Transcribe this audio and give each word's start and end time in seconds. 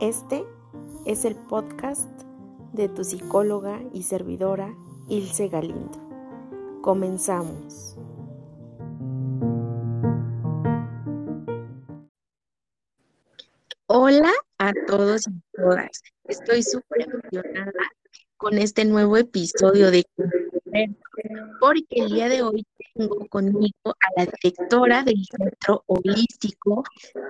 Este 0.00 0.44
es 1.06 1.24
el 1.24 1.34
podcast 1.34 2.10
de 2.74 2.90
tu 2.90 3.02
psicóloga 3.02 3.80
y 3.94 4.02
servidora 4.02 4.74
Ilse 5.08 5.48
Galindo. 5.48 5.98
Comenzamos. 6.82 7.96
Hola 13.86 14.32
a 14.58 14.74
todos 14.86 15.28
y 15.28 15.40
todas. 15.54 16.02
Estoy 16.24 16.62
súper 16.62 17.08
emocionada 17.08 17.72
con 18.36 18.58
este 18.58 18.84
nuevo 18.84 19.16
episodio 19.16 19.90
de 19.90 20.04
porque 21.58 21.86
el 22.02 22.12
día 22.12 22.28
de 22.28 22.42
hoy 22.42 22.66
tengo 22.94 23.26
conmigo 23.30 23.74
a 23.84 24.20
la 24.20 24.26
directora 24.26 25.02
del 25.02 25.24
Centro 25.24 25.82
Holístico 25.86 26.84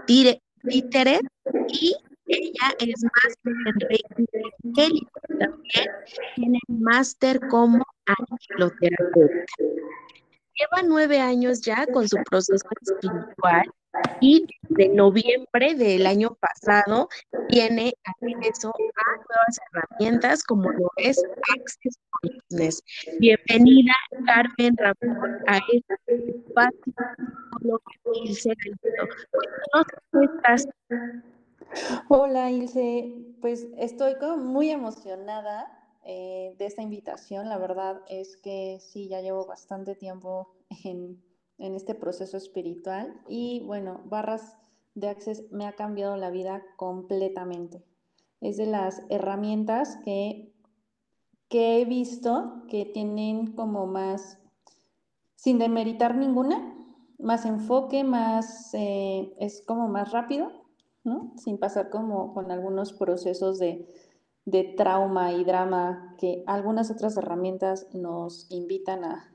Títeres 0.05 1.21
y 1.69 1.95
ella 2.27 2.75
es 2.79 3.05
máster 3.05 3.53
en 3.66 3.80
Reiki 3.89 5.07
También 5.39 5.91
tiene 6.34 6.59
máster 6.69 7.41
como 7.48 7.84
angeloterapeuta. 8.07 9.45
Lleva 10.59 10.83
nueve 10.87 11.20
años 11.20 11.61
ya 11.61 11.87
con 11.87 12.09
su 12.09 12.17
proceso 12.29 12.67
espiritual 12.81 13.70
y 14.20 14.47
de 14.70 14.89
noviembre 14.89 15.75
del 15.75 16.07
año 16.07 16.37
pasado 16.41 17.09
tiene 17.48 17.95
acceso 18.05 18.70
a 18.70 19.17
nuevas 19.17 19.59
herramientas 19.73 20.43
como 20.43 20.70
lo 20.73 20.91
es 20.97 21.23
Access 21.59 21.98
Business. 22.23 22.83
Bienvenida 23.19 23.93
Carmen 24.27 24.77
Ramón 24.77 25.43
a 25.47 25.59
este 25.73 25.95
espacio. 26.31 26.95
¿Cómo 29.73 30.23
estás? 30.23 30.67
Hola 32.09 32.51
Ilse, 32.51 33.15
pues 33.41 33.67
estoy 33.77 34.14
muy 34.39 34.70
emocionada 34.70 35.72
eh, 36.05 36.55
de 36.59 36.67
esta 36.67 36.83
invitación. 36.83 37.48
La 37.48 37.59
verdad 37.59 38.03
es 38.09 38.36
que 38.36 38.78
sí, 38.81 39.09
ya 39.09 39.20
llevo 39.20 39.47
bastante 39.47 39.94
tiempo 39.94 40.48
en 40.84 41.20
en 41.59 41.75
este 41.75 41.94
proceso 41.94 42.37
espiritual 42.37 43.20
y 43.28 43.61
bueno, 43.61 44.00
Barras 44.05 44.56
de 44.94 45.09
Access 45.09 45.50
me 45.50 45.67
ha 45.67 45.75
cambiado 45.75 46.17
la 46.17 46.31
vida 46.31 46.62
completamente. 46.77 47.83
Es 48.41 48.56
de 48.56 48.67
las 48.67 49.03
herramientas 49.09 49.98
que, 50.05 50.53
que 51.48 51.81
he 51.81 51.84
visto 51.84 52.62
que 52.69 52.84
tienen 52.84 53.53
como 53.53 53.87
más, 53.87 54.39
sin 55.34 55.59
demeritar 55.59 56.17
ninguna, 56.17 56.75
más 57.19 57.47
enfoque, 57.47 58.05
más, 58.05 58.75
eh, 58.75 59.34
es 59.39 59.62
como 59.67 59.89
más 59.89 60.12
rápido, 60.12 60.66
¿no? 61.07 61.33
Sin 61.37 61.59
pasar 61.59 61.89
como 61.91 62.35
con 62.35 62.51
algunos 62.51 62.93
procesos 62.93 63.59
de, 63.59 63.87
de 64.45 64.65
trauma 64.77 65.33
y 65.33 65.45
drama 65.45 66.15
que 66.19 66.43
algunas 66.47 66.91
otras 66.91 67.17
herramientas 67.17 67.87
nos 67.95 68.47
invitan 68.51 69.05
a, 69.05 69.33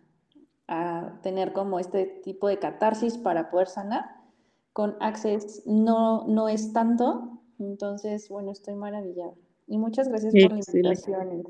a 0.67 1.19
tener 1.23 1.53
como 1.53 1.79
este 1.79 2.05
tipo 2.23 2.47
de 2.47 2.59
catarsis 2.59 3.17
para 3.17 3.49
poder 3.49 3.67
sanar. 3.67 4.05
Con 4.73 4.95
Access 5.01 5.63
no, 5.65 6.25
no 6.27 6.47
es 6.47 6.71
tanto, 6.71 7.41
entonces, 7.59 8.29
bueno, 8.29 8.51
estoy 8.51 8.75
maravillada. 8.75 9.33
Y 9.67 9.77
muchas 9.77 10.07
gracias 10.07 10.33
por 10.33 10.51
la 10.51 10.59
invitación. 10.59 11.43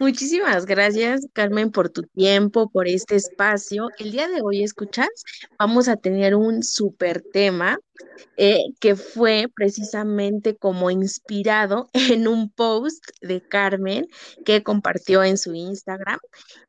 Muchísimas 0.00 0.64
gracias, 0.64 1.26
Carmen, 1.32 1.72
por 1.72 1.88
tu 1.88 2.02
tiempo, 2.02 2.70
por 2.70 2.86
este 2.86 3.16
espacio. 3.16 3.88
El 3.98 4.12
día 4.12 4.28
de 4.28 4.40
hoy, 4.42 4.62
escuchas, 4.62 5.08
vamos 5.58 5.88
a 5.88 5.96
tener 5.96 6.36
un 6.36 6.62
súper 6.62 7.20
tema 7.32 7.80
eh, 8.36 8.58
que 8.80 8.94
fue 8.94 9.46
precisamente 9.54 10.56
como 10.56 10.90
inspirado 10.90 11.88
en 12.18 12.28
un 12.28 12.50
post 12.50 13.04
de 13.20 13.40
Carmen 13.40 14.06
que 14.44 14.62
compartió 14.62 15.24
en 15.24 15.36
su 15.36 15.54
Instagram. 15.54 16.18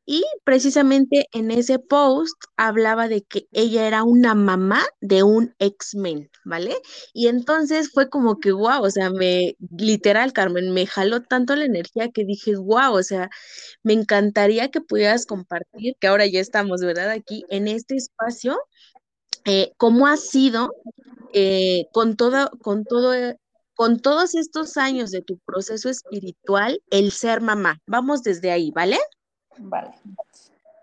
Y 0.04 0.24
precisamente 0.42 1.26
en 1.32 1.52
ese 1.52 1.78
post 1.78 2.34
hablaba 2.56 3.06
de 3.06 3.22
que 3.22 3.46
ella 3.52 3.86
era 3.86 4.02
una 4.02 4.34
mamá 4.34 4.82
de 5.00 5.22
un 5.22 5.54
X-Men, 5.60 6.28
¿vale? 6.44 6.74
Y 7.12 7.28
entonces 7.28 7.90
fue 7.92 8.08
como 8.08 8.40
que, 8.40 8.50
wow, 8.50 8.82
o 8.82 8.90
sea, 8.90 9.10
me, 9.10 9.56
literal, 9.78 10.32
Carmen, 10.32 10.72
me 10.72 10.86
jaló 10.86 11.22
tanto 11.22 11.54
la 11.54 11.64
energía 11.66 12.10
que 12.10 12.24
dije, 12.24 12.56
wow, 12.56 12.94
o 12.94 13.02
sea, 13.04 13.19
me 13.82 13.92
encantaría 13.92 14.70
que 14.70 14.80
pudieras 14.80 15.26
compartir, 15.26 15.96
que 16.00 16.06
ahora 16.06 16.26
ya 16.26 16.40
estamos, 16.40 16.80
¿verdad? 16.80 17.10
Aquí 17.10 17.44
en 17.48 17.68
este 17.68 17.96
espacio, 17.96 18.58
eh, 19.44 19.72
cómo 19.76 20.06
ha 20.06 20.16
sido 20.16 20.72
eh, 21.32 21.86
con 21.92 22.16
todo, 22.16 22.50
con 22.62 22.84
todo, 22.84 23.34
con 23.74 24.00
todos 24.00 24.34
estos 24.34 24.76
años 24.76 25.10
de 25.10 25.22
tu 25.22 25.38
proceso 25.38 25.88
espiritual, 25.88 26.80
el 26.90 27.12
ser 27.12 27.40
mamá. 27.40 27.80
Vamos 27.86 28.22
desde 28.22 28.50
ahí, 28.50 28.70
¿vale? 28.70 28.98
Vale. 29.58 29.90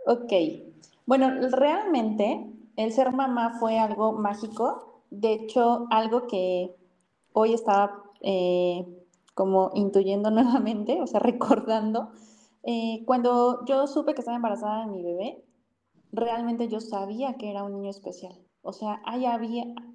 Ok. 0.05 0.31
Bueno, 1.05 1.49
realmente 1.49 2.45
el 2.75 2.91
ser 2.91 3.11
mamá 3.11 3.57
fue 3.59 3.79
algo 3.79 4.13
mágico. 4.13 5.03
De 5.09 5.33
hecho, 5.33 5.87
algo 5.89 6.27
que 6.27 6.75
hoy 7.33 7.53
estaba 7.53 8.03
eh, 8.21 8.85
como 9.37 9.69
intuyendo 9.75 10.31
nuevamente, 10.31 10.99
o 10.99 11.07
sea, 11.07 11.19
recordando. 11.19 12.09
Eh, 12.63 13.03
cuando 13.05 13.63
yo 13.65 13.85
supe 13.87 14.13
que 14.13 14.21
estaba 14.21 14.35
embarazada 14.35 14.81
de 14.81 14.91
mi 14.91 15.03
bebé, 15.03 15.45
realmente 16.11 16.67
yo 16.67 16.81
sabía 16.81 17.35
que 17.35 17.51
era 17.51 17.63
un 17.63 17.73
niño 17.73 17.91
especial. 17.91 18.35
O 18.63 18.73
sea, 18.73 18.99
había, 19.05 19.39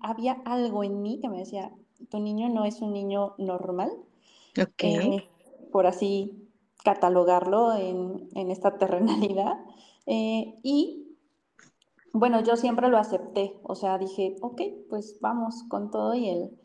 había 0.00 0.32
algo 0.44 0.84
en 0.84 1.02
mí 1.02 1.18
que 1.20 1.28
me 1.28 1.40
decía, 1.40 1.72
tu 2.08 2.20
niño 2.20 2.48
no 2.48 2.64
es 2.64 2.80
un 2.80 2.92
niño 2.92 3.34
normal. 3.36 3.90
Eh, 4.78 5.28
por 5.72 5.86
así 5.86 6.48
catalogarlo 6.84 7.74
en, 7.74 8.28
esta 8.50 8.78
terrenalidad. 8.78 9.58
Eh, 10.06 10.54
y 10.62 11.16
bueno, 12.12 12.42
yo 12.42 12.56
siempre 12.56 12.88
lo 12.88 12.96
acepté. 12.96 13.58
O 13.64 13.74
sea, 13.74 13.98
dije, 13.98 14.36
ok, 14.40 14.62
pues 14.88 15.18
vamos 15.20 15.64
con 15.68 15.90
todo 15.90 16.14
y 16.14 16.28
el, 16.28 16.61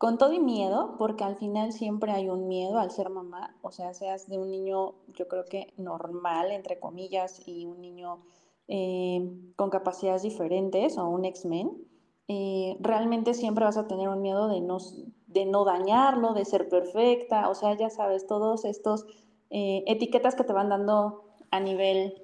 con 0.00 0.16
todo 0.16 0.32
y 0.32 0.38
miedo, 0.40 0.94
porque 0.96 1.24
al 1.24 1.36
final 1.36 1.74
siempre 1.74 2.10
hay 2.10 2.30
un 2.30 2.48
miedo 2.48 2.78
al 2.78 2.90
ser 2.90 3.10
mamá. 3.10 3.54
O 3.60 3.70
sea, 3.70 3.92
seas 3.92 4.30
de 4.30 4.38
un 4.38 4.50
niño, 4.50 4.94
yo 5.14 5.28
creo 5.28 5.44
que 5.44 5.74
normal, 5.76 6.52
entre 6.52 6.80
comillas, 6.80 7.46
y 7.46 7.66
un 7.66 7.82
niño 7.82 8.22
eh, 8.66 9.30
con 9.56 9.68
capacidades 9.68 10.22
diferentes 10.22 10.96
o 10.96 11.06
un 11.06 11.26
X-Men, 11.26 11.72
eh, 12.28 12.78
realmente 12.80 13.34
siempre 13.34 13.66
vas 13.66 13.76
a 13.76 13.88
tener 13.88 14.08
un 14.08 14.22
miedo 14.22 14.48
de 14.48 14.62
no, 14.62 14.78
de 15.26 15.44
no 15.44 15.66
dañarlo, 15.66 16.32
de 16.32 16.46
ser 16.46 16.70
perfecta, 16.70 17.50
o 17.50 17.54
sea, 17.54 17.76
ya 17.76 17.90
sabes, 17.90 18.26
todos 18.26 18.64
estos 18.64 19.04
eh, 19.50 19.84
etiquetas 19.86 20.34
que 20.34 20.44
te 20.44 20.54
van 20.54 20.70
dando 20.70 21.24
a 21.50 21.60
nivel 21.60 22.14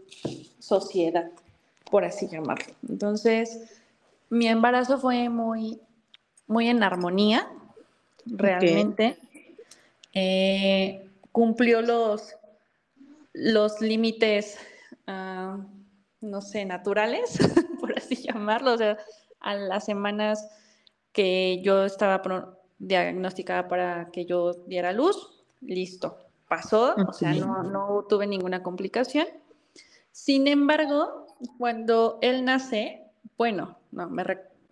sociedad, 0.61 1.31
por 1.91 2.07
así 2.07 2.27
llamarlo. 2.27 2.73
Entonces, 2.89 3.83
mi 4.31 4.47
embarazo 4.47 4.97
fue 4.97 5.29
muy, 5.29 5.79
muy 6.47 6.69
en 6.69 6.83
armonía, 6.83 7.47
realmente. 8.27 9.17
cumplió 11.33 11.83
los, 11.83 12.35
los 13.33 13.81
límites 13.81 14.59
uh, 15.07 15.63
no 16.21 16.41
sé, 16.41 16.65
naturales, 16.65 17.39
por 17.81 17.97
así 17.97 18.17
llamarlo, 18.17 18.75
o 18.75 18.79
sea, 18.79 18.99
a 19.41 19.55
las 19.55 19.85
semanas 19.85 20.49
que 21.13 21.61
yo 21.63 21.85
estaba 21.85 22.59
diagnosticada 22.79 23.69
para 23.69 24.11
que 24.11 24.27
yo 24.27 24.53
diera 24.67 24.93
luz, 24.93 25.45
listo, 25.61 26.19
pasó, 26.49 26.95
o 27.09 27.13
sea, 27.13 27.33
no, 27.33 28.05
tuve 28.09 28.27
ninguna 28.27 28.63
complicación. 28.63 29.27
Sin 30.11 30.47
embargo, 30.47 31.27
cuando 31.59 32.19
él 32.23 32.45
nace, 32.45 33.05
bueno, 33.37 33.79
no, 33.93 34.09
me 34.09 34.25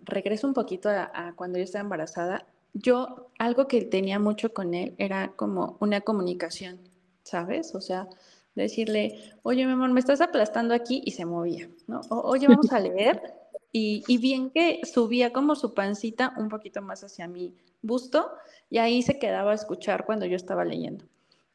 regreso 0.02 0.46
un 0.46 0.54
poquito 0.54 0.88
a, 0.88 1.10
a, 1.14 1.34
cuando 1.34 1.58
yo 1.58 1.64
estaba 1.64 1.82
embarazada, 1.82 2.46
yo 2.74 3.30
algo 3.38 3.66
que 3.68 3.82
tenía 3.82 4.18
mucho 4.18 4.52
con 4.52 4.74
él 4.74 4.94
era 4.98 5.32
como 5.36 5.76
una 5.80 6.00
comunicación, 6.02 6.78
¿sabes? 7.22 7.74
O 7.74 7.80
sea, 7.80 8.08
decirle, 8.54 9.32
oye, 9.42 9.64
mi 9.66 9.72
amor, 9.72 9.90
me 9.90 10.00
estás 10.00 10.20
aplastando 10.20 10.74
aquí 10.74 11.02
y 11.04 11.12
se 11.12 11.24
movía, 11.24 11.68
¿no? 11.86 12.00
oye, 12.10 12.48
vamos 12.48 12.72
a 12.72 12.80
leer. 12.80 13.22
Y, 13.76 14.04
y, 14.06 14.18
bien 14.18 14.50
que 14.50 14.82
subía 14.84 15.32
como 15.32 15.56
su 15.56 15.74
pancita 15.74 16.32
un 16.36 16.48
poquito 16.48 16.80
más 16.80 17.02
hacia 17.02 17.26
mi 17.26 17.56
busto 17.82 18.30
y 18.70 18.78
ahí 18.78 19.02
se 19.02 19.18
quedaba 19.18 19.50
a 19.50 19.54
escuchar 19.54 20.06
cuando 20.06 20.26
yo 20.26 20.36
estaba 20.36 20.64
leyendo. 20.64 21.04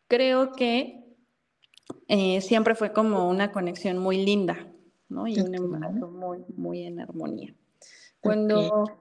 Creo 0.09 0.51
que 0.51 1.09
eh, 2.07 2.41
siempre 2.41 2.75
fue 2.75 2.91
como 2.93 3.29
una 3.29 3.51
conexión 3.51 3.97
muy 3.97 4.25
linda, 4.25 4.67
¿no? 5.09 5.27
Y 5.27 5.39
un 5.39 5.53
embarazo 5.53 6.07
muy, 6.07 6.39
muy 6.55 6.83
en 6.83 6.99
armonía. 6.99 7.53
Cuando, 8.21 8.99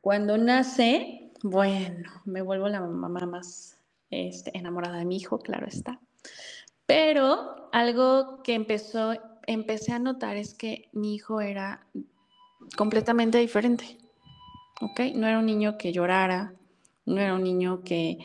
cuando 0.00 0.38
nace, 0.38 1.25
bueno, 1.50 2.10
me 2.24 2.42
vuelvo 2.42 2.68
la 2.68 2.80
mamá 2.80 3.26
más 3.26 3.78
este, 4.10 4.56
enamorada 4.56 4.98
de 4.98 5.04
mi 5.04 5.16
hijo, 5.16 5.38
claro 5.38 5.66
está. 5.66 6.00
Pero 6.86 7.68
algo 7.72 8.42
que 8.42 8.54
empezó, 8.54 9.14
empecé 9.46 9.92
a 9.92 9.98
notar 9.98 10.36
es 10.36 10.54
que 10.54 10.88
mi 10.92 11.14
hijo 11.14 11.40
era 11.40 11.86
completamente 12.76 13.38
diferente. 13.38 13.98
¿Ok? 14.80 15.00
No 15.14 15.26
era 15.26 15.38
un 15.38 15.46
niño 15.46 15.78
que 15.78 15.92
llorara, 15.92 16.54
no 17.06 17.20
era 17.20 17.34
un 17.34 17.42
niño 17.42 17.82
que, 17.82 18.18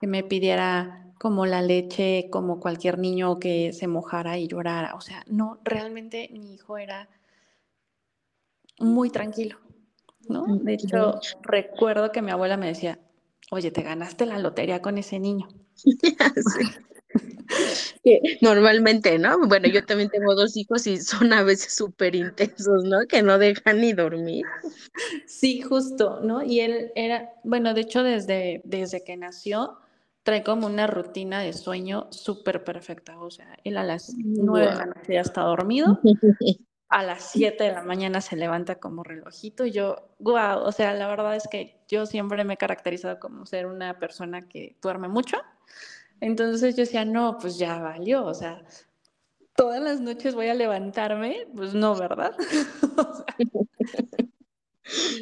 que 0.00 0.06
me 0.06 0.22
pidiera 0.22 1.12
como 1.18 1.46
la 1.46 1.62
leche, 1.62 2.28
como 2.30 2.60
cualquier 2.60 2.98
niño 2.98 3.38
que 3.38 3.72
se 3.72 3.88
mojara 3.88 4.38
y 4.38 4.48
llorara. 4.48 4.94
O 4.94 5.00
sea, 5.00 5.24
no, 5.26 5.58
realmente 5.64 6.28
mi 6.32 6.54
hijo 6.54 6.78
era 6.78 7.08
muy 8.78 9.10
tranquilo, 9.10 9.58
¿no? 10.28 10.44
De 10.46 10.74
hecho, 10.74 11.20
recuerdo 11.42 12.12
que 12.12 12.22
mi 12.22 12.30
abuela 12.30 12.56
me 12.56 12.66
decía, 12.66 12.98
oye, 13.50 13.70
te 13.70 13.82
ganaste 13.82 14.26
la 14.26 14.38
lotería 14.38 14.82
con 14.82 14.98
ese 14.98 15.18
niño. 15.18 15.48
normalmente, 18.40 19.18
¿no? 19.18 19.46
Bueno, 19.46 19.68
yo 19.68 19.84
también 19.84 20.10
tengo 20.10 20.34
dos 20.34 20.56
hijos 20.56 20.86
y 20.86 20.98
son 20.98 21.32
a 21.32 21.42
veces 21.42 21.74
súper 21.74 22.14
intensos, 22.14 22.84
¿no? 22.84 22.98
Que 23.08 23.22
no 23.22 23.38
dejan 23.38 23.80
ni 23.80 23.92
dormir. 23.92 24.44
Sí, 25.26 25.60
justo, 25.60 26.20
¿no? 26.20 26.42
Y 26.42 26.60
él 26.60 26.92
era, 26.94 27.32
bueno, 27.44 27.74
de 27.74 27.82
hecho, 27.82 28.02
desde, 28.02 28.62
desde 28.64 29.04
que 29.04 29.16
nació, 29.16 29.78
trae 30.22 30.42
como 30.42 30.66
una 30.66 30.86
rutina 30.86 31.40
de 31.40 31.52
sueño 31.52 32.08
súper 32.10 32.64
perfecta. 32.64 33.18
O 33.20 33.30
sea, 33.30 33.56
él 33.64 33.76
a 33.76 33.84
las 33.84 34.14
nueve 34.16 34.70
de 34.70 34.74
la 34.74 34.86
noche 34.86 35.14
ya 35.14 35.20
está 35.20 35.42
dormido. 35.42 36.00
a 36.88 37.02
las 37.02 37.30
7 37.32 37.64
de 37.64 37.72
la 37.72 37.82
mañana 37.82 38.20
se 38.20 38.36
levanta 38.36 38.76
como 38.76 39.02
relojito 39.02 39.66
y 39.66 39.72
yo, 39.72 40.08
wow, 40.18 40.60
o 40.62 40.72
sea, 40.72 40.94
la 40.94 41.08
verdad 41.08 41.34
es 41.34 41.48
que 41.48 41.80
yo 41.88 42.06
siempre 42.06 42.44
me 42.44 42.54
he 42.54 42.56
caracterizado 42.56 43.18
como 43.18 43.46
ser 43.46 43.66
una 43.66 43.98
persona 43.98 44.48
que 44.48 44.76
duerme 44.80 45.08
mucho. 45.08 45.38
Entonces 46.20 46.76
yo 46.76 46.82
decía, 46.82 47.04
no, 47.04 47.38
pues 47.38 47.58
ya 47.58 47.78
valió, 47.78 48.24
o 48.24 48.34
sea, 48.34 48.62
todas 49.56 49.82
las 49.82 50.00
noches 50.00 50.34
voy 50.34 50.48
a 50.48 50.54
levantarme, 50.54 51.46
pues 51.54 51.74
no, 51.74 51.96
¿verdad? 51.96 52.34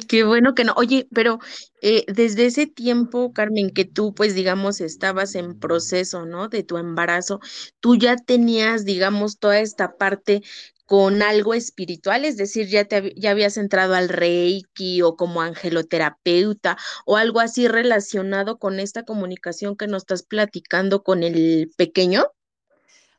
Qué 0.07 0.23
bueno 0.23 0.53
que 0.53 0.63
no. 0.63 0.73
Oye, 0.77 1.07
pero 1.13 1.39
eh, 1.81 2.05
desde 2.07 2.45
ese 2.45 2.67
tiempo, 2.67 3.33
Carmen, 3.33 3.71
que 3.71 3.85
tú, 3.85 4.13
pues, 4.13 4.35
digamos, 4.35 4.79
estabas 4.79 5.35
en 5.35 5.59
proceso, 5.59 6.25
¿no? 6.25 6.49
De 6.49 6.63
tu 6.63 6.77
embarazo, 6.77 7.39
tú 7.79 7.95
ya 7.95 8.15
tenías, 8.15 8.85
digamos, 8.85 9.39
toda 9.39 9.59
esta 9.59 9.97
parte 9.97 10.43
con 10.85 11.23
algo 11.23 11.53
espiritual, 11.53 12.25
es 12.25 12.37
decir, 12.37 12.67
ya, 12.67 12.85
te, 12.85 13.13
ya 13.15 13.31
habías 13.31 13.57
entrado 13.57 13.95
al 13.95 14.09
Reiki 14.09 15.01
o 15.01 15.15
como 15.15 15.41
angeloterapeuta 15.41 16.77
o 17.05 17.17
algo 17.17 17.39
así 17.39 17.67
relacionado 17.67 18.59
con 18.59 18.79
esta 18.79 19.03
comunicación 19.03 19.75
que 19.75 19.87
nos 19.87 20.03
estás 20.03 20.23
platicando 20.23 21.03
con 21.03 21.23
el 21.23 21.71
pequeño, 21.75 22.25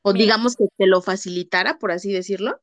o 0.02 0.12
digamos 0.12 0.54
que 0.54 0.68
te 0.76 0.86
lo 0.86 1.02
facilitara, 1.02 1.78
por 1.78 1.90
así 1.90 2.12
decirlo. 2.12 2.60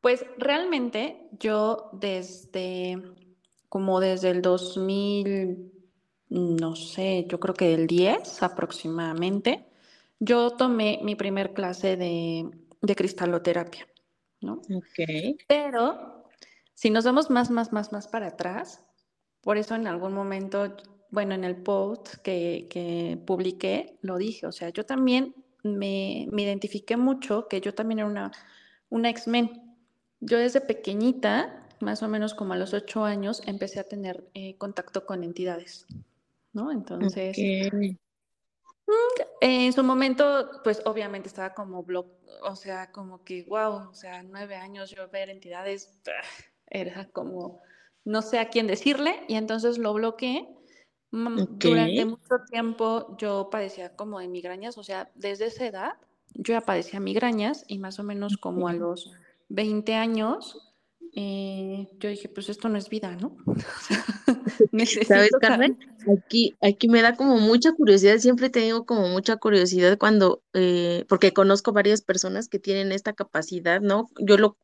Pues 0.00 0.24
realmente 0.38 1.28
yo 1.38 1.90
desde, 1.92 3.02
como 3.68 4.00
desde 4.00 4.30
el 4.30 4.40
2000, 4.40 5.70
no 6.30 6.76
sé, 6.76 7.26
yo 7.28 7.38
creo 7.38 7.54
que 7.54 7.68
del 7.68 7.86
10 7.86 8.42
aproximadamente, 8.42 9.66
yo 10.18 10.52
tomé 10.52 11.00
mi 11.02 11.14
primer 11.14 11.52
clase 11.52 11.98
de, 11.98 12.48
de 12.80 12.96
cristaloterapia. 12.96 13.86
¿No? 14.46 14.62
Ok. 14.74 15.36
Pero 15.46 16.24
si 16.74 16.90
nos 16.90 17.04
vamos 17.04 17.30
más, 17.30 17.50
más, 17.50 17.72
más, 17.72 17.92
más 17.92 18.08
para 18.08 18.28
atrás, 18.28 18.84
por 19.40 19.58
eso 19.58 19.74
en 19.74 19.86
algún 19.86 20.12
momento, 20.12 20.76
bueno, 21.10 21.34
en 21.34 21.44
el 21.44 21.56
post 21.56 22.16
que, 22.22 22.66
que 22.70 23.18
publiqué, 23.26 23.98
lo 24.02 24.16
dije, 24.16 24.46
o 24.46 24.52
sea, 24.52 24.70
yo 24.70 24.84
también 24.86 25.34
me, 25.62 26.26
me 26.30 26.42
identifiqué 26.42 26.96
mucho 26.96 27.48
que 27.48 27.60
yo 27.60 27.74
también 27.74 28.00
era 28.00 28.08
una, 28.08 28.32
una 28.88 29.10
X-Men. 29.10 29.76
Yo 30.20 30.38
desde 30.38 30.60
pequeñita, 30.60 31.68
más 31.80 32.02
o 32.02 32.08
menos 32.08 32.34
como 32.34 32.54
a 32.54 32.56
los 32.56 32.72
ocho 32.74 33.04
años, 33.04 33.42
empecé 33.46 33.80
a 33.80 33.84
tener 33.84 34.28
eh, 34.34 34.56
contacto 34.56 35.04
con 35.04 35.24
entidades, 35.24 35.86
¿no? 36.52 36.72
Entonces, 36.72 37.36
en 39.40 39.72
su 39.72 39.82
momento, 39.82 40.50
pues 40.62 40.82
obviamente 40.84 41.28
estaba 41.28 41.54
como 41.54 41.82
blog, 41.82 42.06
o 42.42 42.56
sea, 42.56 42.92
como 42.92 43.24
que, 43.24 43.44
wow, 43.48 43.90
o 43.90 43.94
sea, 43.94 44.22
nueve 44.22 44.56
años 44.56 44.90
yo 44.90 45.08
ver 45.08 45.30
entidades, 45.30 45.98
era 46.66 47.08
como, 47.10 47.60
no 48.04 48.22
sé 48.22 48.38
a 48.38 48.48
quién 48.48 48.66
decirle, 48.66 49.22
y 49.28 49.34
entonces 49.34 49.78
lo 49.78 49.94
bloqueé. 49.94 50.48
Mm, 51.12 51.58
durante 51.58 52.04
mucho 52.04 52.34
tiempo 52.50 53.16
yo 53.16 53.48
padecía 53.50 53.94
como 53.94 54.18
de 54.18 54.28
migrañas, 54.28 54.76
o 54.76 54.82
sea, 54.82 55.10
desde 55.14 55.46
esa 55.46 55.66
edad 55.66 55.92
yo 56.38 56.54
ya 56.54 56.60
padecía 56.60 57.00
migrañas 57.00 57.64
y 57.66 57.78
más 57.78 57.98
o 57.98 58.02
menos 58.02 58.36
como 58.36 58.68
a 58.68 58.72
los 58.72 59.12
20 59.48 59.94
años 59.94 60.65
eh, 61.18 61.88
yo 61.98 62.10
dije, 62.10 62.28
pues 62.28 62.50
esto 62.50 62.68
no 62.68 62.76
es 62.76 62.90
vida, 62.90 63.16
¿no? 63.16 63.36
¿Sabes, 65.08 65.30
Carmen? 65.40 65.78
Aquí, 66.14 66.54
aquí 66.60 66.88
me 66.88 67.00
da 67.00 67.16
como 67.16 67.38
mucha 67.38 67.72
curiosidad, 67.72 68.18
siempre 68.18 68.50
tengo 68.50 68.84
como 68.84 69.08
mucha 69.08 69.36
curiosidad 69.36 69.96
cuando, 69.96 70.42
eh, 70.52 71.06
porque 71.08 71.32
conozco 71.32 71.72
varias 71.72 72.02
personas 72.02 72.48
que 72.48 72.58
tienen 72.58 72.92
esta 72.92 73.14
capacidad, 73.14 73.80
¿no? 73.80 74.08
Yo 74.20 74.36
lo, 74.36 74.58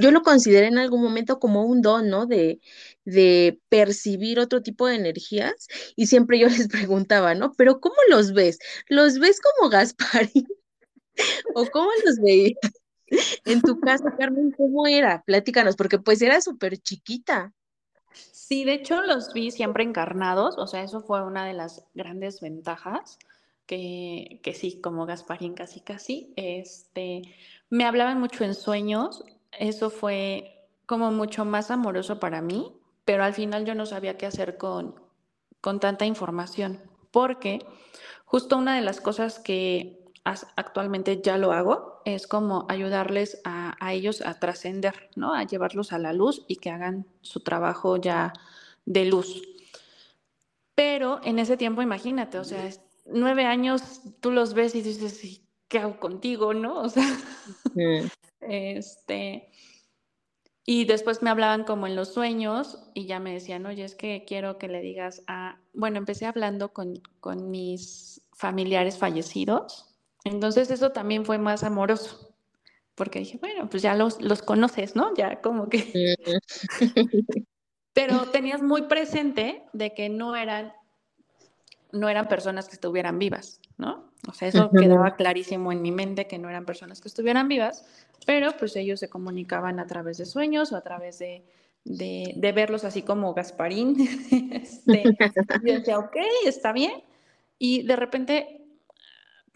yo 0.00 0.10
lo 0.10 0.22
consideré 0.22 0.66
en 0.66 0.78
algún 0.78 1.00
momento 1.00 1.38
como 1.38 1.64
un 1.64 1.80
don, 1.80 2.10
¿no? 2.10 2.26
De, 2.26 2.60
de 3.04 3.60
percibir 3.68 4.40
otro 4.40 4.62
tipo 4.62 4.88
de 4.88 4.96
energías 4.96 5.68
y 5.94 6.08
siempre 6.08 6.40
yo 6.40 6.48
les 6.66 6.66
preguntaba, 6.66 7.36
¿no? 7.36 7.52
Pero 7.56 7.80
¿cómo 7.80 7.96
los 8.10 8.32
ves? 8.32 8.58
¿Los 8.88 9.20
ves 9.20 9.40
como 9.40 9.70
Gasparín? 9.70 10.48
¿O 11.54 11.66
cómo 11.66 11.88
los 12.04 12.16
veías? 12.20 12.77
En 13.44 13.62
tu 13.62 13.80
casa, 13.80 14.14
Carmen, 14.18 14.52
¿cómo 14.56 14.86
era? 14.86 15.22
Platícanos, 15.22 15.76
porque 15.76 15.98
pues 15.98 16.20
era 16.22 16.40
súper 16.40 16.78
chiquita. 16.78 17.52
Sí, 18.12 18.64
de 18.64 18.74
hecho 18.74 19.02
los 19.02 19.32
vi 19.32 19.50
siempre 19.50 19.84
encarnados, 19.84 20.56
o 20.58 20.66
sea, 20.66 20.82
eso 20.82 21.00
fue 21.00 21.22
una 21.22 21.44
de 21.46 21.52
las 21.52 21.84
grandes 21.94 22.40
ventajas, 22.40 23.18
que, 23.66 24.40
que 24.42 24.54
sí, 24.54 24.80
como 24.80 25.06
Gasparín 25.06 25.54
casi 25.54 25.80
casi, 25.80 26.32
este, 26.36 27.22
me 27.68 27.84
hablaban 27.84 28.18
mucho 28.18 28.44
en 28.44 28.54
sueños, 28.54 29.24
eso 29.52 29.90
fue 29.90 30.66
como 30.86 31.10
mucho 31.10 31.44
más 31.44 31.70
amoroso 31.70 32.18
para 32.18 32.40
mí, 32.40 32.72
pero 33.04 33.24
al 33.24 33.34
final 33.34 33.66
yo 33.66 33.74
no 33.74 33.84
sabía 33.84 34.16
qué 34.16 34.26
hacer 34.26 34.56
con, 34.56 34.94
con 35.60 35.80
tanta 35.80 36.06
información, 36.06 36.80
porque 37.10 37.64
justo 38.24 38.56
una 38.56 38.74
de 38.74 38.82
las 38.82 39.00
cosas 39.00 39.38
que 39.38 39.97
actualmente 40.56 41.20
ya 41.22 41.38
lo 41.38 41.52
hago, 41.52 42.00
es 42.04 42.26
como 42.26 42.66
ayudarles 42.68 43.40
a, 43.44 43.76
ellos 43.92 44.20
a 44.22 44.38
trascender, 44.38 45.10
¿no? 45.16 45.34
A 45.34 45.44
llevarlos 45.44 45.92
a 45.92 45.98
la 45.98 46.12
luz 46.12 46.44
y 46.48 46.56
que 46.56 46.70
hagan 46.70 47.06
su 47.22 47.40
trabajo 47.40 47.96
ya 47.96 48.32
de 48.84 49.04
luz. 49.04 49.42
Pero 50.74 51.20
en 51.24 51.38
ese 51.38 51.56
tiempo, 51.56 51.82
imagínate, 51.82 52.38
o 52.38 52.44
sea, 52.44 52.68
nueve 53.06 53.44
años, 53.44 54.02
tú 54.20 54.30
los 54.30 54.54
ves 54.54 54.74
y 54.74 54.82
dices, 54.82 55.40
¿qué 55.68 55.78
hago 55.78 55.98
contigo, 55.98 56.54
no? 56.54 56.80
O 56.80 56.88
sea, 56.88 57.08
este... 58.40 59.50
Y 60.70 60.84
después 60.84 61.22
me 61.22 61.30
hablaban 61.30 61.64
como 61.64 61.86
en 61.86 61.96
los 61.96 62.12
sueños 62.12 62.90
y 62.92 63.06
ya 63.06 63.20
me 63.20 63.32
decían, 63.32 63.64
oye, 63.64 63.84
es 63.84 63.94
que 63.94 64.26
quiero 64.26 64.58
que 64.58 64.68
le 64.68 64.82
digas 64.82 65.22
a... 65.26 65.58
Bueno, 65.72 65.96
empecé 65.96 66.26
hablando 66.26 66.74
con, 66.74 67.00
con 67.20 67.50
mis 67.50 68.20
familiares 68.34 68.98
fallecidos 68.98 69.87
entonces 70.28 70.70
eso 70.70 70.92
también 70.92 71.24
fue 71.24 71.38
más 71.38 71.64
amoroso, 71.64 72.34
porque 72.94 73.20
dije, 73.20 73.38
bueno, 73.38 73.68
pues 73.68 73.82
ya 73.82 73.94
los, 73.94 74.20
los 74.20 74.42
conoces, 74.42 74.96
¿no? 74.96 75.14
Ya 75.16 75.40
como 75.40 75.68
que... 75.68 76.16
Pero 77.92 78.30
tenías 78.30 78.62
muy 78.62 78.82
presente 78.82 79.64
de 79.72 79.92
que 79.92 80.08
no 80.08 80.36
eran, 80.36 80.72
no 81.90 82.08
eran 82.08 82.28
personas 82.28 82.68
que 82.68 82.74
estuvieran 82.74 83.18
vivas, 83.18 83.60
¿no? 83.76 84.12
O 84.28 84.32
sea, 84.34 84.48
eso 84.48 84.70
quedaba 84.70 85.16
clarísimo 85.16 85.72
en 85.72 85.82
mi 85.82 85.90
mente 85.90 86.26
que 86.26 86.38
no 86.38 86.48
eran 86.48 86.64
personas 86.64 87.00
que 87.00 87.08
estuvieran 87.08 87.48
vivas, 87.48 87.84
pero 88.26 88.56
pues 88.56 88.76
ellos 88.76 89.00
se 89.00 89.08
comunicaban 89.08 89.80
a 89.80 89.86
través 89.86 90.18
de 90.18 90.26
sueños 90.26 90.70
o 90.72 90.76
a 90.76 90.82
través 90.82 91.18
de, 91.18 91.44
de, 91.84 92.52
verlos 92.52 92.84
así 92.84 93.02
como 93.02 93.34
Gasparín. 93.34 93.96
este, 94.52 95.04
yo 95.64 95.74
decía, 95.74 95.98
ok, 95.98 96.16
está 96.44 96.72
bien. 96.72 97.02
Y 97.58 97.82
de 97.82 97.96
repente 97.96 98.57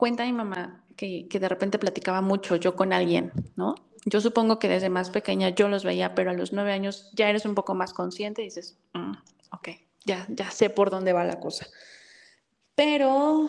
cuenta 0.03 0.25
mi 0.25 0.33
mamá 0.33 0.85
que, 0.97 1.29
de 1.31 1.49
repente 1.49 1.79
platicaba 1.79 2.23
mucho 2.23 2.57
yo 2.57 2.75
con 2.75 2.93
alguien, 2.93 3.31
¿no? 3.55 3.77
Yo 4.05 4.21
supongo 4.21 4.59
que 4.59 4.69
desde 4.69 4.91
más 4.91 5.11
pequeña 5.11 5.51
yo 5.51 5.69
los 5.69 5.85
veía, 5.85 6.17
pero 6.17 6.33
a 6.33 6.35
los 6.35 6.53
nueve 6.53 6.73
años 6.73 7.13
ya 7.15 7.31
eres 7.31 7.45
un 7.45 7.55
poco 7.55 7.77
más 7.77 7.93
consciente 7.95 8.43
y 8.43 8.47
dices, 8.47 8.77
mm, 8.95 9.13
ok, 9.53 9.69
ya, 10.05 10.27
ya 10.29 10.51
sé 10.51 10.71
por 10.71 10.91
dónde 10.91 11.13
va 11.13 11.23
la 11.23 11.39
cosa. 11.39 11.69
Pero 12.75 13.49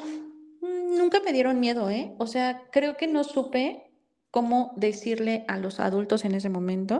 mm, 0.61 0.95
nunca 0.95 1.21
me 1.21 1.33
dieron 1.33 1.59
miedo, 1.59 1.89
¿eh? 1.89 2.13
O 2.19 2.27
sea, 2.27 2.61
creo 2.71 2.97
que 2.97 3.07
no 3.07 3.23
supe 3.23 3.89
cómo 4.29 4.73
decirle 4.75 5.45
a 5.47 5.57
los 5.57 5.79
adultos 5.79 6.23
en 6.23 6.35
ese 6.35 6.49
momento 6.49 6.99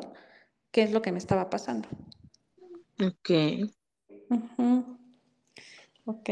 qué 0.72 0.81
es 0.81 0.91
lo 0.91 1.03
que 1.03 1.12
me 1.12 1.19
estaba 1.19 1.51
pasando. 1.51 1.88
Ok. 3.00 3.29
Ok, 6.05 6.29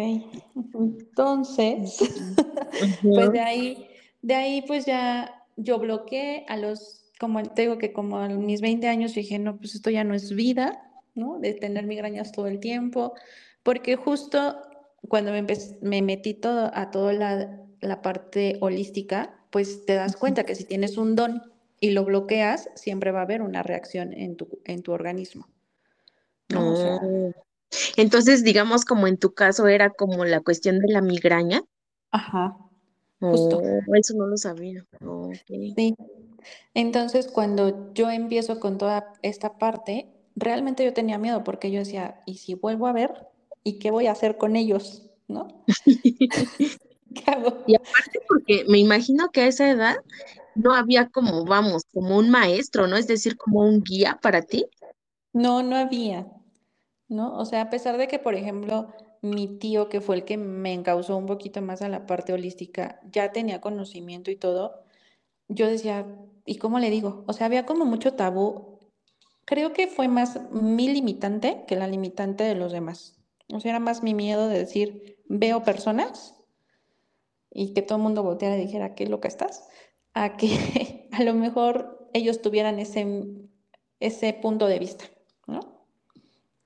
entonces, 0.74 1.98
pues 3.02 3.32
de 3.32 3.40
ahí, 3.40 3.88
de 4.22 4.36
ahí 4.36 4.64
pues 4.68 4.86
ya 4.86 5.46
yo 5.56 5.80
bloqueé 5.80 6.46
a 6.50 6.58
los, 6.58 7.10
como 7.20 7.42
te 7.44 7.64
digo 7.64 7.78
que 7.78 7.94
como 7.94 8.18
a 8.18 8.28
mis 8.28 8.60
20 8.60 8.88
años 8.90 9.14
dije, 9.14 9.40
no, 9.40 9.58
pues 9.58 9.76
esto 9.76 9.90
ya 9.90 10.04
no 10.04 10.14
es 10.14 10.36
vida, 10.36 10.92
¿no? 11.16 11.40
De 11.40 11.54
tener 11.54 11.86
migrañas 11.86 12.34
todo 12.34 12.48
el 12.48 12.60
tiempo, 12.60 13.14
porque 13.64 13.96
justo 13.96 14.58
cuando 15.08 15.32
me, 15.32 15.46
me 15.82 16.02
metí 16.02 16.34
todo, 16.34 16.70
a 16.74 16.92
toda 16.92 17.14
la, 17.14 17.62
la 17.80 18.02
parte 18.02 18.58
holística, 18.60 19.34
pues 19.52 19.86
te 19.86 19.96
das 19.96 20.16
cuenta 20.16 20.46
que 20.46 20.56
si 20.56 20.66
tienes 20.66 20.98
un 20.98 21.16
don 21.16 21.42
y 21.80 21.92
lo 21.92 22.06
bloqueas, 22.06 22.70
siempre 22.76 23.12
va 23.12 23.20
a 23.20 23.24
haber 23.24 23.42
una 23.42 23.64
reacción 23.64 24.14
en 24.14 24.36
tu, 24.36 24.48
en 24.66 24.84
tu 24.84 24.92
organismo. 24.92 25.48
¿no? 26.50 26.74
Oh. 26.74 27.34
Entonces, 27.98 28.44
digamos, 28.44 28.86
como 28.86 29.08
en 29.08 29.18
tu 29.18 29.34
caso 29.34 29.68
era 29.68 29.90
como 29.90 30.26
la 30.26 30.42
cuestión 30.42 30.80
de 30.80 30.92
la 30.92 31.02
migraña. 31.02 31.64
Ajá. 32.12 32.58
Justo. 33.20 33.60
Oh, 33.60 33.96
eso 33.96 34.16
no 34.16 34.28
lo 34.28 34.38
sabía. 34.38 34.86
Sí. 35.48 35.96
Entonces, 36.74 37.28
cuando 37.28 37.94
yo 37.94 38.10
empiezo 38.10 38.60
con 38.60 38.78
toda 38.78 39.14
esta 39.22 39.58
parte, 39.58 40.08
realmente 40.36 40.84
yo 40.84 40.94
tenía 40.94 41.18
miedo 41.18 41.44
porque 41.44 41.72
yo 41.72 41.80
decía, 41.80 42.22
¿y 42.26 42.36
si 42.36 42.56
vuelvo 42.56 42.88
a 42.88 42.94
ver? 42.94 43.28
¿Y 43.64 43.80
qué 43.80 43.92
voy 43.92 44.08
a 44.08 44.14
hacer 44.14 44.38
con 44.38 44.56
ellos? 44.56 45.10
¿No? 45.28 45.64
¿Qué 47.14 47.32
hago? 47.32 47.64
Y 47.68 47.76
aparte 47.76 48.20
porque 48.28 48.66
me 48.68 48.80
imagino 48.80 49.30
que 49.30 49.42
a 49.42 49.48
esa 49.48 49.70
edad 49.70 49.98
no 50.56 50.74
había 50.74 51.10
como, 51.10 51.46
vamos, 51.46 51.84
como 51.94 52.18
un 52.18 52.30
maestro, 52.30 52.88
¿no? 52.88 52.98
Es 52.98 53.08
decir, 53.08 53.38
como 53.38 53.62
un 53.62 53.84
guía 53.84 54.20
para 54.22 54.42
ti. 54.42 54.66
No, 55.34 55.64
no 55.64 55.76
había, 55.78 56.28
¿no? 57.12 57.38
O 57.38 57.46
sea, 57.46 57.62
a 57.62 57.70
pesar 57.70 57.98
de 57.98 58.08
que, 58.08 58.20
por 58.20 58.36
ejemplo, 58.36 58.88
mi 59.22 59.48
tío, 59.60 59.90
que 59.90 60.02
fue 60.02 60.16
el 60.16 60.26
que 60.26 60.38
me 60.38 60.74
encausó 60.74 61.18
un 61.18 61.26
poquito 61.26 61.62
más 61.62 61.82
a 61.82 61.90
la 61.90 62.06
parte 62.08 62.34
holística, 62.34 63.02
ya 63.12 63.32
tenía 63.34 63.62
conocimiento 63.62 64.32
y 64.32 64.38
todo, 64.38 64.84
yo 65.50 65.68
decía, 65.68 66.08
¿y 66.46 66.56
cómo 66.56 66.80
le 66.80 66.90
digo? 66.90 67.26
O 67.28 67.34
sea, 67.34 67.48
había 67.48 67.66
como 67.66 67.86
mucho 67.86 68.14
tabú. 68.14 68.80
Creo 69.46 69.74
que 69.74 69.88
fue 69.88 70.08
más 70.08 70.40
mi 70.52 70.88
limitante 70.88 71.66
que 71.68 71.76
la 71.76 71.88
limitante 71.88 72.46
de 72.46 72.56
los 72.56 72.72
demás. 72.72 73.20
O 73.54 73.60
sea, 73.60 73.72
era 73.72 73.80
más 73.80 74.04
mi 74.04 74.14
miedo 74.14 74.48
de 74.48 74.60
decir, 74.60 75.18
veo 75.28 75.64
personas 75.64 76.36
y 77.54 77.74
que 77.74 77.82
todo 77.82 77.98
el 77.98 78.04
mundo 78.04 78.24
volteara 78.24 78.58
y 78.58 78.62
dijera, 78.62 78.96
qué 78.96 79.06
loca 79.08 79.28
estás, 79.28 79.68
a 80.14 80.38
que 80.38 81.10
a 81.12 81.24
lo 81.24 81.34
mejor 81.34 82.10
ellos 82.14 82.42
tuvieran 82.42 82.80
ese, 82.80 83.06
ese 84.00 84.34
punto 84.34 84.68
de 84.68 84.80
vista. 84.80 85.06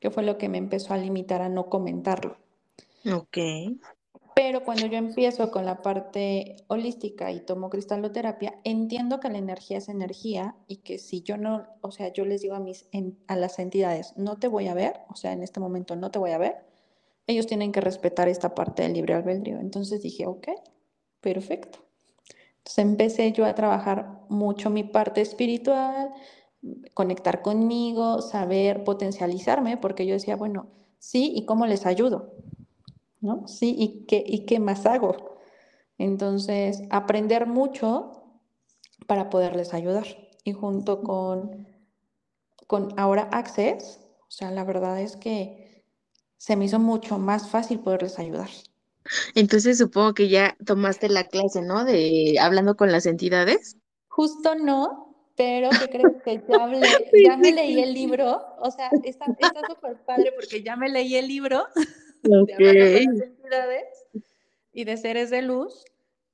Que 0.06 0.12
fue 0.12 0.22
lo 0.22 0.38
que 0.38 0.50
me 0.50 0.60
empezó 0.60 0.94
a 0.94 0.98
limitar 0.98 1.42
a 1.42 1.50
no 1.50 1.68
comentarlo. 1.68 2.38
Ok. 3.12 3.40
Pero 4.36 4.64
cuando 4.64 4.86
yo 4.86 5.00
empiezo 5.00 5.50
con 5.50 5.66
la 5.66 5.82
parte 5.82 6.58
holística 6.68 7.32
y 7.32 7.40
tomo 7.40 7.72
cristaloterapia, 7.72 8.60
entiendo 8.64 9.20
que 9.20 9.30
la 9.30 9.40
energía 9.40 9.80
es 9.80 9.90
energía 9.90 10.56
y 10.68 10.84
que 10.84 11.00
si 11.00 11.24
yo 11.24 11.38
no, 11.38 11.66
o 11.82 11.90
sea, 11.90 12.14
yo 12.14 12.24
les 12.24 12.44
digo 12.44 12.54
a 12.54 12.60
mis 12.60 12.88
a 13.26 13.36
las 13.36 13.58
entidades, 13.58 14.14
no 14.16 14.38
te 14.38 14.48
voy 14.48 14.68
a 14.68 14.76
ver, 14.76 15.00
o 15.10 15.16
sea, 15.16 15.34
en 15.34 15.42
este 15.42 15.60
momento 15.60 15.96
no 15.96 16.12
te 16.12 16.20
voy 16.20 16.34
a 16.34 16.38
ver, 16.38 16.58
ellos 17.26 17.48
tienen 17.48 17.72
que 17.72 17.82
respetar 17.82 18.28
esta 18.28 18.54
parte 18.54 18.84
del 18.84 18.94
libre 18.94 19.16
albedrío. 19.16 19.58
Entonces 19.58 20.04
dije, 20.04 20.28
ok, 20.28 20.50
perfecto. 21.20 21.80
Entonces 22.60 22.78
empecé 22.78 23.32
yo 23.32 23.44
a 23.46 23.56
trabajar 23.56 24.22
mucho 24.30 24.70
mi 24.70 24.84
parte 24.84 25.22
espiritual, 25.22 26.14
conectar 26.94 27.42
conmigo, 27.42 28.22
saber 28.22 28.84
potencializarme, 28.84 29.78
porque 29.78 30.06
yo 30.06 30.14
decía, 30.14 30.36
bueno, 30.36 30.68
sí, 31.00 31.34
¿y 31.36 31.46
cómo 31.46 31.66
les 31.66 31.86
ayudo? 31.86 32.34
¿No? 33.22 33.48
Sí, 33.48 33.76
¿y 33.78 34.06
qué, 34.06 34.24
y 34.26 34.46
qué 34.46 34.60
más 34.60 34.86
hago? 34.86 35.38
Entonces, 35.98 36.84
aprender 36.90 37.48
mucho 37.48 38.24
para 39.08 39.30
poderles 39.30 39.74
ayudar. 39.74 40.06
Y 40.44 40.54
junto 40.54 41.02
con, 41.02 41.68
con 42.68 42.94
ahora 43.00 43.30
Access, 43.32 44.00
o 44.22 44.32
sea, 44.32 44.52
la 44.52 44.64
verdad 44.64 45.00
es 45.00 45.16
que 45.16 45.86
se 46.38 46.56
me 46.56 46.66
hizo 46.66 46.80
mucho 46.80 47.18
más 47.18 47.50
fácil 47.50 47.80
poderles 47.80 48.20
ayudar. 48.20 48.50
Entonces 49.36 49.78
supongo 49.78 50.14
que 50.14 50.30
ya 50.30 50.58
tomaste 50.66 51.10
la 51.10 51.26
clase, 51.26 51.62
¿no? 51.62 51.86
De 51.86 52.38
hablando 52.40 52.76
con 52.76 52.92
las 52.92 53.06
entidades. 53.06 53.78
Justo 54.08 54.56
no, 54.56 55.05
pero 55.36 55.70
que 55.70 55.90
creo 55.90 56.22
que 56.22 56.44
ya, 56.48 56.64
hablé, 56.64 56.82
ya 57.26 57.38
me 57.38 57.52
leí 57.52 57.82
el 57.82 57.94
libro. 57.94 58.42
O 58.60 58.72
sea, 58.72 58.90
está 59.04 59.26
súper 59.68 59.98
padre 60.06 60.32
porque 60.36 60.64
ya 60.64 60.76
me 60.76 60.90
leí 60.90 61.16
el 61.16 61.28
libro 61.28 61.68
de 62.24 62.56
con 62.56 62.66
las 62.66 63.22
entidades 63.22 64.08
y 64.72 64.84
de 64.86 64.98
seres 64.98 65.30
de 65.30 65.42
luz. 65.42 65.84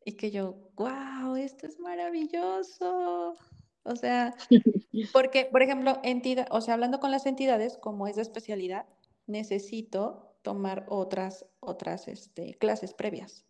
Y 0.04 0.14
que 0.14 0.32
yo, 0.32 0.56
wow, 0.76 1.36
esto 1.36 1.68
es 1.68 1.80
maravilloso. 1.80 3.36
O 3.84 3.96
sea, 3.96 4.36
porque, 5.14 5.46
por 5.46 5.62
ejemplo, 5.62 6.00
entidad, 6.04 6.48
o 6.52 6.62
sea, 6.62 6.76
hablando 6.76 7.00
con 7.00 7.12
las 7.12 7.26
entidades, 7.26 7.78
como 7.78 8.08
es 8.08 8.16
de 8.16 8.24
especialidad, 8.24 8.86
necesito 9.28 10.36
tomar 10.42 10.86
otras, 10.90 11.46
otras 11.60 12.08
este, 12.08 12.56
clases 12.56 12.94
previas. 12.94 13.46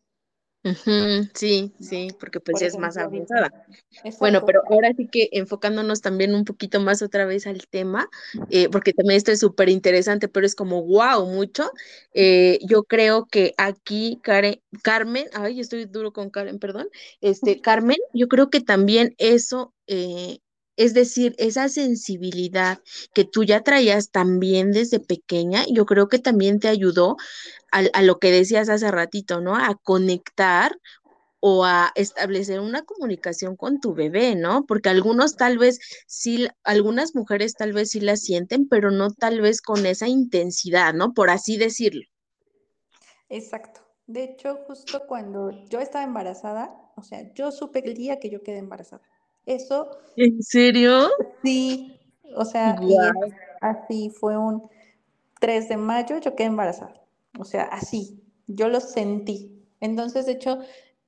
Sí, 1.33 1.73
sí, 1.79 2.09
porque 2.19 2.39
pues 2.39 2.61
es 2.61 2.77
más 2.77 2.95
avanzada. 2.97 3.51
Bueno, 4.19 4.45
pero 4.45 4.61
ahora 4.69 4.91
sí 4.95 5.07
que 5.11 5.29
enfocándonos 5.31 6.01
también 6.01 6.35
un 6.35 6.45
poquito 6.45 6.79
más 6.79 7.01
otra 7.01 7.25
vez 7.25 7.47
al 7.47 7.65
tema, 7.67 8.09
eh, 8.49 8.69
porque 8.69 8.93
también 8.93 9.17
esto 9.17 9.31
es 9.31 9.39
súper 9.39 9.69
interesante, 9.69 10.27
pero 10.27 10.45
es 10.45 10.53
como 10.55 10.83
wow, 10.83 11.25
mucho. 11.25 11.71
Eh, 12.13 12.59
yo 12.67 12.83
creo 12.83 13.25
que 13.25 13.53
aquí 13.57 14.19
Karen, 14.21 14.61
Carmen, 14.83 15.25
ay, 15.33 15.59
estoy 15.59 15.85
duro 15.85 16.13
con 16.13 16.29
Karen, 16.29 16.59
perdón, 16.59 16.89
este, 17.21 17.59
Carmen, 17.61 17.97
yo 18.13 18.27
creo 18.27 18.49
que 18.49 18.61
también 18.61 19.15
eso 19.17 19.73
eh, 19.87 20.39
es 20.77 20.93
decir, 20.93 21.35
esa 21.37 21.69
sensibilidad 21.69 22.79
que 23.13 23.25
tú 23.25 23.43
ya 23.43 23.61
traías 23.61 24.11
también 24.11 24.71
desde 24.71 24.99
pequeña, 24.99 25.65
yo 25.69 25.85
creo 25.85 26.07
que 26.07 26.19
también 26.19 26.59
te 26.59 26.67
ayudó 26.67 27.17
a, 27.71 28.01
lo 28.01 28.19
que 28.19 28.31
decías 28.31 28.69
hace 28.69 28.91
ratito, 28.91 29.41
¿no? 29.41 29.55
A 29.55 29.75
conectar 29.75 30.77
o 31.39 31.65
a 31.65 31.91
establecer 31.95 32.59
una 32.59 32.83
comunicación 32.83 33.55
con 33.55 33.79
tu 33.79 33.93
bebé, 33.93 34.35
¿no? 34.35 34.65
Porque 34.65 34.89
algunos 34.89 35.35
tal 35.37 35.57
vez 35.57 35.79
sí, 36.05 36.47
algunas 36.63 37.15
mujeres 37.15 37.55
tal 37.55 37.73
vez 37.73 37.91
sí 37.91 37.99
la 37.99 38.15
sienten, 38.15 38.67
pero 38.67 38.91
no 38.91 39.11
tal 39.11 39.41
vez 39.41 39.61
con 39.61 39.85
esa 39.85 40.07
intensidad, 40.07 40.93
¿no? 40.93 41.13
Por 41.13 41.29
así 41.29 41.57
decirlo. 41.57 42.03
Exacto. 43.29 43.81
De 44.05 44.23
hecho, 44.23 44.57
justo 44.67 45.07
cuando 45.07 45.51
yo 45.69 45.79
estaba 45.79 46.03
embarazada, 46.03 46.69
o 46.95 47.01
sea, 47.01 47.33
yo 47.33 47.51
supe 47.51 47.79
el 47.87 47.95
día 47.95 48.19
que 48.19 48.29
yo 48.29 48.43
quedé 48.43 48.57
embarazada. 48.57 49.01
Eso. 49.55 49.97
¿En 50.15 50.41
serio? 50.41 51.09
Sí, 51.43 51.99
o 52.35 52.45
sea, 52.45 52.79
así 53.59 54.09
fue 54.09 54.37
un 54.37 54.63
3 55.41 55.67
de 55.67 55.77
mayo, 55.77 56.19
yo 56.19 56.35
quedé 56.35 56.47
embarazada. 56.47 57.03
O 57.37 57.43
sea, 57.43 57.63
así, 57.63 58.23
yo 58.47 58.69
lo 58.69 58.79
sentí. 58.79 59.51
Entonces, 59.81 60.25
de 60.25 60.33
hecho, 60.33 60.59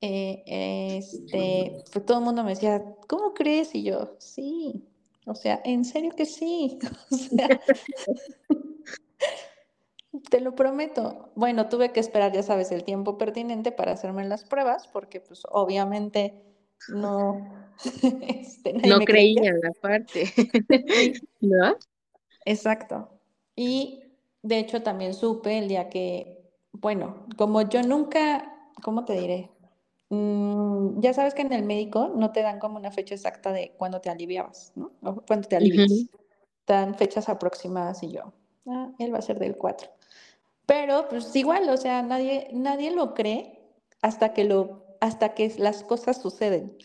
eh, 0.02 0.98
este, 0.98 1.84
pues 1.90 2.04
todo 2.04 2.18
el 2.18 2.24
mundo 2.24 2.44
me 2.44 2.50
decía, 2.50 2.84
¿cómo 3.08 3.32
crees? 3.32 3.74
Y 3.74 3.84
yo, 3.84 4.14
sí, 4.18 4.84
o 5.24 5.34
sea, 5.34 5.62
en 5.64 5.86
serio 5.86 6.12
que 6.14 6.26
sí. 6.26 6.78
O 7.10 7.16
sea, 7.16 7.48
te 10.30 10.40
lo 10.40 10.54
prometo. 10.54 11.30
Bueno, 11.34 11.70
tuve 11.70 11.92
que 11.92 12.00
esperar, 12.00 12.32
ya 12.32 12.42
sabes, 12.42 12.70
el 12.72 12.84
tiempo 12.84 13.16
pertinente 13.16 13.72
para 13.72 13.92
hacerme 13.92 14.26
las 14.26 14.44
pruebas, 14.44 14.86
porque 14.88 15.20
pues 15.20 15.44
obviamente 15.50 16.42
no, 16.88 17.72
este, 18.28 18.74
no 18.86 19.00
creía 19.00 19.50
en 19.50 19.60
la 19.60 19.72
parte, 19.80 20.30
¿no? 21.40 21.76
Exacto. 22.44 23.08
Y 23.56 24.02
de 24.42 24.58
hecho 24.58 24.82
también 24.82 25.14
supe 25.14 25.58
el 25.58 25.68
día 25.68 25.88
que, 25.88 26.42
bueno, 26.72 27.26
como 27.36 27.62
yo 27.62 27.82
nunca, 27.82 28.70
¿cómo 28.82 29.04
te 29.04 29.14
diré? 29.14 29.50
Mm, 30.10 31.00
ya 31.00 31.14
sabes 31.14 31.34
que 31.34 31.42
en 31.42 31.52
el 31.52 31.64
médico 31.64 32.12
no 32.14 32.30
te 32.32 32.42
dan 32.42 32.58
como 32.58 32.76
una 32.76 32.90
fecha 32.90 33.14
exacta 33.14 33.52
de 33.52 33.72
cuándo 33.76 34.00
te 34.00 34.10
aliviabas, 34.10 34.72
¿no? 34.76 34.92
O 35.02 35.16
cuándo 35.26 35.48
te 35.48 35.56
alivias. 35.56 36.06
Dan 36.66 36.94
fechas 36.94 37.28
aproximadas 37.28 38.02
y 38.02 38.12
yo, 38.12 38.32
ah, 38.66 38.90
él 38.98 39.12
va 39.12 39.18
a 39.18 39.22
ser 39.22 39.38
del 39.38 39.56
4. 39.56 39.88
Pero 40.66 41.08
pues 41.08 41.34
igual, 41.36 41.68
o 41.68 41.76
sea, 41.76 42.02
nadie, 42.02 42.48
nadie 42.52 42.90
lo 42.90 43.14
cree 43.14 43.60
hasta 44.00 44.32
que 44.32 44.44
lo 44.44 44.83
hasta 45.04 45.34
que 45.34 45.52
las 45.58 45.82
cosas 45.82 46.22
suceden. 46.22 46.78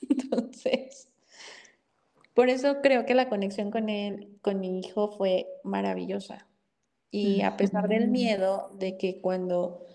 Entonces, 0.08 1.08
por 2.32 2.48
eso 2.48 2.76
creo 2.82 3.04
que 3.04 3.14
la 3.14 3.28
conexión 3.28 3.72
con 3.72 3.88
él, 3.88 4.38
con 4.42 4.60
mi 4.60 4.78
hijo 4.78 5.08
fue 5.08 5.48
maravillosa. 5.64 6.46
Y 7.10 7.42
a 7.42 7.56
pesar 7.56 7.88
del 7.88 8.08
miedo 8.08 8.70
de 8.78 8.96
que 8.96 9.20
cuando, 9.20 9.86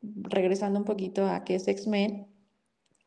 regresando 0.00 0.78
un 0.78 0.84
poquito 0.84 1.26
a 1.26 1.44
que 1.44 1.56
es 1.56 1.68
X-Men, 1.68 2.26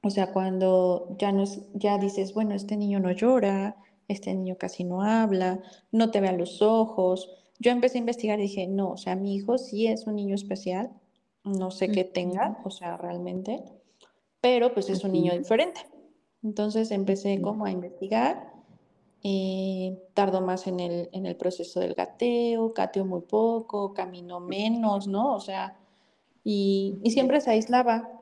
o 0.01 0.09
sea, 0.09 0.31
cuando 0.31 1.15
ya, 1.17 1.31
no 1.33 1.43
ya 1.73 1.97
dices, 1.97 2.33
bueno, 2.33 2.55
este 2.55 2.77
niño 2.77 2.99
no 2.99 3.11
llora, 3.11 3.77
este 4.07 4.33
niño 4.33 4.57
casi 4.57 4.83
no 4.83 5.03
habla, 5.03 5.61
no 5.91 6.11
te 6.11 6.21
ve 6.21 6.29
a 6.29 6.33
los 6.33 6.61
ojos. 6.61 7.29
Yo 7.59 7.71
empecé 7.71 7.97
a 7.97 7.99
investigar 7.99 8.39
y 8.39 8.43
dije, 8.43 8.67
no, 8.67 8.91
o 8.91 8.97
sea, 8.97 9.15
mi 9.15 9.35
hijo 9.35 9.57
sí 9.57 9.87
es 9.87 10.07
un 10.07 10.15
niño 10.15 10.35
especial, 10.35 10.91
no 11.43 11.71
sé 11.71 11.89
qué 11.89 12.03
tenga, 12.03 12.59
o 12.63 12.69
sea, 12.69 12.97
realmente, 12.97 13.63
pero 14.41 14.73
pues 14.73 14.89
es 14.89 15.03
un 15.03 15.13
niño 15.13 15.37
diferente. 15.37 15.81
Entonces 16.41 16.91
empecé 16.91 17.41
como 17.41 17.65
a 17.65 17.71
investigar 17.71 18.49
eh, 19.21 20.01
tardó 20.13 20.39
más 20.41 20.65
en 20.67 20.79
el, 20.79 21.09
en 21.11 21.25
el 21.25 21.35
proceso 21.35 21.81
del 21.81 21.93
gateo, 21.93 22.71
gateó 22.73 23.05
muy 23.05 23.21
poco, 23.21 23.93
caminó 23.93 24.39
menos, 24.39 25.07
¿no? 25.07 25.35
O 25.35 25.41
sea, 25.41 25.77
y, 26.43 26.97
y 27.03 27.11
siempre 27.11 27.41
se 27.41 27.51
aislaba. 27.51 28.21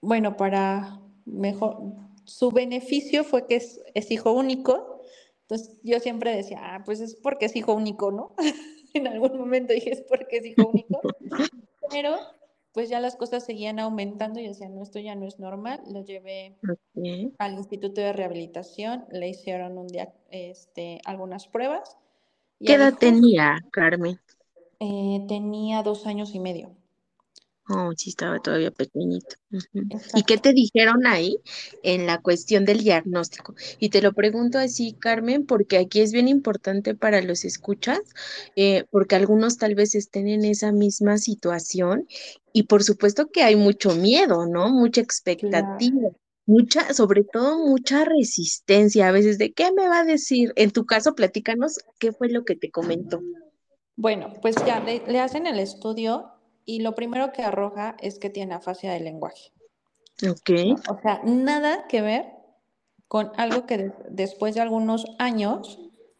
Bueno, 0.00 0.36
para 0.36 1.00
mejor, 1.24 1.78
su 2.24 2.50
beneficio 2.52 3.24
fue 3.24 3.46
que 3.46 3.56
es, 3.56 3.80
es 3.94 4.10
hijo 4.12 4.32
único, 4.32 5.00
entonces 5.42 5.80
yo 5.82 5.98
siempre 5.98 6.36
decía, 6.36 6.60
ah, 6.62 6.82
pues 6.84 7.00
es 7.00 7.16
porque 7.16 7.46
es 7.46 7.56
hijo 7.56 7.74
único, 7.74 8.12
¿no? 8.12 8.34
en 8.94 9.08
algún 9.08 9.36
momento 9.36 9.72
dije, 9.72 9.90
es 9.90 10.02
porque 10.02 10.38
es 10.38 10.46
hijo 10.46 10.68
único, 10.68 11.00
pero 11.92 12.16
pues 12.72 12.88
ya 12.88 13.00
las 13.00 13.16
cosas 13.16 13.44
seguían 13.44 13.78
aumentando 13.78 14.40
y 14.40 14.48
decía, 14.48 14.68
no, 14.68 14.82
esto 14.82 14.98
ya 14.98 15.14
no 15.14 15.26
es 15.26 15.38
normal, 15.38 15.80
lo 15.92 16.02
llevé 16.02 16.56
al 17.38 17.54
Instituto 17.54 18.00
de 18.00 18.12
Rehabilitación, 18.12 19.04
le 19.10 19.28
hicieron 19.28 19.76
un 19.76 19.88
día, 19.88 20.12
este, 20.30 21.00
algunas 21.04 21.46
pruebas. 21.46 21.96
¿Qué 22.58 22.74
edad 22.74 22.94
tenía, 22.94 23.58
Carmen? 23.70 24.18
Eh, 24.80 25.24
tenía 25.28 25.82
dos 25.82 26.06
años 26.06 26.34
y 26.34 26.40
medio. 26.40 26.74
Oh, 27.68 27.92
sí, 27.96 28.10
estaba 28.10 28.40
todavía 28.40 28.72
pequeñito. 28.72 29.36
¿Y 30.14 30.24
qué 30.24 30.36
te 30.36 30.52
dijeron 30.52 31.06
ahí 31.06 31.38
en 31.84 32.06
la 32.06 32.20
cuestión 32.20 32.64
del 32.64 32.78
diagnóstico? 32.82 33.54
Y 33.78 33.90
te 33.90 34.02
lo 34.02 34.12
pregunto 34.12 34.58
así, 34.58 34.94
Carmen, 34.94 35.46
porque 35.46 35.78
aquí 35.78 36.00
es 36.00 36.12
bien 36.12 36.26
importante 36.26 36.96
para 36.96 37.22
los 37.22 37.44
escuchas, 37.44 38.00
eh, 38.56 38.84
porque 38.90 39.14
algunos 39.14 39.58
tal 39.58 39.76
vez 39.76 39.94
estén 39.94 40.26
en 40.26 40.44
esa 40.44 40.72
misma 40.72 41.18
situación 41.18 42.08
y 42.52 42.64
por 42.64 42.82
supuesto 42.82 43.28
que 43.30 43.44
hay 43.44 43.54
mucho 43.54 43.94
miedo, 43.94 44.46
¿no? 44.46 44.68
Mucha 44.70 45.00
expectativa. 45.00 46.10
Mucha, 46.44 46.92
sobre 46.92 47.22
todo 47.22 47.64
mucha 47.64 48.04
resistencia 48.04 49.06
a 49.06 49.12
veces 49.12 49.38
de 49.38 49.52
qué 49.52 49.70
me 49.70 49.86
va 49.86 50.00
a 50.00 50.04
decir. 50.04 50.52
En 50.56 50.72
tu 50.72 50.84
caso, 50.84 51.14
platícanos 51.14 51.78
qué 52.00 52.10
fue 52.10 52.28
lo 52.28 52.44
que 52.44 52.56
te 52.56 52.72
comentó. 52.72 53.20
Bueno, 53.94 54.32
pues 54.42 54.56
ya 54.66 54.80
le 54.80 55.20
hacen 55.20 55.46
el 55.46 55.60
estudio 55.60 56.32
y 56.64 56.80
lo 56.80 56.94
primero 56.94 57.32
que 57.32 57.42
arroja 57.42 57.96
es 58.00 58.18
que 58.18 58.30
tiene 58.30 58.54
afasia 58.54 58.92
del 58.92 59.04
lenguaje. 59.04 59.52
Ok. 60.28 60.50
O 60.90 61.00
sea, 61.02 61.20
nada 61.24 61.86
que 61.88 62.02
ver 62.02 62.26
con 63.08 63.32
algo 63.36 63.66
que 63.66 63.92
después 64.08 64.54
de 64.54 64.60
algunos 64.60 65.06
años 65.18 65.78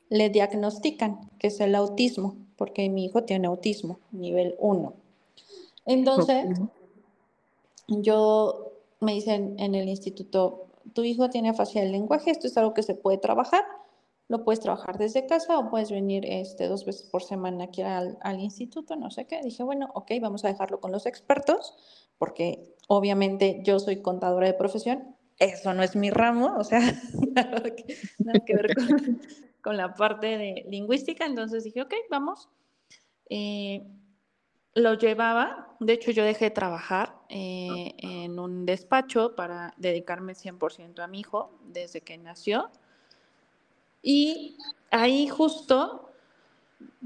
le 0.08 0.28
diagnostican, 0.28 1.30
que 1.38 1.46
es 1.46 1.60
el 1.60 1.74
autismo, 1.74 2.36
porque 2.56 2.88
mi 2.88 3.04
hijo 3.04 3.24
tiene 3.24 3.46
autismo, 3.46 3.98
nivel 4.10 4.56
1. 4.58 4.94
Entonces, 5.86 6.46
yo 7.88 8.72
me 9.00 9.14
dicen 9.14 9.56
en 9.58 9.74
el 9.74 9.88
instituto, 9.88 10.66
tu 10.92 11.02
hijo 11.02 11.30
tiene 11.30 11.48
afasia 11.48 11.80
del 11.80 11.92
lenguaje, 11.92 12.30
esto 12.30 12.46
es 12.46 12.56
algo 12.56 12.74
que 12.74 12.82
se 12.82 12.94
puede 12.94 13.18
trabajar 13.18 13.64
lo 14.32 14.44
puedes 14.44 14.60
trabajar 14.60 14.96
desde 14.96 15.26
casa 15.26 15.58
o 15.58 15.68
puedes 15.68 15.90
venir 15.90 16.24
este, 16.24 16.66
dos 16.66 16.86
veces 16.86 17.02
por 17.02 17.22
semana 17.22 17.64
aquí 17.64 17.82
al, 17.82 18.40
instituto, 18.40 18.96
no 18.96 19.10
sé 19.10 19.26
qué. 19.26 19.42
Dije, 19.42 19.62
bueno, 19.62 19.90
ok, 19.94 20.12
vamos 20.22 20.42
a 20.46 20.48
dejarlo 20.48 20.80
con 20.80 20.90
los 20.90 21.04
expertos, 21.04 21.74
porque 22.16 22.74
obviamente 22.88 23.60
yo 23.62 23.78
soy 23.78 24.00
contadora 24.00 24.46
de 24.46 24.54
profesión, 24.54 25.14
eso 25.38 25.74
no 25.74 25.82
es 25.82 25.96
mi 25.96 26.08
ramo, 26.10 26.56
o 26.56 26.64
sea, 26.64 26.80
nada 27.34 27.62
que, 27.74 28.54
ver 28.54 28.74
con, 29.62 29.76
la 29.76 29.92
parte 29.92 30.38
de 30.38 30.64
lingüística, 30.66 31.26
entonces 31.26 31.64
dije, 31.64 31.82
ok, 31.82 31.92
vamos. 32.10 32.48
Eh, 33.28 33.86
lo 34.74 34.94
llevaba, 34.94 35.76
de 35.78 35.92
hecho 35.92 36.10
yo 36.10 36.24
dejé 36.24 36.46
de 36.46 36.52
trabajar 36.52 37.18
eh, 37.28 37.92
en 37.98 38.38
un 38.38 38.64
despacho 38.64 39.36
para 39.36 39.74
dedicarme 39.76 40.32
100% 40.32 41.00
a 41.00 41.06
mi 41.06 41.20
hijo 41.20 41.58
desde 41.66 42.00
que 42.00 42.16
nació 42.16 42.70
y 44.02 44.56
ahí 44.90 45.28
justo 45.28 46.10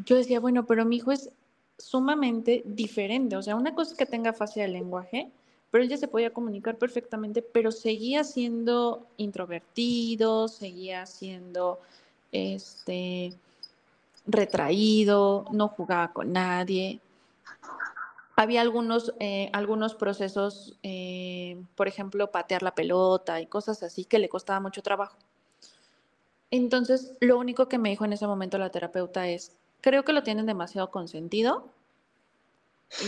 yo 0.04 0.16
decía, 0.16 0.40
bueno, 0.40 0.66
pero 0.66 0.84
mi 0.84 0.96
hijo 0.96 1.12
es 1.12 1.30
sumamente 1.78 2.62
diferente. 2.64 3.36
O 3.36 3.42
sea, 3.42 3.56
una 3.56 3.74
cosa 3.74 3.92
es 3.92 3.98
que 3.98 4.06
tenga 4.06 4.32
fase 4.32 4.60
de 4.60 4.68
lenguaje, 4.68 5.30
pero 5.70 5.85
él 5.85 5.90
ya 5.90 5.96
se 5.96 6.09
podía 6.09 6.32
comunicar 6.32 6.76
perfectamente, 6.78 7.42
pero 7.42 7.72
seguía 7.72 8.24
siendo 8.24 9.06
introvertido, 9.16 10.48
seguía 10.48 11.06
siendo 11.06 11.80
este 12.32 13.32
retraído, 14.26 15.46
no 15.52 15.68
jugaba 15.68 16.12
con 16.12 16.32
nadie. 16.32 17.00
Había 18.37 18.61
algunos, 18.61 19.14
eh, 19.18 19.48
algunos 19.52 19.94
procesos, 19.94 20.76
eh, 20.82 21.62
por 21.74 21.88
ejemplo, 21.88 22.30
patear 22.30 22.62
la 22.62 22.74
pelota 22.74 23.40
y 23.40 23.46
cosas 23.46 23.82
así 23.82 24.04
que 24.04 24.18
le 24.18 24.28
costaba 24.28 24.61
mucho 24.61 24.82
trabajo. 24.82 25.16
Entonces, 26.50 27.16
lo 27.20 27.38
único 27.38 27.68
que 27.68 27.78
me 27.78 27.90
dijo 27.90 28.04
en 28.04 28.12
ese 28.12 28.26
momento 28.26 28.59
la 28.59 28.70
terapeuta 28.70 29.28
es, 29.28 29.56
creo 29.80 30.04
que 30.04 30.12
lo 30.12 30.22
tienen 30.22 30.46
demasiado 30.46 30.90
consentido 30.90 31.68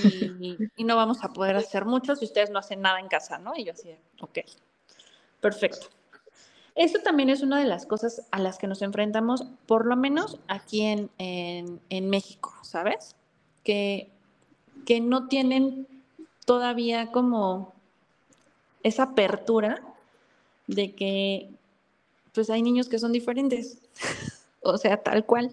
y, 0.03 0.57
y 0.77 0.85
no 0.85 0.96
vamos 0.96 1.22
a 1.22 1.33
poder 1.33 1.57
hacer 1.57 1.85
mucho 1.85 2.16
si 2.16 2.24
ustedes 2.24 2.51
no 2.51 2.59
hacen 2.59 2.81
nada 2.81 2.98
en 3.01 3.09
casa, 3.09 3.38
¿no? 3.38 3.53
Y 3.57 3.64
yo 3.64 3.72
así, 3.72 3.94
ok, 4.20 4.38
perfecto. 5.40 5.88
Eso 6.79 7.01
también 7.01 7.29
es 7.29 7.42
una 7.42 7.59
de 7.59 7.64
las 7.64 7.87
cosas 7.87 8.22
a 8.31 8.38
las 8.38 8.57
que 8.57 8.68
nos 8.68 8.83
enfrentamos, 8.83 9.44
por 9.66 9.85
lo 9.85 9.96
menos 9.96 10.38
aquí 10.46 10.83
en, 10.83 11.11
en, 11.18 12.09
México, 12.09 12.55
¿sabes? 12.62 13.16
Que, 13.64 14.12
que 14.87 15.01
no 15.01 15.27
tienen 15.27 15.88
todavía 16.46 17.11
como 17.11 17.74
esa 18.85 19.03
apertura 19.03 19.83
de 20.68 20.94
que 20.94 21.51
pues 22.38 22.51
hay 22.51 22.62
niños 22.62 22.88
que 22.88 23.01
son 23.01 23.11
diferentes, 23.11 23.79
o 24.62 24.79
sea, 24.79 24.96
tal 25.03 25.27
cual. 25.27 25.51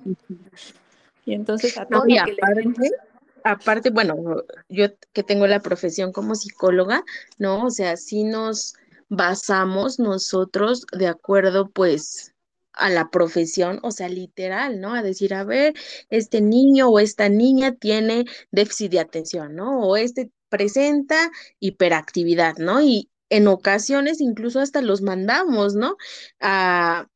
Y 1.25 1.33
entonces 1.33 1.75
a 1.79 1.87
todo 1.87 2.03
aparte, 2.03 2.91
aparte, 3.43 3.89
bueno, 3.89 4.15
yo 4.69 4.89
que 5.11 5.23
tengo 5.23 5.47
la 5.47 5.61
profesión 5.61 6.11
como 6.11 6.35
psicóloga, 6.35 7.03
¿no? 7.39 7.65
O 7.65 7.71
sea, 7.71 7.97
sí 7.97 8.23
nos 8.23 8.75
basamos 9.09 9.97
nosotros 9.97 10.85
de 10.95 11.07
acuerdo, 11.07 11.71
pues, 11.71 12.35
a 12.73 12.91
la 12.91 13.09
profesión, 13.09 13.79
o 13.81 13.89
sea, 13.89 14.07
literal, 14.07 14.79
¿no? 14.79 14.93
A 14.93 15.01
decir, 15.01 15.33
a 15.33 15.43
ver, 15.43 15.73
este 16.11 16.39
niño 16.39 16.89
o 16.89 16.99
esta 16.99 17.29
niña 17.29 17.73
tiene 17.73 18.25
déficit 18.51 18.91
de 18.91 18.99
atención, 18.99 19.55
¿no? 19.55 19.79
O 19.79 19.97
este 19.97 20.29
presenta 20.49 21.31
hiperactividad, 21.59 22.57
¿no? 22.57 22.79
Y, 22.79 23.09
en 23.29 23.47
ocasiones 23.47 24.21
incluso 24.21 24.59
hasta 24.59 24.81
los 24.81 25.01
mandamos, 25.01 25.75
¿no? 25.75 25.97
A, 26.39 27.07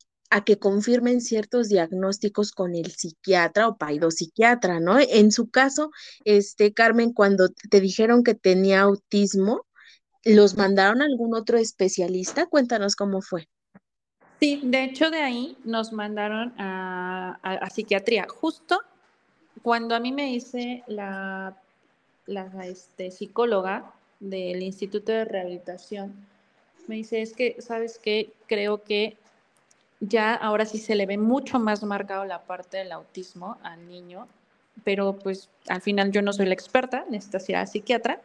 que 0.46 0.60
confirmen 0.60 1.22
ciertos 1.22 1.70
diagnósticos 1.70 2.52
con 2.52 2.76
el 2.76 2.92
psiquiatra 2.92 3.68
o 3.68 3.78
paidopsiquiatra, 3.78 4.80
¿no? 4.80 4.98
En 5.00 5.32
su 5.32 5.50
caso, 5.50 5.90
este, 6.24 6.72
Carmen, 6.72 7.14
cuando 7.14 7.50
te 7.70 7.82
dijeron 7.82 8.24
que 8.24 8.36
tenía 8.36 8.82
autismo, 8.82 9.66
¿los 10.24 10.56
mandaron 10.56 11.02
a 11.02 11.06
algún 11.06 11.36
otro 11.36 11.58
especialista? 11.58 12.46
Cuéntanos 12.46 12.96
cómo 12.96 13.22
fue. 13.22 13.50
Sí, 14.40 14.62
de 14.64 14.84
hecho 14.84 15.10
de 15.10 15.22
ahí 15.22 15.58
nos 15.66 15.92
mandaron 15.92 16.54
a, 16.58 17.68
psiquiatría. 17.74 18.28
Justo 18.30 18.80
cuando 19.64 19.96
a 19.96 20.00
mí 20.00 20.12
me 20.12 20.32
hice 20.32 20.84
la, 20.88 21.58
la 22.28 22.66
este, 22.66 23.12
psicóloga, 23.12 23.94
del 24.20 24.62
Instituto 24.62 25.12
de 25.12 25.26
Rehabilitación, 25.26 26.14
me 26.88 26.96
dice, 26.96 27.22
es 27.22 27.34
que, 27.34 27.56
¿sabes 27.60 28.00
qué? 28.00 28.32
Creo 28.48 28.84
que 28.84 29.16
ya 30.00 30.34
ahora 30.34 30.66
sí 30.66 30.78
se 30.78 30.96
le 30.96 31.06
ve 31.06 31.18
mucho 31.18 31.60
más 31.60 31.84
marcado 31.84 32.26
la 32.26 32.42
parte 32.42 32.78
del 32.78 32.92
autismo 32.92 33.58
al 33.64 33.88
niño, 33.88 34.28
pero 34.84 35.14
pues 35.14 35.50
al 35.68 35.82
final 35.82 36.12
yo 36.12 36.22
no 36.22 36.34
soy 36.34 36.48
la 36.48 36.54
experta, 36.54 37.06
necesito 37.10 37.38
ir 37.50 37.56
a 37.58 37.66
psiquiatra. 37.66 38.22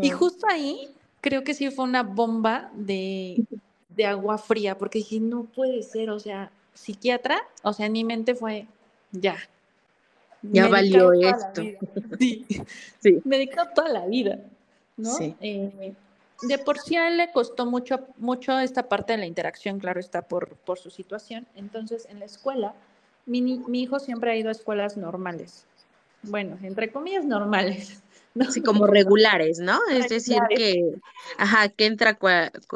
Y 0.00 0.10
justo 0.10 0.46
ahí 0.48 0.88
creo 1.20 1.42
que 1.44 1.54
sí 1.54 1.70
fue 1.70 1.84
una 1.84 2.02
bomba 2.02 2.70
de, 2.74 3.42
de 3.88 4.06
agua 4.06 4.38
fría, 4.38 4.76
porque 4.76 4.98
dije, 4.98 5.20
no 5.20 5.44
puede 5.44 5.82
ser, 5.82 6.10
o 6.10 6.20
sea, 6.20 6.50
psiquiatra, 6.74 7.40
o 7.62 7.72
sea, 7.72 7.86
en 7.86 7.92
mi 7.92 8.04
mente 8.04 8.34
fue, 8.34 8.66
ya. 9.12 9.36
Ya 10.42 10.68
valió 10.68 11.12
esto. 11.12 11.62
Sí. 12.18 12.46
sí. 13.00 13.20
Me 13.24 13.38
dedicó 13.38 13.62
toda 13.74 13.88
la 13.88 14.06
vida. 14.06 14.38
¿No? 14.98 15.16
Eh, 15.40 15.94
de 16.42 16.58
por 16.58 16.78
sí 16.78 16.96
a 16.96 17.08
él 17.08 17.16
le 17.16 17.32
costó 17.32 17.66
mucho, 17.66 18.06
mucho 18.16 18.58
esta 18.58 18.88
parte 18.88 19.14
de 19.14 19.18
la 19.18 19.26
interacción, 19.26 19.78
claro 19.78 19.98
está, 19.98 20.22
por, 20.22 20.56
por 20.56 20.78
su 20.78 20.90
situación. 20.90 21.46
Entonces, 21.54 22.06
en 22.10 22.20
la 22.20 22.26
escuela, 22.26 22.74
mi, 23.26 23.40
mi, 23.42 23.82
hijo 23.82 23.98
siempre 23.98 24.30
ha 24.30 24.36
ido 24.36 24.48
a 24.48 24.52
escuelas 24.52 24.96
normales. 24.96 25.66
Bueno, 26.22 26.58
entre 26.62 26.92
comillas, 26.92 27.24
normales. 27.24 28.02
¿no? 28.34 28.50
Sí, 28.52 28.60
como 28.60 28.86
regulares, 28.86 29.58
¿no? 29.58 29.80
Es 29.90 30.08
decir, 30.08 30.38
que, 30.54 30.92
ajá, 31.38 31.70
que 31.70 31.86
entra, 31.86 32.16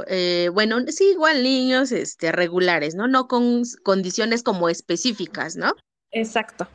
eh, 0.08 0.50
bueno, 0.52 0.78
sí, 0.88 1.10
igual 1.12 1.42
niños 1.44 1.92
este, 1.92 2.32
regulares, 2.32 2.96
¿no? 2.96 3.06
No 3.06 3.28
con 3.28 3.62
condiciones 3.84 4.42
como 4.42 4.68
específicas, 4.68 5.56
¿no? 5.56 5.72
Exacto. 6.10 6.66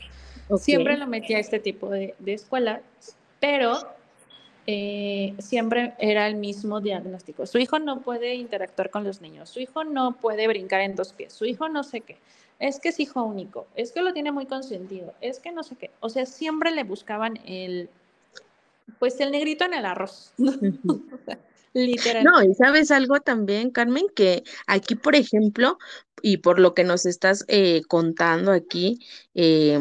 Siempre 0.57 0.97
lo 0.97 1.07
metía 1.07 1.37
a 1.37 1.41
este 1.41 1.59
tipo 1.59 1.89
de, 1.89 2.15
de 2.19 2.33
escuelas, 2.33 2.81
pero 3.41 3.96
eh, 4.69 5.33
siempre 5.39 5.93
era 5.97 6.27
el 6.27 6.35
mismo 6.35 6.81
diagnóstico. 6.81 7.45
Su 7.45 7.57
hijo 7.57 7.79
no 7.79 8.01
puede 8.01 8.35
interactuar 8.35 8.89
con 8.89 9.05
los 9.05 9.21
niños, 9.21 9.49
su 9.49 9.61
hijo 9.61 9.85
no 9.85 10.17
puede 10.17 10.45
brincar 10.47 10.81
en 10.81 10.95
dos 10.95 11.13
pies, 11.13 11.31
su 11.31 11.45
hijo 11.45 11.69
no 11.69 11.83
sé 11.83 12.01
qué, 12.01 12.17
es 12.59 12.79
que 12.79 12.89
es 12.89 12.99
hijo 12.99 13.23
único, 13.23 13.65
es 13.75 13.93
que 13.93 14.01
lo 14.01 14.11
tiene 14.11 14.33
muy 14.33 14.45
consentido, 14.45 15.13
es 15.21 15.39
que 15.39 15.53
no 15.53 15.63
sé 15.63 15.75
qué. 15.77 15.89
O 16.01 16.09
sea, 16.09 16.25
siempre 16.25 16.71
le 16.71 16.83
buscaban 16.83 17.39
el, 17.45 17.89
pues 18.99 19.19
el 19.21 19.31
negrito 19.31 19.63
en 19.63 19.73
el 19.73 19.85
arroz. 19.85 20.33
Literal. 21.73 22.23
No, 22.23 22.43
y 22.43 22.53
sabes 22.55 22.91
algo 22.91 23.19
también, 23.19 23.69
Carmen, 23.69 24.07
que 24.15 24.43
aquí, 24.65 24.95
por 24.95 25.15
ejemplo, 25.15 25.77
y 26.21 26.37
por 26.37 26.59
lo 26.59 26.73
que 26.73 26.83
nos 26.83 27.05
estás 27.05 27.45
eh, 27.47 27.83
contando 27.87 28.51
aquí, 28.51 28.99
eh, 29.35 29.79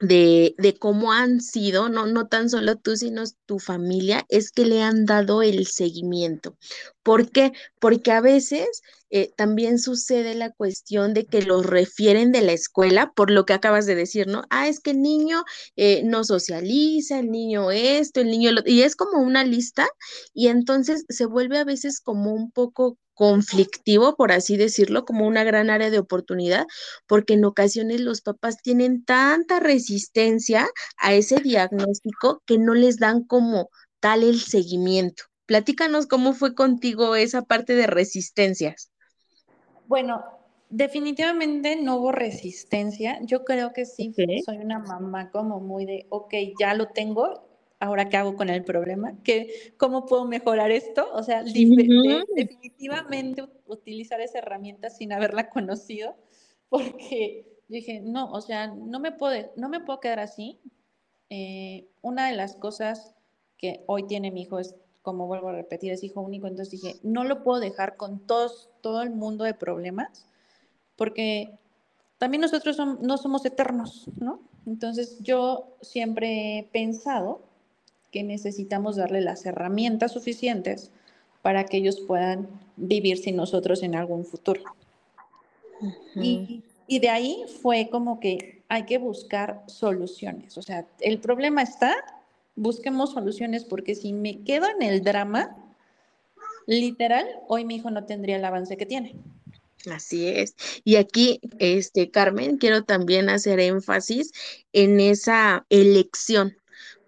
de, 0.00 0.54
de, 0.58 0.78
cómo 0.78 1.12
han 1.12 1.40
sido, 1.40 1.88
no, 1.88 2.06
no 2.06 2.28
tan 2.28 2.50
solo 2.50 2.76
tú, 2.76 2.96
sino 2.96 3.24
tu 3.46 3.58
familia, 3.58 4.26
es 4.28 4.50
que 4.50 4.66
le 4.66 4.82
han 4.82 5.06
dado 5.06 5.42
el 5.42 5.66
seguimiento. 5.66 6.56
¿Por 7.02 7.30
qué? 7.30 7.52
Porque 7.80 8.12
a 8.12 8.20
veces 8.20 8.82
eh, 9.10 9.32
también 9.36 9.78
sucede 9.78 10.34
la 10.34 10.50
cuestión 10.50 11.14
de 11.14 11.26
que 11.26 11.42
los 11.42 11.64
refieren 11.64 12.32
de 12.32 12.42
la 12.42 12.52
escuela, 12.52 13.12
por 13.14 13.30
lo 13.30 13.46
que 13.46 13.52
acabas 13.54 13.86
de 13.86 13.94
decir, 13.94 14.26
¿no? 14.26 14.42
Ah, 14.50 14.68
es 14.68 14.80
que 14.80 14.90
el 14.90 15.00
niño 15.00 15.44
eh, 15.76 16.02
no 16.04 16.24
socializa, 16.24 17.20
el 17.20 17.30
niño 17.30 17.70
esto, 17.70 18.20
el 18.20 18.30
niño 18.30 18.52
lo... 18.52 18.62
Y 18.66 18.82
es 18.82 18.96
como 18.96 19.20
una 19.20 19.44
lista 19.44 19.88
y 20.34 20.48
entonces 20.48 21.04
se 21.08 21.26
vuelve 21.26 21.58
a 21.58 21.64
veces 21.64 22.00
como 22.00 22.34
un 22.34 22.50
poco 22.50 22.98
conflictivo, 23.16 24.14
por 24.14 24.30
así 24.30 24.56
decirlo, 24.56 25.04
como 25.04 25.26
una 25.26 25.42
gran 25.42 25.70
área 25.70 25.90
de 25.90 25.98
oportunidad, 25.98 26.66
porque 27.08 27.34
en 27.34 27.44
ocasiones 27.44 28.00
los 28.02 28.20
papás 28.20 28.58
tienen 28.62 29.04
tanta 29.04 29.58
resistencia 29.58 30.68
a 30.98 31.14
ese 31.14 31.40
diagnóstico 31.40 32.42
que 32.46 32.58
no 32.58 32.74
les 32.74 32.98
dan 32.98 33.24
como 33.24 33.70
tal 34.00 34.22
el 34.22 34.38
seguimiento. 34.38 35.24
Platícanos 35.46 36.06
cómo 36.06 36.34
fue 36.34 36.54
contigo 36.54 37.16
esa 37.16 37.42
parte 37.42 37.74
de 37.74 37.86
resistencias. 37.86 38.90
Bueno, 39.86 40.22
definitivamente 40.68 41.76
no 41.76 41.96
hubo 41.96 42.12
resistencia. 42.12 43.18
Yo 43.22 43.44
creo 43.44 43.72
que 43.72 43.86
sí, 43.86 44.12
soy 44.44 44.58
una 44.58 44.80
mamá 44.80 45.30
como 45.30 45.60
muy 45.60 45.86
de, 45.86 46.06
ok, 46.10 46.34
ya 46.60 46.74
lo 46.74 46.88
tengo, 46.88 47.45
ahora 47.78 48.08
qué 48.08 48.16
hago 48.16 48.36
con 48.36 48.48
el 48.48 48.64
problema, 48.64 49.14
¿Qué, 49.22 49.74
cómo 49.76 50.06
puedo 50.06 50.24
mejorar 50.24 50.70
esto, 50.70 51.08
o 51.12 51.22
sea, 51.22 51.42
definitivamente 51.42 53.44
utilizar 53.66 54.20
esa 54.20 54.38
herramienta 54.38 54.90
sin 54.90 55.12
haberla 55.12 55.50
conocido, 55.50 56.16
porque 56.68 57.46
dije, 57.68 58.00
no, 58.00 58.30
o 58.32 58.40
sea, 58.40 58.68
no 58.68 59.00
me 59.00 59.12
puedo, 59.12 59.52
no 59.56 59.68
me 59.68 59.80
puedo 59.80 60.00
quedar 60.00 60.20
así. 60.20 60.58
Eh, 61.28 61.88
una 62.02 62.28
de 62.28 62.36
las 62.36 62.56
cosas 62.56 63.14
que 63.58 63.82
hoy 63.86 64.06
tiene 64.06 64.30
mi 64.30 64.42
hijo 64.42 64.58
es 64.58 64.76
como 65.02 65.26
vuelvo 65.26 65.48
a 65.48 65.52
repetir, 65.52 65.92
es 65.92 66.02
hijo 66.02 66.20
único, 66.20 66.46
entonces 66.46 66.82
dije, 66.82 66.98
no 67.02 67.24
lo 67.24 67.44
puedo 67.44 67.60
dejar 67.60 67.96
con 67.96 68.26
todos, 68.26 68.70
todo 68.80 69.02
el 69.02 69.10
mundo 69.10 69.44
de 69.44 69.54
problemas, 69.54 70.26
porque 70.96 71.58
también 72.18 72.40
nosotros 72.40 72.76
no 72.78 73.16
somos 73.16 73.44
eternos, 73.44 74.08
¿no? 74.18 74.40
Entonces 74.66 75.18
yo 75.20 75.76
siempre 75.80 76.58
he 76.58 76.62
pensado 76.64 77.42
que 78.16 78.22
necesitamos 78.22 78.96
darle 78.96 79.20
las 79.20 79.44
herramientas 79.44 80.14
suficientes 80.14 80.90
para 81.42 81.66
que 81.66 81.76
ellos 81.76 82.00
puedan 82.00 82.48
vivir 82.78 83.18
sin 83.18 83.36
nosotros 83.36 83.82
en 83.82 83.94
algún 83.94 84.24
futuro. 84.24 84.62
y, 86.14 86.62
y 86.86 86.98
de 86.98 87.10
ahí 87.10 87.44
fue 87.60 87.90
como 87.90 88.18
que 88.18 88.62
hay 88.70 88.86
que 88.86 88.96
buscar 88.96 89.62
soluciones. 89.66 90.56
O 90.56 90.62
sea, 90.62 90.86
el 91.00 91.18
problema 91.18 91.60
está, 91.60 91.94
busquemos 92.54 93.12
soluciones 93.12 93.66
porque 93.66 93.94
si 93.94 94.14
me 94.14 94.42
quedo 94.44 94.66
en 94.66 94.80
el 94.80 95.04
drama, 95.04 95.54
literal, 96.66 97.26
hoy 97.48 97.66
mi 97.66 97.76
hijo 97.76 97.90
no 97.90 98.04
tendría 98.04 98.36
el 98.36 98.44
avance 98.46 98.78
que 98.78 98.86
tiene. 98.86 99.14
Así 99.92 100.26
es. 100.26 100.56
Y 100.84 100.96
aquí, 100.96 101.38
este, 101.58 102.10
Carmen, 102.10 102.56
quiero 102.56 102.82
también 102.84 103.28
hacer 103.28 103.60
énfasis 103.60 104.32
en 104.72 105.00
esa 105.00 105.66
elección, 105.68 106.56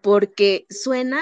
porque 0.09 0.65
suena 0.71 1.21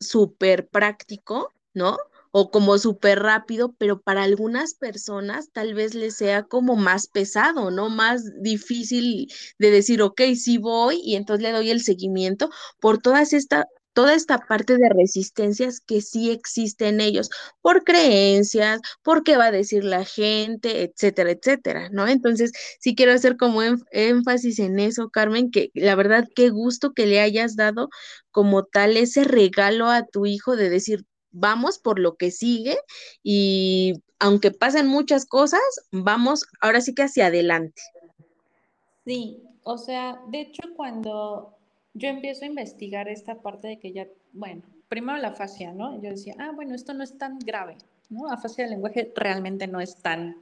súper 0.00 0.66
práctico, 0.66 1.52
¿no? 1.72 1.96
o 2.32 2.50
como 2.50 2.78
súper 2.78 3.20
rápido, 3.20 3.76
pero 3.78 4.00
para 4.00 4.24
algunas 4.24 4.74
personas 4.74 5.50
tal 5.52 5.72
vez 5.72 5.94
les 5.94 6.16
sea 6.16 6.42
como 6.42 6.74
más 6.74 7.06
pesado, 7.06 7.70
¿no? 7.70 7.90
Más 7.90 8.24
difícil 8.42 9.32
de 9.60 9.70
decir, 9.70 10.02
ok, 10.02 10.20
sí 10.34 10.58
voy 10.58 11.00
y 11.04 11.14
entonces 11.14 11.44
le 11.44 11.52
doy 11.52 11.70
el 11.70 11.80
seguimiento 11.80 12.50
por 12.80 12.98
todas 12.98 13.32
esta, 13.34 13.68
toda 13.94 14.14
esta 14.14 14.38
parte 14.38 14.76
de 14.76 14.88
resistencias 14.90 15.80
que 15.80 16.02
sí 16.02 16.30
existen 16.30 16.94
en 16.94 17.00
ellos, 17.00 17.30
por 17.62 17.84
creencias, 17.84 18.80
por 19.02 19.22
qué 19.22 19.36
va 19.36 19.46
a 19.46 19.50
decir 19.50 19.84
la 19.84 20.04
gente, 20.04 20.82
etcétera, 20.82 21.30
etcétera, 21.30 21.88
¿no? 21.90 22.06
Entonces, 22.06 22.52
sí 22.80 22.94
quiero 22.94 23.12
hacer 23.12 23.36
como 23.36 23.60
énfasis 23.92 24.58
en 24.58 24.78
eso, 24.78 25.08
Carmen, 25.10 25.50
que 25.50 25.70
la 25.74 25.94
verdad, 25.94 26.28
qué 26.34 26.50
gusto 26.50 26.92
que 26.92 27.06
le 27.06 27.20
hayas 27.20 27.56
dado 27.56 27.88
como 28.30 28.64
tal 28.64 28.96
ese 28.96 29.24
regalo 29.24 29.88
a 29.88 30.04
tu 30.04 30.26
hijo 30.26 30.56
de 30.56 30.68
decir, 30.68 31.06
vamos 31.30 31.78
por 31.78 31.98
lo 31.98 32.16
que 32.16 32.30
sigue 32.30 32.76
y 33.22 33.94
aunque 34.18 34.50
pasen 34.50 34.86
muchas 34.86 35.26
cosas, 35.26 35.60
vamos 35.90 36.46
ahora 36.60 36.80
sí 36.80 36.94
que 36.94 37.02
hacia 37.02 37.26
adelante. 37.26 37.82
Sí, 39.04 39.42
o 39.64 39.76
sea, 39.76 40.20
de 40.28 40.42
hecho 40.42 40.62
cuando 40.76 41.53
yo 41.94 42.08
empiezo 42.08 42.44
a 42.44 42.48
investigar 42.48 43.08
esta 43.08 43.36
parte 43.36 43.68
de 43.68 43.78
que 43.78 43.92
ya, 43.92 44.06
bueno, 44.32 44.62
primero 44.88 45.16
la 45.18 45.32
fascia, 45.32 45.72
¿no? 45.72 46.00
Yo 46.02 46.10
decía, 46.10 46.34
ah, 46.38 46.50
bueno, 46.54 46.74
esto 46.74 46.92
no 46.92 47.04
es 47.04 47.16
tan 47.16 47.38
grave, 47.38 47.76
¿no? 48.10 48.28
La 48.28 48.36
fascia 48.36 48.64
del 48.64 48.72
lenguaje 48.72 49.12
realmente 49.14 49.66
no 49.66 49.80
es 49.80 49.96
tan 49.96 50.36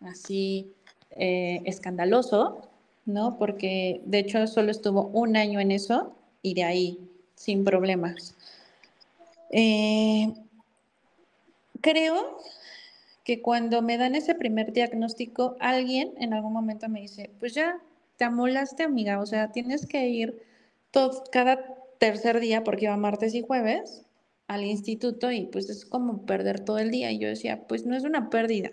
así 0.00 0.72
eh, 1.10 1.60
escandaloso, 1.64 2.62
¿no? 3.04 3.38
Porque 3.38 4.00
de 4.06 4.18
hecho 4.20 4.46
solo 4.46 4.70
estuvo 4.70 5.08
un 5.08 5.36
año 5.36 5.60
en 5.60 5.70
eso 5.70 6.14
y 6.42 6.54
de 6.54 6.64
ahí 6.64 6.98
sin 7.34 7.64
problemas. 7.64 8.34
Eh, 9.50 10.32
creo 11.82 12.38
que 13.22 13.42
cuando 13.42 13.82
me 13.82 13.98
dan 13.98 14.14
ese 14.14 14.34
primer 14.34 14.72
diagnóstico, 14.72 15.56
alguien 15.60 16.14
en 16.18 16.32
algún 16.32 16.52
momento 16.52 16.88
me 16.88 17.02
dice, 17.02 17.30
pues 17.38 17.54
ya 17.54 17.78
te 18.16 18.24
amolaste, 18.24 18.82
amiga, 18.82 19.20
o 19.20 19.26
sea, 19.26 19.52
tienes 19.52 19.86
que 19.86 20.08
ir 20.08 20.42
todo, 20.96 21.24
cada 21.30 21.62
tercer 21.98 22.40
día, 22.40 22.64
porque 22.64 22.86
iba 22.86 22.96
martes 22.96 23.34
y 23.34 23.42
jueves, 23.42 24.06
al 24.46 24.64
instituto 24.64 25.30
y 25.30 25.44
pues 25.44 25.68
es 25.68 25.84
como 25.84 26.24
perder 26.24 26.60
todo 26.60 26.78
el 26.78 26.90
día. 26.90 27.12
Y 27.12 27.18
yo 27.18 27.28
decía, 27.28 27.66
pues 27.68 27.84
no 27.84 27.94
es 27.94 28.04
una 28.04 28.30
pérdida. 28.30 28.70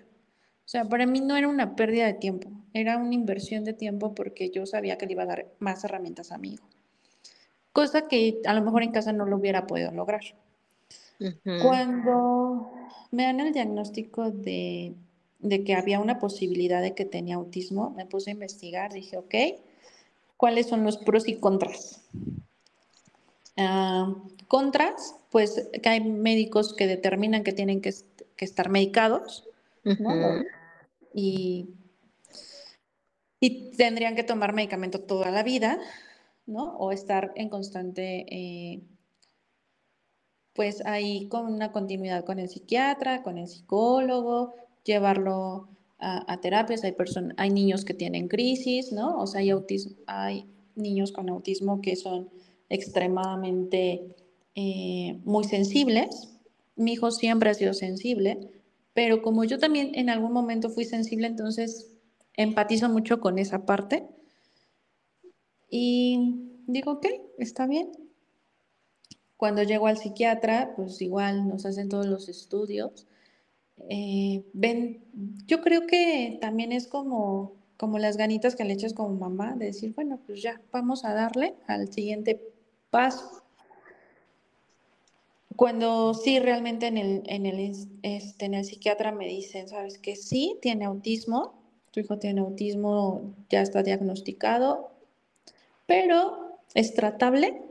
O 0.59 0.69
sea, 0.69 0.86
para 0.86 1.05
mí 1.05 1.19
no 1.19 1.36
era 1.36 1.49
una 1.49 1.75
pérdida 1.75 2.05
de 2.05 2.13
tiempo, 2.13 2.49
era 2.73 2.97
una 2.97 3.13
inversión 3.13 3.65
de 3.65 3.73
tiempo 3.73 4.15
porque 4.15 4.49
yo 4.51 4.65
sabía 4.65 4.97
que 4.97 5.05
le 5.05 5.12
iba 5.12 5.23
a 5.23 5.25
dar 5.25 5.47
más 5.59 5.83
herramientas 5.83 6.31
a 6.31 6.38
mi 6.38 6.53
hijo. 6.53 6.65
Cosa 7.73 8.07
que 8.07 8.39
a 8.45 8.53
lo 8.53 8.62
mejor 8.62 8.83
en 8.83 8.93
casa 8.93 9.12
no 9.12 9.25
lo 9.25 9.36
hubiera 9.36 9.67
podido 9.67 9.91
lograr. 9.91 10.21
Cuando 11.62 12.71
me 13.12 13.23
dan 13.23 13.41
el 13.41 13.51
diagnóstico 13.51 14.31
de, 14.31 14.93
que 15.65 15.75
había 15.75 15.99
una 15.99 16.19
posibilidad 16.19 16.81
de 16.81 16.93
que 16.93 17.03
tenía 17.03 17.36
autismo, 17.36 17.89
me 17.89 18.05
puse 18.05 18.29
a 18.29 18.33
investigar, 18.33 18.93
dije, 18.93 19.17
ok, 19.17 19.36
¿cuáles 20.37 20.67
son 20.67 20.83
los 20.83 20.97
pros 20.97 21.27
y 21.27 21.35
contras? 21.35 22.01
Ah, 23.57 24.13
contras, 24.47 25.15
pues 25.31 25.69
que 25.81 25.89
hay 25.89 26.01
médicos 26.01 26.73
que 26.73 26.87
determinan 26.87 27.43
que 27.43 27.53
tienen 27.53 27.81
que, 27.81 27.93
estar 28.37 28.69
medicados, 28.69 29.47
y, 31.13 31.69
y, 33.39 33.71
tendrían 33.77 34.15
que 34.15 34.23
tomar 34.23 34.53
medicamento 34.53 34.99
toda 34.99 35.31
la 35.31 35.43
vida, 35.43 35.79
¿no? 36.45 36.75
O 36.77 36.91
estar 36.91 37.31
en 37.35 37.49
constante 37.49 38.25
eh, 38.29 38.81
pues 40.53 40.85
ahí 40.85 41.27
con 41.27 41.47
una 41.47 41.71
continuidad 41.71 42.25
con 42.25 42.39
el 42.39 42.49
psiquiatra, 42.49 43.23
con 43.23 43.37
el 43.37 43.47
psicólogo, 43.47 44.53
llevarlo 44.83 45.69
a, 46.03 46.41
terapias. 46.41 46.83
Hay, 46.83 46.95
hay 47.37 47.49
niños 47.49 47.85
que 47.85 47.93
tienen 47.93 48.27
crisis, 48.27 48.91
¿no? 48.91 49.17
O 49.19 49.27
sea, 49.27 49.41
hay, 49.41 49.49
autismo, 49.49 49.95
hay 50.05 50.45
niños 50.75 51.11
con 51.11 51.29
autismo 51.29 51.81
que 51.81 51.95
son 51.95 52.29
extremadamente 52.69 54.15
eh, 54.55 55.19
muy 55.23 55.45
sensibles. 55.45 56.29
Mi 56.75 56.93
hijo 56.93 57.11
siempre 57.11 57.49
ha 57.49 57.53
sido 57.53 57.73
sensible, 57.73 58.51
pero 58.93 59.21
como 59.21 59.43
yo 59.43 59.59
también 59.59 59.91
en 59.95 60.09
algún 60.09 60.33
momento 60.33 60.69
fui 60.69 60.85
sensible, 60.85 61.27
entonces 61.27 61.91
empatizo 62.35 62.89
mucho 62.89 63.19
con 63.19 63.39
esa 63.39 63.65
parte. 63.65 64.07
Y 65.69 66.49
digo, 66.67 66.93
ok, 66.93 67.07
está 67.37 67.65
bien, 67.65 67.91
cuando 69.37 69.63
llego 69.63 69.87
al 69.87 69.97
psiquiatra, 69.97 70.73
pues 70.75 71.01
igual 71.01 71.47
nos 71.49 71.65
hacen 71.65 71.89
todos 71.89 72.05
los 72.05 72.29
estudios. 72.29 73.07
Eh, 73.89 74.43
yo 75.45 75.61
creo 75.61 75.87
que 75.87 76.37
también 76.41 76.71
es 76.71 76.87
como, 76.87 77.53
como 77.77 77.99
las 77.99 78.17
ganitas 78.17 78.55
que 78.55 78.63
le 78.63 78.73
echas 78.73 78.93
como 78.93 79.15
mamá, 79.15 79.55
de 79.55 79.65
decir, 79.67 79.93
bueno, 79.93 80.19
pues 80.25 80.41
ya, 80.41 80.61
vamos 80.71 81.05
a 81.05 81.13
darle 81.13 81.55
al 81.67 81.91
siguiente 81.91 82.41
paso. 82.89 83.43
Cuando 85.55 86.13
sí, 86.13 86.39
realmente 86.39 86.87
en 86.87 86.97
el, 86.97 87.23
en 87.25 87.45
el, 87.45 87.75
este, 88.01 88.63
psiquiatra 88.63 89.11
me 89.11 89.27
dicen, 89.27 89.67
sabes 89.67 89.97
que 89.97 90.15
sí, 90.15 90.57
tiene 90.61 90.85
autismo, 90.85 91.61
tu 91.91 91.99
hijo 91.99 92.17
tiene 92.17 92.41
autismo, 92.41 93.33
ya 93.49 93.61
está 93.61 93.83
diagnosticado, 93.83 94.91
pero 95.85 96.57
es 96.73 96.95
tratable, 96.95 97.61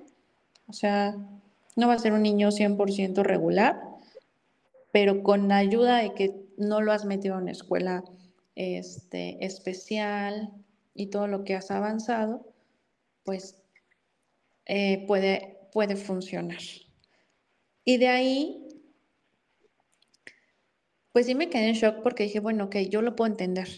o 0.69 0.73
sea, 0.73 1.17
no 1.75 1.89
va 1.89 1.95
a 1.95 1.99
ser 1.99 2.13
un 2.13 2.23
niño 2.23 2.51
100% 2.51 3.23
regular, 3.25 3.92
pero 4.93 5.23
con 5.23 5.51
ayuda 5.51 5.99
de 5.99 6.15
que 6.15 6.47
no 6.59 6.81
lo 6.81 6.93
has 6.93 7.05
metido 7.05 7.39
en 7.39 7.49
escuela 7.49 8.05
este, 8.55 9.45
especial 9.45 10.53
y 10.95 11.07
todo 11.07 11.27
lo 11.27 11.45
que 11.45 11.55
has 11.55 11.71
avanzado, 11.71 12.53
pues 13.25 13.57
eh, 14.67 15.05
puede, 15.07 15.59
puede 15.73 15.97
funcionar. 15.97 16.61
Y 17.85 17.97
de 17.97 18.09
ahí, 18.09 18.69
pues 21.13 21.27
sí 21.27 21.35
me 21.35 21.49
quedé 21.49 21.69
en 21.69 21.75
shock 21.75 22.03
porque 22.03 22.25
dije, 22.25 22.41
bueno, 22.41 22.65
ok, 22.65 22.77
yo 22.91 23.03
lo 23.03 23.17
puedo 23.17 23.31
entender. 23.31 23.69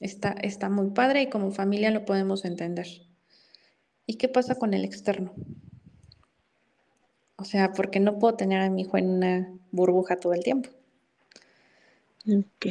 Está, 0.00 0.30
está 0.42 0.68
muy 0.68 0.90
padre 0.90 1.22
y 1.22 1.30
como 1.30 1.50
familia 1.50 1.90
lo 1.90 2.04
podemos 2.04 2.44
entender. 2.44 2.86
¿Y 4.06 4.14
qué 4.14 4.28
pasa 4.28 4.54
con 4.54 4.74
el 4.74 4.84
externo? 4.84 5.34
O 7.42 7.44
sea, 7.44 7.72
porque 7.72 7.98
no 7.98 8.20
puedo 8.20 8.36
tener 8.36 8.60
a 8.60 8.70
mi 8.70 8.82
hijo 8.82 8.96
en 8.98 9.10
una 9.10 9.52
burbuja 9.72 10.14
todo 10.14 10.32
el 10.32 10.44
tiempo. 10.44 10.70
Ok. 12.24 12.66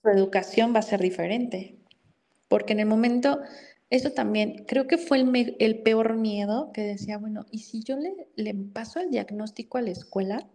Su 0.00 0.08
educación 0.08 0.72
va 0.72 0.78
a 0.78 0.82
ser 0.82 1.00
diferente. 1.00 1.74
Porque 2.46 2.74
en 2.74 2.78
el 2.78 2.86
momento, 2.86 3.40
eso 3.90 4.12
también, 4.12 4.66
creo 4.68 4.86
que 4.86 4.98
fue 4.98 5.18
el, 5.18 5.56
el 5.58 5.82
peor 5.82 6.14
miedo 6.14 6.70
que 6.72 6.82
decía, 6.82 7.18
bueno, 7.18 7.44
¿y 7.50 7.58
si 7.58 7.82
yo 7.82 7.96
le, 7.96 8.28
le 8.36 8.54
paso 8.54 9.00
el 9.00 9.10
diagnóstico 9.10 9.78
a 9.78 9.82
la 9.82 9.90
escuela? 9.90 10.46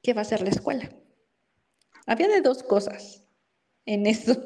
¿Qué 0.00 0.14
va 0.14 0.20
a 0.20 0.22
hacer 0.22 0.42
la 0.42 0.50
escuela? 0.50 0.90
Había 2.06 2.28
de 2.28 2.40
dos 2.40 2.62
cosas 2.62 3.24
en 3.84 4.06
eso. 4.06 4.36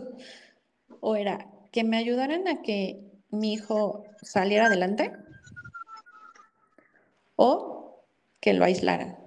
O 1.01 1.15
era 1.15 1.47
que 1.73 1.85
me 1.85 1.99
ayudaran 1.99 2.49
a 2.49 2.63
que 2.63 3.05
mi 3.29 3.53
hijo 3.53 4.07
saliera 4.23 4.69
adelante 4.69 5.13
o 7.37 8.05
que 8.41 8.53
lo 8.53 8.65
aislaran. 8.65 9.19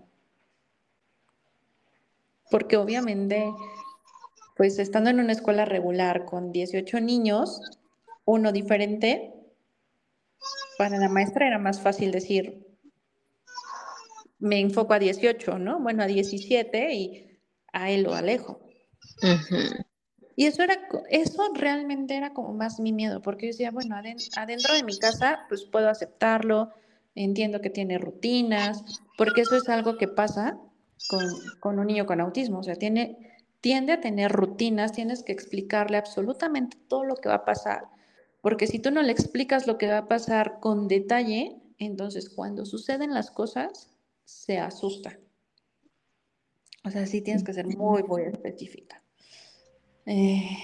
Porque 2.49 2.77
obviamente, 2.77 3.51
pues 4.55 4.79
estando 4.79 5.09
en 5.09 5.19
una 5.19 5.33
escuela 5.33 5.65
regular 5.65 6.25
con 6.25 6.51
18 6.51 7.01
niños, 7.01 7.61
uno 8.25 8.51
diferente, 8.51 9.33
para 10.77 10.97
la 10.97 11.09
maestra 11.09 11.47
era 11.47 11.57
más 11.57 11.81
fácil 11.81 12.11
decir, 12.11 12.65
me 14.39 14.59
enfoco 14.59 14.93
a 14.93 14.99
18, 14.99 15.57
¿no? 15.59 15.79
Bueno, 15.79 16.03
a 16.03 16.07
17 16.07 16.93
y 16.93 17.39
a 17.73 17.89
él 17.89 18.03
lo 18.03 18.13
alejo. 18.13 18.61
Y 20.35 20.45
eso 20.45 20.61
era, 20.61 20.87
eso 21.09 21.51
realmente 21.55 22.15
era 22.15 22.33
como 22.33 22.53
más 22.53 22.79
mi 22.79 22.93
miedo, 22.93 23.21
porque 23.21 23.47
yo 23.47 23.51
decía, 23.53 23.71
bueno, 23.71 23.95
adentro 23.95 24.75
de 24.75 24.83
mi 24.83 24.97
casa, 24.99 25.39
pues 25.49 25.65
puedo 25.65 25.89
aceptarlo, 25.89 26.71
entiendo 27.17 27.61
que 27.61 27.69
tiene 27.69 27.97
rutinas, 27.97 29.01
porque 29.17 29.41
eso 29.41 29.55
es 29.55 29.67
algo 29.69 29.97
que 29.97 30.07
pasa 30.07 30.59
con, 31.61 31.79
un 31.79 31.87
niño 31.87 32.05
con 32.05 32.21
autismo, 32.21 32.59
o 32.59 32.63
sea, 32.63 32.75
tiene, 32.75 33.17
tiende 33.59 33.93
a 33.93 34.01
tener 34.01 34.31
rutinas, 34.31 34.91
tienes 34.91 35.23
que 35.23 35.31
explicarle 35.31 35.97
absolutamente 35.97 36.77
todo 36.87 37.03
lo 37.03 37.15
que 37.15 37.29
va 37.29 37.35
a 37.35 37.45
pasar, 37.45 37.85
porque 38.41 38.67
si 38.67 38.79
tú 38.79 38.91
no 38.91 39.01
le 39.01 39.11
explicas 39.11 39.67
lo 39.67 39.77
que 39.77 39.87
va 39.87 39.99
a 39.99 40.07
pasar 40.07 40.59
con 40.59 40.87
detalle, 40.87 41.57
entonces 41.79 42.29
cuando 42.29 42.65
suceden 42.65 43.13
las 43.13 43.31
cosas, 43.31 43.89
se 44.23 44.59
asusta. 44.59 45.19
O 46.83 46.91
sea, 46.91 47.05
sí 47.05 47.21
tienes 47.21 47.43
que 47.43 47.53
ser 47.53 47.65
muy, 47.65 48.03
muy 48.03 48.23
específica. 48.23 49.03
Eh, 50.05 50.57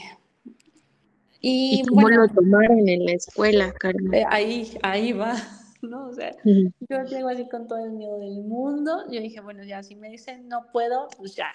y, 1.41 1.83
cómo 1.85 2.07
lo 2.07 2.27
tomaron 2.29 2.87
en 2.87 3.05
la 3.05 3.11
escuela, 3.11 3.73
Carmen? 3.73 4.13
Eh, 4.13 4.25
ahí, 4.29 4.77
ahí 4.81 5.11
va, 5.11 5.35
¿no? 5.83 6.07
O 6.07 6.13
sea, 6.13 6.35
yo 6.43 7.03
llego 7.03 7.29
así 7.29 7.47
con 7.47 7.67
todo 7.67 7.83
el 7.83 7.91
miedo 7.91 8.17
del 8.19 8.41
mundo. 8.43 9.03
Yo 9.11 9.19
dije, 9.19 9.41
bueno, 9.41 9.63
ya 9.63 9.83
si 9.83 9.95
me 9.95 10.09
dicen 10.09 10.47
no 10.47 10.67
puedo, 10.71 11.07
pues 11.17 11.35
ya. 11.35 11.51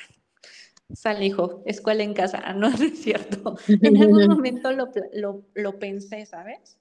Sale, 0.93 1.27
hijo, 1.27 1.63
escuela 1.67 2.03
en 2.03 2.15
casa. 2.15 2.41
Ah, 2.45 2.53
no, 2.55 2.71
no 2.71 2.85
es 2.85 3.03
cierto. 3.03 3.57
En 3.69 3.97
algún 3.97 4.27
momento 4.29 4.73
lo, 4.73 4.91
lo, 5.13 5.43
lo 5.55 5.79
pensé, 5.79 6.25
¿sabes? 6.27 6.79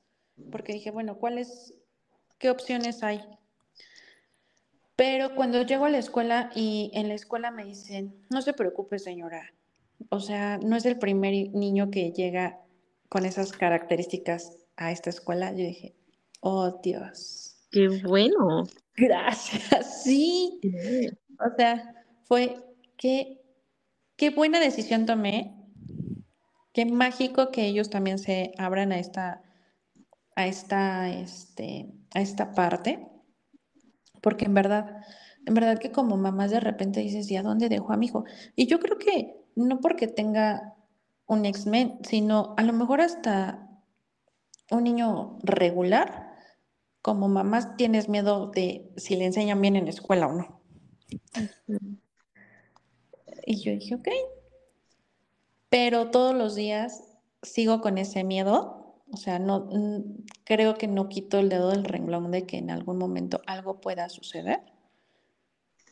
Porque 0.51 0.73
dije, 0.73 0.91
bueno, 0.91 1.17
¿cuáles, 1.17 1.73
qué 2.38 2.49
opciones 2.49 3.03
hay? 3.03 3.21
Pero 4.95 5.36
cuando 5.36 5.62
llego 5.62 5.86
a 5.86 5.89
la 5.89 5.99
escuela 5.99 6.51
y 6.55 6.89
en 6.93 7.07
la 7.07 7.13
escuela 7.13 7.51
me 7.51 7.63
dicen, 7.63 8.15
no 8.31 8.41
se 8.41 8.53
preocupe 8.53 8.97
señora, 8.97 9.53
o 10.10 10.19
sea, 10.19 10.57
no 10.57 10.75
es 10.75 10.86
el 10.86 10.97
primer 10.97 11.53
niño 11.53 11.91
que 11.91 12.12
llega 12.12 12.60
con 13.10 13.25
esas 13.25 13.51
características 13.51 14.57
a 14.75 14.91
esta 14.91 15.10
escuela. 15.10 15.51
Yo 15.51 15.60
dije, 15.60 15.95
oh 16.39 16.80
Dios. 16.82 17.58
Qué 17.71 17.89
bueno. 18.04 18.63
Gracias, 18.95 20.02
sí. 20.04 20.60
O 21.39 21.56
sea, 21.56 22.06
fue 22.26 22.58
que 22.97 23.41
qué 24.15 24.32
buena 24.32 24.60
decisión 24.60 25.06
tomé. 25.06 25.54
Qué 26.73 26.86
mágico 26.86 27.52
que 27.52 27.65
ellos 27.65 27.89
también 27.89 28.19
se 28.19 28.52
abran 28.58 28.91
a 28.91 29.00
esta, 29.00 29.41
a 30.36 30.47
esta, 30.47 31.10
este, 31.10 31.91
a 32.13 32.21
esta 32.21 32.52
parte. 32.52 33.08
Porque 34.21 34.45
en 34.45 34.54
verdad, 34.54 35.02
en 35.45 35.54
verdad 35.54 35.80
que 35.80 35.91
como 35.91 36.17
mamás 36.17 36.52
de 36.52 36.60
repente 36.60 37.00
dices, 37.00 37.30
¿y 37.32 37.38
a 37.38 37.43
dónde 37.43 37.69
dejo 37.69 37.93
a 37.93 37.97
mi 37.97 38.08
hijo? 38.08 38.26
Y 38.56 38.67
yo 38.67 38.80
creo 38.80 38.97
que 38.97 39.36
no 39.56 39.80
porque 39.80 40.08
tenga 40.08 40.76
un 41.26 41.45
X-Men, 41.45 42.00
sino 42.04 42.54
a 42.58 42.63
lo 42.63 42.73
mejor 42.73 43.02
hasta 43.02 43.67
un 44.71 44.84
niño 44.84 45.38
regular, 45.43 46.27
como 47.08 47.30
mamás 47.30 47.78
tienes 47.78 48.10
miedo 48.10 48.48
de 48.48 48.91
si 48.98 49.15
le 49.15 49.24
enseñan 49.24 49.62
bien 49.62 49.78
en 49.78 49.86
la 49.86 49.91
escuela 49.91 50.28
o 50.28 50.34
no. 50.34 50.60
Y 53.46 53.62
yo 53.62 53.72
dije, 53.72 53.96
ok, 53.96 54.10
pero 55.70 56.12
todos 56.12 56.36
los 56.36 56.54
días 56.54 57.17
sigo 57.41 57.80
con 57.80 57.98
ese 57.98 58.26
miedo, 58.26 58.98
o 59.10 59.15
sea, 59.15 59.39
no 59.39 59.70
creo 60.43 60.74
que 60.78 60.89
no 60.89 61.08
quito 61.08 61.39
el 61.39 61.48
dedo 61.48 61.70
del 61.70 61.86
renglón 61.86 62.30
de 62.30 62.46
que 62.46 62.58
en 62.58 62.72
algún 62.72 62.98
momento 62.98 63.39
algo 63.48 63.80
pueda 63.80 64.10
suceder. 64.10 64.60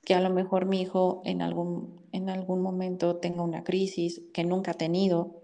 Que 0.04 0.16
a 0.16 0.20
lo 0.20 0.32
mejor 0.32 0.66
mi 0.66 0.82
hijo 0.82 1.22
en 1.24 1.42
algún, 1.42 2.02
en 2.12 2.30
algún 2.30 2.62
momento 2.62 3.16
tenga 3.16 3.42
una 3.42 3.64
crisis 3.64 4.22
que 4.34 4.44
nunca 4.44 4.72
ha 4.72 4.74
tenido. 4.74 5.44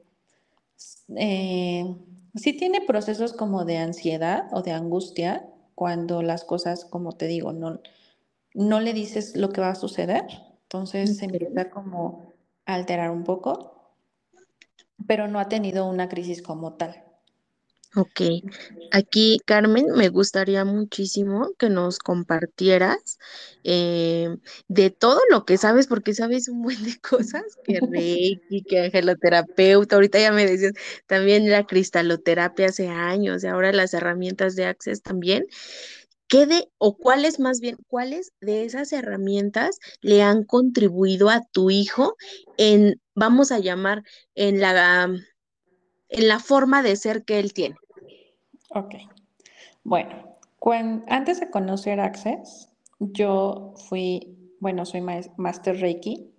Eh, 1.16 1.96
sí 2.36 2.52
tiene 2.58 2.82
procesos 2.82 3.32
como 3.32 3.64
de 3.64 3.78
ansiedad 3.78 4.50
o 4.52 4.64
de 4.64 4.74
angustia 4.74 5.48
cuando 5.82 6.22
las 6.22 6.44
cosas, 6.44 6.86
como 6.86 7.14
te 7.14 7.26
digo, 7.26 7.54
no, 7.54 7.80
no 8.54 8.80
le 8.82 8.94
dices 8.94 9.36
lo 9.36 9.50
que 9.50 9.62
va 9.62 9.70
a 9.70 9.76
suceder, 9.76 10.26
entonces 10.62 11.18
se 11.18 11.26
empieza 11.26 11.72
como 11.72 12.36
a 12.68 12.76
alterar 12.76 13.10
un 13.10 13.24
poco, 13.24 13.96
pero 15.08 15.28
no 15.28 15.40
ha 15.40 15.50
tenido 15.50 15.88
una 15.88 16.08
crisis 16.08 16.44
como 16.44 16.74
tal. 16.74 17.04
Ok, 17.94 18.22
aquí 18.92 19.42
Carmen, 19.46 19.88
me 19.98 20.08
gustaría 20.08 20.64
muchísimo 20.64 21.54
que 21.58 21.70
nos 21.70 22.00
compartieras 22.00 23.20
eh, 23.66 24.30
de 24.70 24.92
todo 24.92 25.20
lo 25.30 25.44
que 25.44 25.58
sabes, 25.58 25.88
porque 25.88 26.14
sabes 26.14 26.48
un 26.48 26.62
buen 26.62 26.82
de 26.86 26.98
cosas, 27.02 27.44
que 27.66 27.82
Reiki, 27.82 28.64
que 28.64 28.80
angeloterapeuta, 28.80 29.98
ahorita 29.98 30.22
ya 30.22 30.32
me 30.32 30.46
decías 30.46 30.72
también 31.06 31.50
la 31.50 31.66
cristaloterapia 31.66 32.68
hace 32.68 32.88
años 32.88 33.44
y 33.44 33.48
ahora 33.48 33.74
las 33.74 33.94
herramientas 33.94 34.56
de 34.56 34.66
Access 34.66 35.02
también. 35.02 35.46
¿Qué 36.30 36.46
de, 36.46 36.70
o 36.78 36.96
cuáles 36.96 37.42
más 37.42 37.60
bien, 37.60 37.76
cuáles 37.88 38.32
de 38.40 38.64
esas 38.64 38.94
herramientas 38.94 39.80
le 40.00 40.22
han 40.22 40.46
contribuido 40.46 41.30
a 41.30 41.42
tu 41.52 41.70
hijo 41.72 42.16
en, 42.56 43.02
vamos 43.16 43.52
a 43.52 43.60
llamar, 43.60 44.04
en 44.34 44.62
la 44.62 45.12
en 46.12 46.28
la 46.28 46.40
forma 46.40 46.84
de 46.84 46.96
ser 46.96 47.24
que 47.24 47.40
él 47.40 47.54
tiene. 47.54 47.76
Ok. 48.70 48.96
Bueno, 49.84 51.04
antes 51.08 51.40
de 51.40 51.50
conocer 51.50 52.00
Access, 52.00 52.70
yo 53.00 53.74
fui, 53.88 54.38
bueno, 54.60 54.86
soy 54.86 55.02
Master 55.02 55.80
Reiki, 55.80 56.30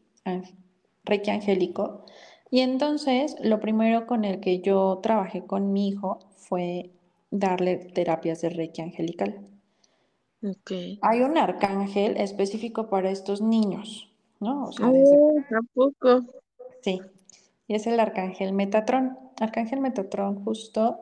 Reiki 1.04 1.30
angélico, 1.30 2.06
y 2.50 2.60
entonces 2.60 3.34
lo 3.40 3.58
primero 3.60 4.06
con 4.06 4.24
el 4.24 4.38
que 4.40 4.60
yo 4.60 5.00
trabajé 5.02 5.44
con 5.44 5.72
mi 5.72 5.88
hijo 5.88 6.20
fue 6.36 6.90
darle 7.30 7.76
terapias 7.76 8.42
de 8.42 8.50
Reiki 8.50 8.82
angelical. 8.82 9.40
Okay. 10.42 10.98
Hay 11.02 11.22
un 11.22 11.38
arcángel 11.38 12.16
específico 12.16 12.88
para 12.88 13.10
estos 13.10 13.40
niños, 13.40 14.12
¿no? 14.40 14.64
O 14.64 14.72
sea, 14.72 14.88
oh, 14.88 15.34
¿Tampoco? 15.48 16.24
Sí, 16.82 17.00
y 17.68 17.74
es 17.74 17.86
el 17.86 17.98
arcángel 17.98 18.52
Metatron. 18.52 19.18
Arcángel 19.40 19.80
Metatron 19.80 20.44
justo 20.44 21.00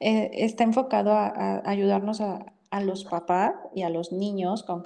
eh, 0.00 0.30
está 0.32 0.64
enfocado 0.64 1.12
a, 1.12 1.62
ayudarnos 1.64 2.20
a, 2.20 2.52
a 2.70 2.80
los 2.80 3.04
papás 3.04 3.54
y 3.74 3.82
a 3.82 3.90
los 3.90 4.12
niños 4.12 4.62
con, 4.62 4.82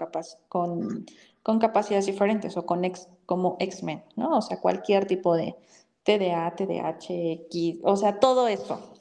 con, 0.48 1.07
con 1.42 1.59
capacidades 1.59 2.07
diferentes 2.07 2.57
o 2.57 2.66
con 2.66 2.85
ex, 2.85 3.09
como 3.26 3.57
X-Men, 3.59 4.05
¿no? 4.16 4.38
O 4.38 4.42
sea, 4.42 4.61
cualquier 4.61 5.07
tipo 5.07 5.35
de 5.35 5.57
TDA, 6.05 6.55
TDAH, 6.55 7.07
X, 7.48 7.79
o 7.83 7.96
sea, 7.96 8.20
todo 8.20 8.48
eso, 8.48 8.92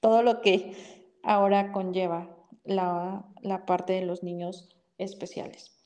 todo 0.00 0.22
lo 0.22 0.40
que 0.40 0.74
ahora 1.22 1.72
conlleva 1.72 2.36
la, 2.64 3.24
la 3.42 3.66
parte 3.66 3.94
de 3.94 4.06
los 4.06 4.22
niños 4.22 4.68
especiales. 4.98 5.76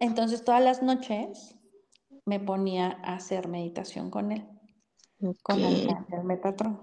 Entonces, 0.00 0.44
todas 0.44 0.62
las 0.62 0.82
noches 0.82 1.56
me 2.24 2.40
ponía 2.40 2.98
a 3.02 3.14
hacer 3.14 3.48
meditación 3.48 4.10
con 4.10 4.32
él, 4.32 4.46
con 5.42 5.60
el, 5.60 5.88
el 6.12 6.24
Metatron. 6.24 6.78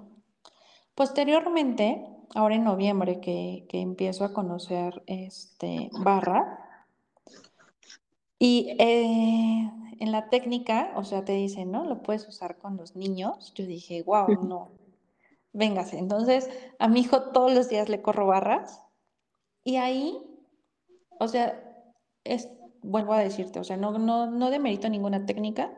Posteriormente, 0.96 2.06
ahora 2.36 2.56
en 2.56 2.64
noviembre 2.64 3.20
que, 3.20 3.66
empiezo 3.72 4.26
a 4.26 4.34
conocer 4.34 5.04
este, 5.08 5.90
barra, 6.04 6.58
y 8.38 8.76
eh, 8.80 9.72
en 10.00 10.12
la 10.12 10.30
técnica, 10.30 10.92
o 10.96 11.04
sea, 11.04 11.24
te 11.24 11.34
dicen, 11.34 11.72
¿no? 11.72 11.86
Lo 11.86 12.02
puedes 12.02 12.28
usar 12.28 12.58
con 12.58 12.76
los 12.76 12.96
niños. 12.96 13.54
Yo 13.54 13.68
dije, 13.68 14.02
wow, 14.02 14.28
no, 14.44 14.72
véngase. 15.54 16.00
Entonces, 16.00 16.50
a 16.80 16.88
mi 16.88 17.02
hijo 17.02 17.22
todos 17.32 17.54
los 17.54 17.70
días 17.70 17.88
le 17.88 18.02
corro 18.02 18.26
barras 18.26 18.82
y 19.64 19.76
ahí, 19.76 20.18
o 21.20 21.28
sea, 21.28 21.64
es, 22.24 22.50
vuelvo 22.82 23.14
a 23.14 23.20
decirte, 23.20 23.60
o 23.60 23.64
sea, 23.64 23.78
no, 23.78 23.98
no, 24.00 24.30
no 24.30 24.50
demerito 24.50 24.90
ninguna 24.90 25.26
técnica. 25.26 25.72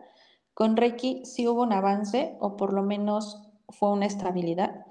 Con 0.54 0.78
Reiki 0.78 1.26
sí 1.26 1.48
hubo 1.48 1.64
un 1.64 1.74
avance 1.74 2.38
o 2.40 2.56
por 2.58 2.74
lo 2.74 2.84
menos 2.84 3.42
fue 3.70 3.92
una 3.92 4.06
estabilidad 4.06 4.86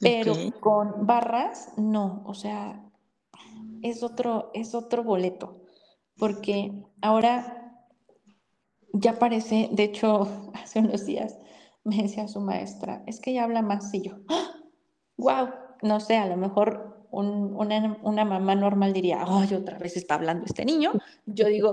pero 0.00 0.32
con 0.60 1.06
barras, 1.06 1.72
no, 1.76 2.22
o 2.24 2.34
sea, 2.34 2.84
es 3.82 4.02
otro, 4.02 4.50
es 4.54 4.74
otro 4.74 5.02
boleto, 5.02 5.62
porque 6.16 6.72
ahora 7.00 7.84
ya 8.92 9.18
parece, 9.18 9.68
de 9.72 9.84
hecho, 9.84 10.28
hace 10.54 10.80
unos 10.80 11.04
días 11.04 11.38
me 11.84 12.02
decía 12.02 12.28
su 12.28 12.40
maestra, 12.40 13.02
es 13.06 13.20
que 13.20 13.30
ella 13.30 13.44
habla 13.44 13.62
más 13.62 13.92
y 13.92 14.02
yo, 14.02 14.18
wow, 15.16 15.30
¡ah! 15.30 15.76
no 15.82 16.00
sé, 16.00 16.16
a 16.16 16.26
lo 16.26 16.36
mejor 16.36 17.06
una, 17.10 18.24
mamá 18.24 18.54
normal 18.54 18.92
diría, 18.92 19.24
ay, 19.26 19.54
otra 19.54 19.78
vez 19.78 19.96
está 19.96 20.16
hablando 20.16 20.44
este 20.44 20.64
niño. 20.66 20.92
Yo 21.24 21.46
digo, 21.46 21.72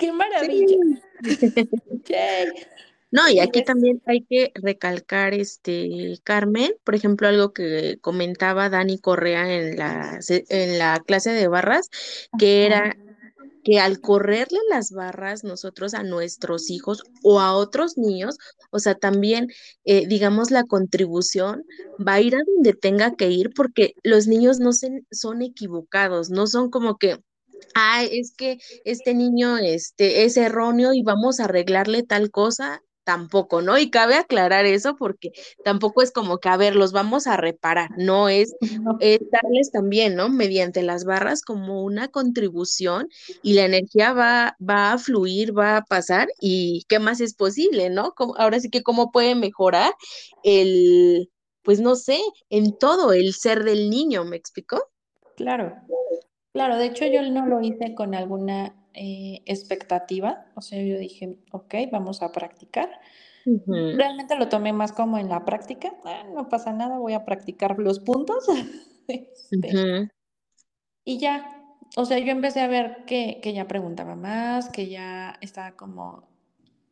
qué 0.00 0.12
maravilla. 0.12 0.76
No, 3.12 3.28
y 3.28 3.40
aquí 3.40 3.64
también 3.64 4.00
hay 4.06 4.22
que 4.22 4.52
recalcar, 4.54 5.34
este, 5.34 6.16
Carmen, 6.22 6.70
por 6.84 6.94
ejemplo, 6.94 7.26
algo 7.26 7.52
que 7.52 7.98
comentaba 8.00 8.68
Dani 8.68 9.00
Correa 9.00 9.52
en 9.52 9.76
la, 9.76 10.20
en 10.28 10.78
la 10.78 11.02
clase 11.04 11.32
de 11.32 11.48
barras, 11.48 11.90
que 12.38 12.66
era 12.66 12.96
que 13.64 13.78
al 13.78 14.00
correrle 14.00 14.58
las 14.68 14.90
barras 14.92 15.44
nosotros 15.44 15.94
a 15.94 16.02
nuestros 16.02 16.70
hijos 16.70 17.02
o 17.22 17.40
a 17.40 17.52
otros 17.52 17.98
niños, 17.98 18.38
o 18.70 18.78
sea, 18.78 18.94
también, 18.94 19.48
eh, 19.84 20.06
digamos, 20.06 20.50
la 20.50 20.64
contribución 20.64 21.64
va 22.06 22.14
a 22.14 22.20
ir 22.20 22.36
a 22.36 22.44
donde 22.46 22.72
tenga 22.74 23.14
que 23.16 23.28
ir 23.30 23.50
porque 23.54 23.94
los 24.02 24.26
niños 24.26 24.60
no 24.60 24.72
se, 24.72 25.04
son 25.10 25.42
equivocados, 25.42 26.30
no 26.30 26.46
son 26.46 26.70
como 26.70 26.96
que, 26.96 27.18
ay, 27.74 28.08
es 28.12 28.34
que 28.36 28.58
este 28.84 29.14
niño 29.14 29.58
este, 29.58 30.24
es 30.24 30.36
erróneo 30.36 30.92
y 30.92 31.02
vamos 31.02 31.40
a 31.40 31.44
arreglarle 31.44 32.02
tal 32.02 32.30
cosa 32.30 32.82
tampoco, 33.04 33.60
¿no? 33.62 33.76
Y 33.78 33.90
cabe 33.90 34.14
aclarar 34.14 34.66
eso 34.66 34.94
porque 34.96 35.32
tampoco 35.64 36.02
es 36.02 36.12
como 36.12 36.38
que, 36.38 36.48
a 36.48 36.56
ver, 36.56 36.76
los 36.76 36.92
vamos 36.92 37.26
a 37.26 37.36
reparar, 37.36 37.90
no 37.96 38.28
es, 38.28 38.54
darles 38.60 39.72
también, 39.72 40.14
¿no? 40.14 40.28
Mediante 40.28 40.82
las 40.82 41.04
barras 41.04 41.42
como 41.42 41.82
una 41.82 42.08
contribución 42.08 43.08
y 43.42 43.54
la 43.54 43.64
energía 43.64 44.12
va, 44.12 44.56
va 44.60 44.92
a 44.92 44.98
fluir, 44.98 45.56
va 45.58 45.78
a 45.78 45.84
pasar 45.84 46.28
y 46.40 46.84
qué 46.88 46.98
más 47.00 47.20
es 47.20 47.34
posible, 47.34 47.90
¿no? 47.90 48.14
ahora 48.36 48.60
sí 48.60 48.70
que 48.70 48.82
cómo 48.82 49.10
puede 49.10 49.34
mejorar 49.34 49.92
el, 50.44 51.30
pues 51.62 51.80
no 51.80 51.96
sé, 51.96 52.20
en 52.48 52.76
todo 52.78 53.12
el 53.12 53.34
ser 53.34 53.64
del 53.64 53.90
niño, 53.90 54.24
¿me 54.24 54.36
explicó? 54.36 54.84
Claro, 55.36 55.74
claro, 56.60 56.76
de 56.76 56.84
hecho 56.84 57.06
yo 57.06 57.22
no 57.22 57.46
lo 57.46 57.62
hice 57.62 57.94
con 57.94 58.14
alguna 58.14 58.74
eh, 58.92 59.40
expectativa, 59.46 60.44
o 60.54 60.60
sea, 60.60 60.82
yo 60.82 60.98
dije, 60.98 61.38
ok, 61.52 61.74
vamos 61.90 62.20
a 62.20 62.32
practicar. 62.32 63.00
Realmente 63.46 64.36
lo 64.36 64.50
tomé 64.50 64.74
más 64.74 64.92
como 64.92 65.16
en 65.16 65.30
la 65.30 65.46
práctica, 65.46 65.94
ah, 66.04 66.24
no 66.34 66.50
pasa 66.50 66.74
nada, 66.74 66.98
voy 66.98 67.14
a 67.14 67.24
practicar 67.24 67.78
los 67.78 68.00
puntos. 68.00 68.46
Este, 69.08 70.08
y 71.04 71.18
ya, 71.18 71.64
o 71.96 72.04
sea, 72.04 72.18
yo 72.20 72.30
empecé 72.30 72.60
a 72.60 72.68
ver 72.68 73.04
que, 73.06 73.40
que 73.42 73.52
ya 73.52 73.66
preguntaba 73.66 74.14
más, 74.14 74.68
que 74.68 74.88
ya 74.88 75.36
estaba 75.40 75.72
como 75.72 76.28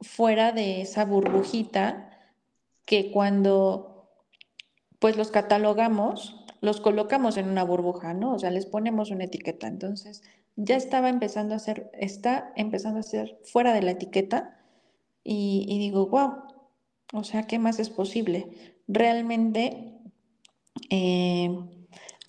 fuera 0.01 0.51
de 0.51 0.81
esa 0.81 1.05
burbujita 1.05 2.11
que 2.85 3.13
cuando 3.13 4.11
pues 4.99 5.17
los 5.17 5.31
catalogamos, 5.31 6.38
los 6.61 6.81
colocamos 6.81 7.37
en 7.37 7.49
una 7.49 7.65
burbuja, 7.65 8.15
¿no? 8.15 8.35
O 8.35 8.39
sea, 8.39 8.51
les 8.51 8.67
ponemos 8.67 9.11
una 9.11 9.25
etiqueta. 9.25 9.67
Entonces, 9.67 10.23
ya 10.57 10.77
estaba 10.77 11.09
empezando 11.09 11.55
a 11.55 11.59
ser, 11.59 11.91
está 11.95 12.53
empezando 12.57 13.01
a 13.01 13.05
ser 13.05 13.39
fuera 13.45 13.73
de 13.73 13.83
la 13.83 13.93
etiqueta 13.93 14.59
y, 15.23 15.79
digo, 15.79 16.07
wow, 16.07 16.33
o 17.13 17.25
sea, 17.25 17.43
¿qué 17.43 17.59
más 17.59 17.79
es 17.79 17.91
posible? 17.91 18.49
Realmente, 18.87 19.93
eh, 20.91 21.55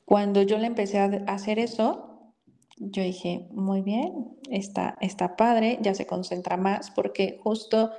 cuando 0.05 0.41
yo 0.41 0.57
le 0.57 0.67
empecé 0.67 0.99
a 0.99 1.05
hacer 1.27 1.59
eso, 1.59 2.33
yo 2.77 3.03
dije, 3.03 3.47
muy 3.51 3.81
bien, 3.81 4.37
está, 4.49 4.97
está 5.01 5.35
padre, 5.35 5.79
ya 5.81 5.93
se 5.93 6.05
concentra 6.05 6.57
más, 6.57 6.91
porque 6.91 7.39
justo 7.41 7.91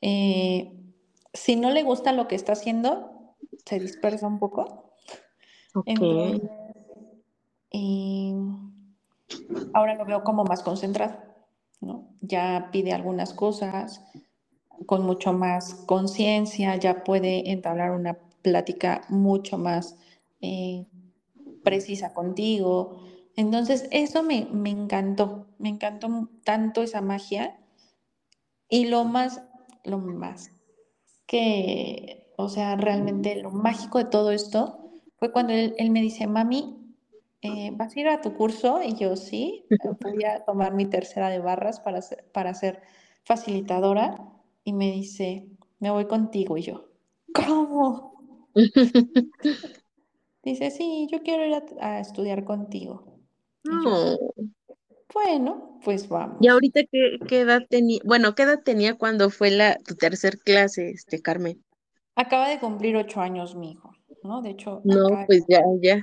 eh, 0.00 0.72
si 1.32 1.56
no 1.56 1.70
le 1.70 1.82
gusta 1.82 2.12
lo 2.12 2.28
que 2.28 2.36
está 2.36 2.52
haciendo, 2.52 3.34
se 3.64 3.78
dispersa 3.80 4.26
un 4.26 4.38
poco. 4.38 4.93
Okay. 5.74 6.40
Ahora 9.72 9.96
lo 9.96 10.04
veo 10.04 10.22
como 10.22 10.44
más 10.44 10.62
concentrado, 10.62 11.18
¿no? 11.80 12.08
Ya 12.20 12.68
pide 12.70 12.92
algunas 12.92 13.34
cosas 13.34 14.00
con 14.86 15.04
mucho 15.04 15.32
más 15.32 15.74
conciencia, 15.86 16.76
ya 16.76 17.02
puede 17.02 17.50
entablar 17.50 17.90
una 17.90 18.18
plática 18.42 19.02
mucho 19.08 19.58
más 19.58 19.96
eh, 20.40 20.86
precisa 21.64 22.14
contigo. 22.14 23.02
Entonces, 23.34 23.88
eso 23.90 24.22
me, 24.22 24.46
me 24.52 24.70
encantó, 24.70 25.46
me 25.58 25.70
encantó 25.70 26.28
tanto 26.44 26.82
esa 26.82 27.00
magia. 27.00 27.58
Y 28.68 28.86
lo 28.86 29.04
más, 29.04 29.42
lo 29.82 29.98
más 29.98 30.52
que, 31.26 32.32
o 32.36 32.48
sea, 32.48 32.76
realmente 32.76 33.34
lo 33.42 33.50
mágico 33.50 33.98
de 33.98 34.04
todo 34.04 34.30
esto 34.30 34.83
fue 35.24 35.32
cuando 35.32 35.54
él, 35.54 35.74
él 35.78 35.90
me 35.90 36.02
dice, 36.02 36.26
mami, 36.26 36.76
eh, 37.40 37.70
¿vas 37.72 37.96
a 37.96 38.00
ir 38.00 38.08
a 38.08 38.20
tu 38.20 38.34
curso? 38.34 38.82
Y 38.82 38.94
yo 38.94 39.16
sí, 39.16 39.64
voy 40.02 40.22
a 40.24 40.44
tomar 40.44 40.74
mi 40.74 40.84
tercera 40.84 41.30
de 41.30 41.38
barras 41.38 41.80
para 41.80 42.02
ser, 42.02 42.26
para 42.30 42.52
ser 42.52 42.82
facilitadora. 43.24 44.16
Y 44.64 44.74
me 44.74 44.92
dice, 44.92 45.46
me 45.78 45.90
voy 45.90 46.04
contigo. 46.06 46.58
Y 46.58 46.62
yo, 46.62 46.90
¿cómo? 47.32 48.50
dice, 50.42 50.70
sí, 50.70 51.08
yo 51.10 51.22
quiero 51.22 51.46
ir 51.46 51.62
a, 51.80 52.00
estudiar 52.00 52.44
contigo. 52.44 53.18
bueno, 55.14 55.80
pues 55.82 56.06
vamos. 56.06 56.36
¿Y 56.42 56.48
ahorita 56.48 56.80
qué, 56.92 57.18
qué 57.26 57.40
edad 57.40 57.62
tenía? 57.70 58.00
Bueno, 58.04 58.34
¿qué 58.34 58.42
edad 58.42 58.62
tenía 58.62 58.98
cuando 58.98 59.30
fue 59.30 59.50
la, 59.50 59.78
tu 59.78 59.94
tercer 59.94 60.38
clase, 60.38 60.90
este, 60.90 61.22
Carmen? 61.22 61.64
Acaba 62.14 62.50
de 62.50 62.60
cumplir 62.60 62.94
ocho 62.96 63.22
años 63.22 63.56
mi 63.56 63.72
hijo, 63.72 63.93
¿no? 64.24 64.42
De 64.42 64.50
hecho. 64.50 64.80
No, 64.84 65.06
pues 65.26 65.44
ya, 65.48 65.62
ya 65.80 66.02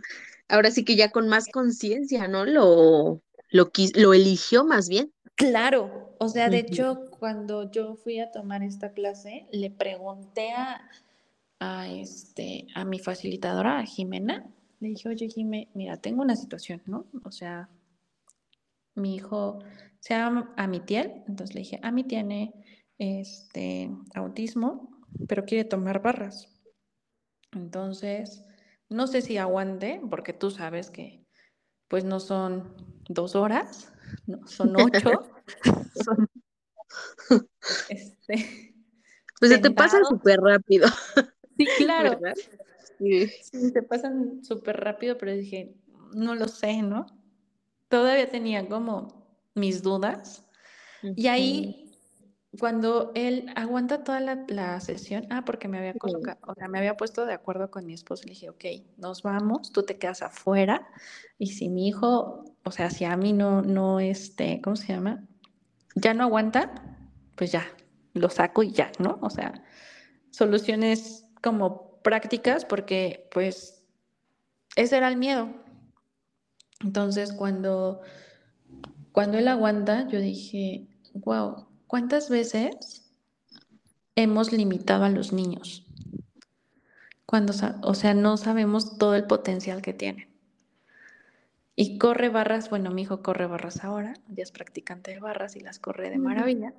ahora 0.51 0.69
sí 0.69 0.83
que 0.85 0.95
ya 0.95 1.09
con 1.09 1.27
más 1.27 1.47
conciencia, 1.47 2.27
¿no? 2.27 2.45
Lo, 2.45 3.21
lo, 3.49 3.71
lo 3.95 4.13
eligió 4.13 4.63
más 4.65 4.89
bien. 4.89 5.11
Claro, 5.35 6.15
o 6.19 6.27
sea, 6.27 6.49
de 6.49 6.59
hecho, 6.59 7.05
cuando 7.17 7.71
yo 7.71 7.95
fui 7.95 8.19
a 8.19 8.31
tomar 8.31 8.61
esta 8.61 8.93
clase, 8.93 9.47
le 9.51 9.71
pregunté 9.71 10.51
a, 10.51 10.87
a, 11.59 11.89
este, 11.89 12.67
a 12.75 12.85
mi 12.85 12.99
facilitadora, 12.99 13.79
a 13.79 13.85
Jimena, 13.85 14.45
le 14.79 14.89
dije, 14.89 15.09
oye, 15.09 15.29
Jimé, 15.29 15.69
mira, 15.73 15.97
tengo 15.97 16.21
una 16.21 16.35
situación, 16.35 16.83
¿no? 16.85 17.07
O 17.23 17.31
sea, 17.31 17.69
mi 18.93 19.15
hijo 19.15 19.59
se 19.99 20.13
llama 20.13 20.53
Amitiel, 20.57 21.23
entonces 21.27 21.55
le 21.55 21.61
dije, 21.61 21.79
Ami 21.81 22.03
tiene 22.03 22.53
este, 22.99 23.89
autismo, 24.13 24.91
pero 25.27 25.45
quiere 25.45 25.63
tomar 25.63 26.03
barras. 26.03 26.49
Entonces, 27.53 28.43
no 28.89 29.07
sé 29.07 29.21
si 29.21 29.37
aguante, 29.37 30.01
porque 30.09 30.33
tú 30.33 30.51
sabes 30.51 30.89
que 30.89 31.25
pues 31.87 32.05
no 32.05 32.19
son 32.19 32.75
dos 33.09 33.35
horas, 33.35 33.91
no, 34.25 34.47
son 34.47 34.75
ocho. 34.77 35.11
este, 37.89 38.75
pues 39.39 39.51
se 39.51 39.57
te 39.57 39.71
pasan 39.71 40.05
súper 40.05 40.39
rápido. 40.39 40.87
Sí, 41.57 41.67
claro. 41.77 42.19
Sí. 42.97 43.27
se 43.27 43.81
pasan 43.83 44.43
súper 44.43 44.77
rápido, 44.77 45.17
pero 45.17 45.31
dije, 45.31 45.75
no 46.13 46.35
lo 46.35 46.47
sé, 46.47 46.81
¿no? 46.81 47.07
Todavía 47.87 48.29
tenía 48.29 48.67
como 48.67 49.27
mis 49.55 49.81
dudas. 49.81 50.47
Y 51.01 51.27
ahí, 51.27 51.80
cuando 52.59 53.11
él 53.15 53.51
aguanta 53.55 54.03
toda 54.03 54.19
la, 54.19 54.79
sesión, 54.81 55.25
ah, 55.29 55.43
porque 55.45 55.67
me 55.67 55.77
había 55.77 55.93
colocado, 55.93 56.37
o 56.47 56.53
sea, 56.53 56.67
me 56.67 56.79
había 56.79 56.97
puesto 56.97 57.25
de 57.25 57.33
acuerdo 57.33 57.71
con 57.71 57.85
mi 57.85 57.93
esposo, 57.93 58.23
le 58.25 58.31
dije, 58.31 58.49
ok, 58.49 58.65
nos 58.97 59.23
vamos, 59.23 59.71
tú 59.71 59.83
te 59.83 59.97
quedas 59.97 60.21
afuera, 60.21 60.87
y 61.37 61.47
si 61.47 61.69
mi 61.69 61.87
hijo, 61.87 62.43
o 62.63 62.71
sea, 62.71 62.89
si 62.89 63.05
a 63.05 63.15
mí 63.15 63.31
no, 63.31 63.61
no, 63.61 63.99
este, 64.01 64.59
¿cómo 64.61 64.75
se 64.75 64.87
llama? 64.87 65.25
Ya 65.95 66.13
no 66.13 66.23
aguanta, 66.23 66.97
pues 67.35 67.53
ya, 67.53 67.65
lo 68.13 68.29
saco 68.29 68.63
y 68.63 68.71
ya, 68.71 68.91
¿no? 68.99 69.17
O 69.21 69.29
sea, 69.29 69.63
soluciones 70.29 71.25
como 71.41 72.01
prácticas, 72.01 72.65
porque 72.65 73.29
pues 73.31 73.85
ese 74.75 74.97
era 74.97 75.07
el 75.07 75.15
miedo. 75.17 75.49
Entonces, 76.83 77.31
cuando, 77.31 78.01
cuando 79.13 79.37
él 79.37 79.47
aguanta, 79.47 80.07
yo 80.09 80.19
dije, 80.19 80.87
wow, 81.13 81.70
¿cuántas 81.91 82.29
veces 82.29 83.03
hemos 84.15 84.53
limitado 84.53 85.03
a 85.03 85.09
los 85.09 85.33
niños? 85.33 85.85
Cuando, 87.25 87.53
o 87.83 87.93
sea, 87.95 88.13
no 88.13 88.37
sabemos 88.37 88.97
todo 88.97 89.13
el 89.13 89.27
potencial 89.27 89.81
que 89.81 89.91
tienen. 89.91 90.29
Y 91.75 91.97
corre 91.97 92.29
barras, 92.29 92.69
bueno, 92.69 92.91
mi 92.91 93.01
hijo 93.01 93.21
corre 93.21 93.45
barras 93.45 93.83
ahora, 93.83 94.13
ya 94.29 94.41
es 94.41 94.53
practicante 94.53 95.11
de 95.11 95.19
barras 95.19 95.57
y 95.57 95.59
las 95.59 95.79
corre 95.79 96.09
de 96.09 96.17
maravilla. 96.17 96.73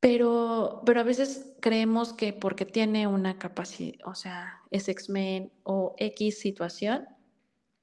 Pero, 0.00 0.82
pero 0.84 0.98
a 0.98 1.04
veces 1.04 1.52
creemos 1.60 2.12
que 2.12 2.32
porque 2.32 2.66
tiene 2.66 3.06
una 3.06 3.38
capacidad, 3.38 4.04
o 4.04 4.16
sea, 4.16 4.60
es 4.72 4.88
X-Men 4.88 5.52
o 5.62 5.94
X 5.98 6.40
situación, 6.40 7.06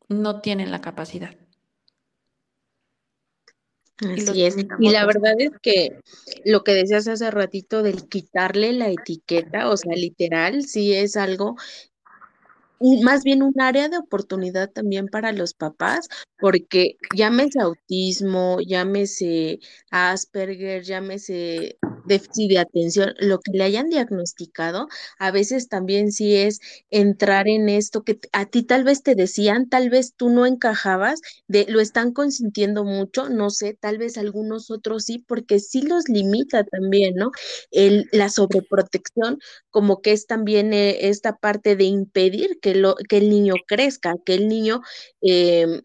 no 0.09 0.41
tienen 0.41 0.71
la 0.71 0.81
capacidad. 0.81 1.35
Así 3.97 4.43
es. 4.45 4.57
Y 4.79 4.89
la 4.89 5.05
verdad 5.05 5.35
es 5.37 5.51
que 5.61 5.99
lo 6.43 6.63
que 6.63 6.73
decías 6.73 7.07
hace 7.07 7.31
ratito 7.31 7.81
del 7.81 8.07
quitarle 8.09 8.73
la 8.73 8.89
etiqueta, 8.89 9.69
o 9.69 9.77
sea, 9.77 9.95
literal, 9.95 10.63
sí 10.63 10.93
es 10.93 11.15
algo 11.15 11.55
más 13.03 13.23
bien 13.23 13.43
un 13.43 13.59
área 13.59 13.89
de 13.89 13.97
oportunidad 13.97 14.69
también 14.71 15.07
para 15.07 15.31
los 15.31 15.53
papás, 15.53 16.07
porque 16.39 16.97
llámese 17.15 17.59
autismo, 17.61 18.57
llámese 18.65 19.59
Asperger, 19.91 20.83
llámese 20.83 21.77
déficit 22.05 22.49
de 22.49 22.59
atención, 22.59 23.13
lo 23.19 23.39
que 23.39 23.51
le 23.53 23.63
hayan 23.63 23.89
diagnosticado, 23.89 24.87
a 25.17 25.31
veces 25.31 25.69
también 25.69 26.11
sí 26.11 26.35
es 26.35 26.59
entrar 26.89 27.47
en 27.47 27.69
esto 27.69 28.03
que 28.03 28.19
a 28.31 28.45
ti 28.45 28.63
tal 28.63 28.83
vez 28.83 29.03
te 29.03 29.15
decían, 29.15 29.69
tal 29.69 29.89
vez 29.89 30.13
tú 30.15 30.29
no 30.29 30.45
encajabas, 30.45 31.19
de 31.47 31.65
lo 31.67 31.79
están 31.79 32.11
consintiendo 32.13 32.83
mucho, 32.83 33.29
no 33.29 33.49
sé, 33.49 33.73
tal 33.79 33.97
vez 33.97 34.17
algunos 34.17 34.69
otros 34.71 35.05
sí, 35.05 35.19
porque 35.19 35.59
sí 35.59 35.81
los 35.81 36.07
limita 36.09 36.63
también, 36.63 37.15
¿no? 37.15 37.31
El, 37.71 38.07
la 38.11 38.29
sobreprotección, 38.29 39.39
como 39.69 40.01
que 40.01 40.11
es 40.11 40.27
también 40.27 40.73
eh, 40.73 41.07
esta 41.09 41.37
parte 41.37 41.75
de 41.75 41.85
impedir 41.85 42.59
que, 42.65 42.73
lo, 42.73 42.95
que 42.95 43.17
el 43.17 43.29
niño 43.29 43.53
crezca, 43.67 44.15
que 44.25 44.33
el 44.33 44.47
niño 44.47 44.81
em, 45.21 45.83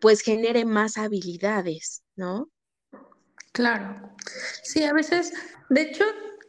pues 0.00 0.22
genere 0.22 0.64
más 0.64 0.96
habilidades, 0.96 2.04
¿no? 2.16 2.48
Claro. 3.52 4.14
Sí, 4.62 4.82
a 4.84 4.94
veces, 4.94 5.34
de 5.68 5.82
hecho, 5.82 6.04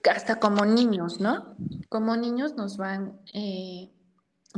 hasta 0.09 0.39
como 0.39 0.63
niños, 0.63 1.19
¿no? 1.19 1.57
Como 1.89 2.15
niños 2.15 2.55
nos 2.55 2.77
van 2.77 3.19
eh, 3.33 3.91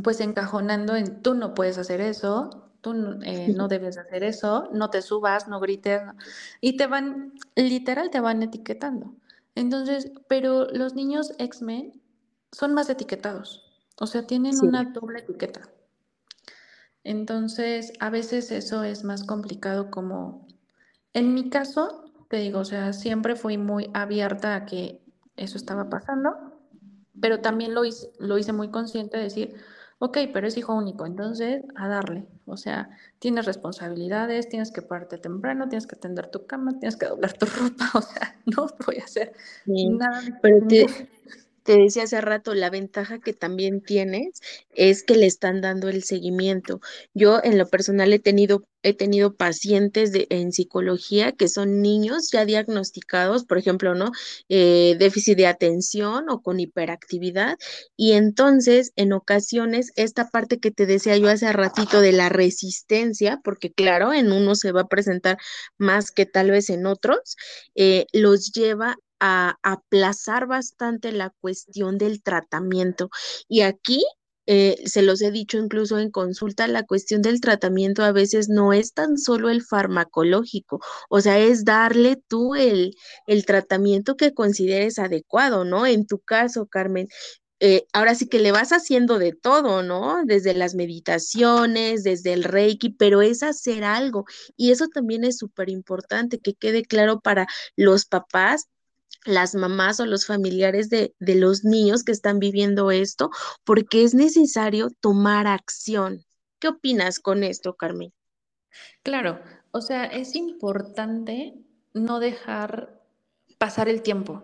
pues 0.03 0.19
encajonando 0.19 0.95
en 0.95 1.23
tú 1.23 1.33
no 1.33 1.55
puedes 1.55 1.79
hacer 1.79 2.01
eso, 2.01 2.71
tú 2.81 3.19
eh, 3.23 3.51
no 3.55 3.67
debes 3.67 3.97
hacer 3.97 4.23
eso, 4.23 4.69
no 4.73 4.91
te 4.91 5.01
subas, 5.01 5.47
no 5.47 5.59
grites, 5.59 6.03
y 6.61 6.77
te 6.77 6.85
van, 6.85 7.33
literal, 7.55 8.11
te 8.11 8.19
van 8.19 8.43
etiquetando. 8.43 9.15
Entonces, 9.55 10.11
pero 10.27 10.67
los 10.71 10.93
niños 10.93 11.33
X-Men 11.39 11.99
son 12.51 12.75
más 12.75 12.91
etiquetados, 12.91 13.68
o 13.99 14.07
sea, 14.07 14.25
tienen 14.25 14.55
una 14.61 14.85
doble 14.85 15.19
etiqueta. 15.19 15.61
Entonces, 17.03 17.93
a 17.99 18.09
veces 18.09 18.51
eso 18.51 18.83
es 18.83 19.03
más 19.03 19.23
complicado 19.23 19.89
como, 19.89 20.47
en 21.13 21.33
mi 21.33 21.49
caso, 21.49 22.05
te 22.29 22.37
digo, 22.37 22.59
o 22.59 22.65
sea, 22.65 22.93
siempre 22.93 23.35
fui 23.35 23.57
muy 23.57 23.89
abierta 23.93 24.55
a 24.55 24.65
que 24.65 25.01
eso 25.35 25.57
estaba 25.57 25.89
pasando, 25.89 26.35
pero 27.19 27.39
también 27.39 27.73
lo 27.73 27.85
hice, 27.85 28.11
lo 28.19 28.37
hice 28.37 28.53
muy 28.53 28.69
consciente 28.69 29.17
de 29.17 29.23
decir, 29.23 29.55
ok, 29.99 30.17
pero 30.33 30.47
es 30.47 30.57
hijo 30.57 30.73
único, 30.73 31.05
entonces 31.05 31.63
a 31.75 31.87
darle. 31.87 32.25
O 32.45 32.57
sea, 32.57 32.89
tienes 33.19 33.45
responsabilidades, 33.45 34.49
tienes 34.49 34.71
que 34.71 34.81
pararte 34.81 35.17
temprano, 35.17 35.69
tienes 35.69 35.87
que 35.87 35.95
atender 35.95 36.27
tu 36.31 36.47
cama, 36.47 36.79
tienes 36.79 36.95
que 36.95 37.05
doblar 37.05 37.33
tu 37.33 37.45
ropa, 37.57 37.91
o 37.93 38.01
sea, 38.01 38.39
no 38.45 38.67
voy 38.85 38.97
a 38.97 39.03
hacer 39.03 39.33
nada. 39.65 40.21
Pero 40.41 40.67
te 40.67 41.09
decía 41.77 42.03
hace 42.03 42.21
rato, 42.21 42.53
la 42.53 42.69
ventaja 42.69 43.19
que 43.19 43.33
también 43.33 43.81
tienes 43.81 44.41
es 44.71 45.03
que 45.03 45.15
le 45.15 45.25
están 45.25 45.61
dando 45.61 45.89
el 45.89 46.03
seguimiento. 46.03 46.79
Yo 47.13 47.39
en 47.43 47.57
lo 47.57 47.67
personal 47.67 48.13
he 48.13 48.19
tenido, 48.19 48.63
he 48.83 48.93
tenido 48.93 49.35
pacientes 49.35 50.11
de, 50.11 50.27
en 50.29 50.51
psicología 50.51 51.31
que 51.33 51.47
son 51.47 51.81
niños 51.81 52.31
ya 52.31 52.45
diagnosticados, 52.45 53.45
por 53.45 53.57
ejemplo, 53.57 53.95
¿no? 53.95 54.11
Eh, 54.49 54.95
déficit 54.99 55.37
de 55.37 55.47
atención 55.47 56.29
o 56.29 56.41
con 56.41 56.59
hiperactividad. 56.59 57.57
Y 57.97 58.13
entonces, 58.13 58.91
en 58.95 59.13
ocasiones, 59.13 59.91
esta 59.95 60.29
parte 60.29 60.59
que 60.59 60.71
te 60.71 60.85
decía 60.85 61.17
yo 61.17 61.29
hace 61.29 61.51
ratito 61.53 62.01
de 62.01 62.13
la 62.13 62.29
resistencia, 62.29 63.39
porque 63.43 63.71
claro, 63.71 64.13
en 64.13 64.31
uno 64.31 64.55
se 64.55 64.71
va 64.71 64.81
a 64.81 64.87
presentar 64.87 65.37
más 65.77 66.11
que 66.11 66.25
tal 66.25 66.51
vez 66.51 66.69
en 66.69 66.85
otros, 66.85 67.35
eh, 67.75 68.05
los 68.13 68.51
lleva 68.51 68.97
a 69.19 69.57
aplazar 69.63 70.47
bastante 70.47 71.11
la 71.11 71.31
cuestión 71.41 71.97
del 71.97 72.21
tratamiento. 72.23 73.09
Y 73.47 73.61
aquí 73.61 74.03
eh, 74.51 74.77
se 74.85 75.03
los 75.03 75.21
he 75.21 75.29
dicho 75.29 75.59
incluso 75.59 75.99
en 75.99 76.09
consulta, 76.09 76.67
la 76.67 76.83
cuestión 76.83 77.21
del 77.21 77.39
tratamiento 77.39 78.03
a 78.03 78.11
veces 78.11 78.49
no 78.49 78.73
es 78.73 78.93
tan 78.93 79.19
solo 79.19 79.49
el 79.49 79.61
farmacológico, 79.63 80.79
o 81.07 81.21
sea, 81.21 81.37
es 81.37 81.65
darle 81.65 82.15
tú 82.27 82.55
el, 82.55 82.95
el 83.27 83.45
tratamiento 83.45 84.17
que 84.17 84.33
consideres 84.33 84.97
adecuado, 84.97 85.65
¿no? 85.65 85.85
En 85.85 86.07
tu 86.07 86.17
caso, 86.19 86.65
Carmen, 86.65 87.07
eh, 87.59 87.85
ahora 87.93 88.15
sí 88.15 88.27
que 88.27 88.39
le 88.39 88.51
vas 88.51 88.71
haciendo 88.71 89.19
de 89.19 89.33
todo, 89.33 89.83
¿no? 89.83 90.23
Desde 90.25 90.53
las 90.55 90.75
meditaciones, 90.75 92.03
desde 92.03 92.33
el 92.33 92.43
reiki, 92.43 92.89
pero 92.89 93.21
es 93.21 93.43
hacer 93.43 93.83
algo. 93.83 94.25
Y 94.57 94.71
eso 94.71 94.87
también 94.87 95.25
es 95.25 95.37
súper 95.37 95.69
importante, 95.69 96.39
que 96.39 96.55
quede 96.55 96.83
claro 96.83 97.19
para 97.19 97.47
los 97.75 98.05
papás 98.05 98.67
las 99.25 99.55
mamás 99.55 99.99
o 99.99 100.05
los 100.05 100.25
familiares 100.25 100.89
de, 100.89 101.13
los 101.19 101.63
niños 101.63 102.03
que 102.03 102.11
están 102.11 102.39
viviendo 102.39 102.91
esto, 102.91 103.29
porque 103.63 104.03
es 104.03 104.13
necesario 104.13 104.89
tomar 105.01 105.47
acción. 105.47 106.25
¿Qué 106.59 106.69
opinas 106.69 107.19
con 107.19 107.43
esto, 107.43 107.75
Carmen? 107.75 108.13
Claro, 109.03 109.39
o 109.71 109.81
sea, 109.81 110.05
es 110.05 110.35
importante 110.35 111.55
no 111.93 112.19
dejar 112.19 113.01
pasar 113.57 113.89
el 113.89 114.01
tiempo. 114.01 114.43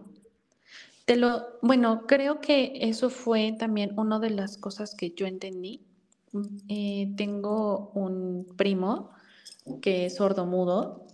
Te 1.05 1.16
lo, 1.16 1.59
bueno, 1.61 2.05
creo 2.07 2.41
que 2.41 2.74
eso 2.82 3.09
fue 3.09 3.55
también 3.57 3.97
una 3.97 4.20
de 4.20 4.32
las 4.32 4.57
cosas 4.57 4.95
que 4.95 5.11
yo 5.11 5.28
entendí. 5.28 5.86
Eh, 6.68 7.13
tengo 7.16 7.91
un 7.93 8.55
primo 8.57 9.11
que 9.82 10.07
es 10.07 10.16
sordomudo, 10.16 11.07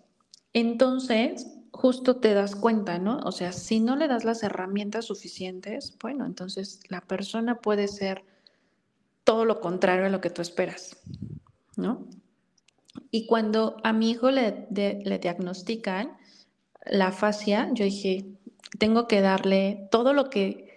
entonces 0.53 1.47
justo 1.81 2.17
te 2.17 2.35
das 2.35 2.55
cuenta, 2.55 2.99
¿no? 2.99 3.17
O 3.23 3.31
sea, 3.31 3.51
si 3.51 3.79
no 3.79 3.95
le 3.95 4.07
das 4.07 4.23
las 4.23 4.43
herramientas 4.43 5.05
suficientes, 5.05 5.97
bueno, 5.99 6.27
entonces 6.27 6.79
la 6.89 7.01
persona 7.01 7.55
puede 7.55 7.87
ser 7.87 8.23
todo 9.23 9.45
lo 9.45 9.59
contrario 9.61 10.05
a 10.05 10.09
lo 10.09 10.21
que 10.21 10.29
tú 10.29 10.43
esperas, 10.43 10.97
¿no? 11.75 12.05
Y 13.09 13.25
cuando 13.25 13.77
a 13.83 13.93
mi 13.93 14.11
hijo 14.11 14.29
le, 14.29 14.67
le 14.69 15.17
diagnostican 15.17 16.15
la 16.85 17.11
fascia, 17.11 17.71
yo 17.73 17.83
dije, 17.83 18.27
tengo 18.77 19.07
que 19.07 19.21
darle 19.21 19.87
todo 19.89 20.13
lo 20.13 20.29
que 20.29 20.69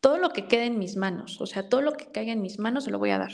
todo 0.00 0.18
lo 0.18 0.30
que 0.30 0.46
quede 0.46 0.66
en 0.66 0.78
mis 0.78 0.96
manos, 0.96 1.40
o 1.40 1.46
sea, 1.46 1.68
todo 1.68 1.80
lo 1.80 1.92
que 1.92 2.06
caiga 2.06 2.32
en 2.32 2.42
mis 2.42 2.58
manos 2.58 2.84
se 2.84 2.90
lo 2.90 2.98
voy 2.98 3.10
a 3.10 3.18
dar. 3.18 3.32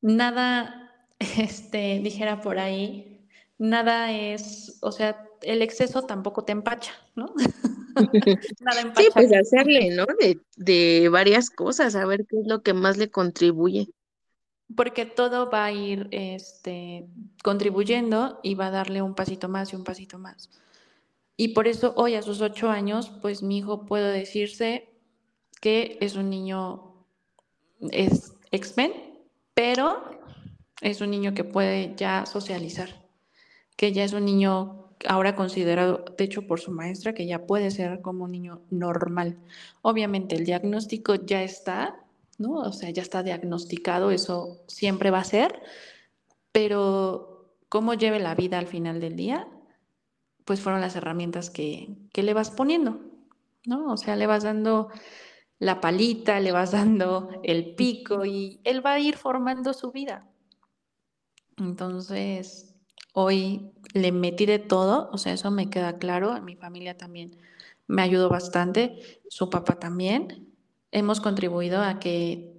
Nada, 0.00 0.92
este, 1.18 2.00
dijera 2.02 2.40
por 2.40 2.58
ahí, 2.58 3.28
nada 3.58 4.12
es, 4.12 4.78
o 4.80 4.92
sea, 4.92 5.28
el 5.42 5.62
exceso 5.62 6.02
tampoco 6.02 6.44
te 6.44 6.52
empacha, 6.52 6.92
¿no? 7.14 7.34
Nada 8.60 8.80
empacha. 8.80 9.02
Sí, 9.02 9.08
pues 9.12 9.32
hacerle, 9.32 9.90
¿no? 9.90 10.06
De, 10.18 10.38
de 10.56 11.08
varias 11.08 11.50
cosas, 11.50 11.94
a 11.94 12.06
ver 12.06 12.26
qué 12.26 12.40
es 12.40 12.46
lo 12.46 12.62
que 12.62 12.74
más 12.74 12.96
le 12.96 13.10
contribuye. 13.10 13.88
Porque 14.74 15.04
todo 15.04 15.50
va 15.50 15.66
a 15.66 15.72
ir 15.72 16.08
este, 16.10 17.06
contribuyendo 17.42 18.40
y 18.42 18.54
va 18.54 18.68
a 18.68 18.70
darle 18.70 19.02
un 19.02 19.14
pasito 19.14 19.48
más 19.48 19.72
y 19.72 19.76
un 19.76 19.84
pasito 19.84 20.18
más. 20.18 20.48
Y 21.36 21.48
por 21.48 21.66
eso 21.66 21.92
hoy 21.96 22.14
a 22.14 22.22
sus 22.22 22.40
ocho 22.40 22.70
años, 22.70 23.10
pues 23.20 23.42
mi 23.42 23.58
hijo 23.58 23.86
puede 23.86 24.12
decirse 24.12 24.88
que 25.60 25.98
es 26.00 26.16
un 26.16 26.30
niño, 26.30 26.94
es 27.90 28.34
X-Men, 28.50 28.92
pero 29.54 30.04
es 30.80 31.00
un 31.00 31.10
niño 31.10 31.34
que 31.34 31.44
puede 31.44 31.94
ya 31.96 32.26
socializar, 32.26 33.06
que 33.76 33.92
ya 33.92 34.04
es 34.04 34.12
un 34.12 34.24
niño 34.24 34.81
ahora 35.08 35.34
considerado, 35.34 36.04
de 36.16 36.24
hecho, 36.24 36.46
por 36.46 36.60
su 36.60 36.70
maestra, 36.70 37.14
que 37.14 37.26
ya 37.26 37.46
puede 37.46 37.70
ser 37.70 38.00
como 38.00 38.24
un 38.24 38.32
niño 38.32 38.62
normal. 38.70 39.38
Obviamente 39.82 40.36
el 40.36 40.44
diagnóstico 40.44 41.14
ya 41.14 41.42
está, 41.42 41.96
¿no? 42.38 42.54
O 42.54 42.72
sea, 42.72 42.90
ya 42.90 43.02
está 43.02 43.22
diagnosticado, 43.22 44.10
eso 44.10 44.62
siempre 44.66 45.10
va 45.10 45.20
a 45.20 45.24
ser, 45.24 45.62
pero 46.52 47.56
cómo 47.68 47.94
lleve 47.94 48.18
la 48.20 48.34
vida 48.34 48.58
al 48.58 48.66
final 48.66 49.00
del 49.00 49.16
día, 49.16 49.48
pues 50.44 50.60
fueron 50.60 50.80
las 50.80 50.96
herramientas 50.96 51.50
que, 51.50 51.88
que 52.12 52.22
le 52.22 52.34
vas 52.34 52.50
poniendo, 52.50 53.00
¿no? 53.64 53.92
O 53.92 53.96
sea, 53.96 54.16
le 54.16 54.26
vas 54.26 54.42
dando 54.42 54.88
la 55.58 55.80
palita, 55.80 56.40
le 56.40 56.52
vas 56.52 56.72
dando 56.72 57.30
el 57.44 57.74
pico 57.74 58.24
y 58.24 58.60
él 58.64 58.84
va 58.84 58.94
a 58.94 58.98
ir 58.98 59.16
formando 59.16 59.72
su 59.72 59.92
vida. 59.92 60.28
Entonces, 61.56 62.71
hoy 63.12 63.72
le 63.94 64.12
metí 64.12 64.46
de 64.46 64.58
todo, 64.58 65.10
o 65.12 65.18
sea, 65.18 65.32
eso 65.32 65.50
me 65.50 65.70
queda 65.70 65.98
claro, 65.98 66.40
mi 66.42 66.56
familia 66.56 66.96
también 66.96 67.36
me 67.86 68.02
ayudó 68.02 68.28
bastante, 68.28 69.20
su 69.28 69.50
papá 69.50 69.78
también. 69.78 70.48
Hemos 70.90 71.20
contribuido 71.20 71.82
a 71.82 71.98
que 71.98 72.52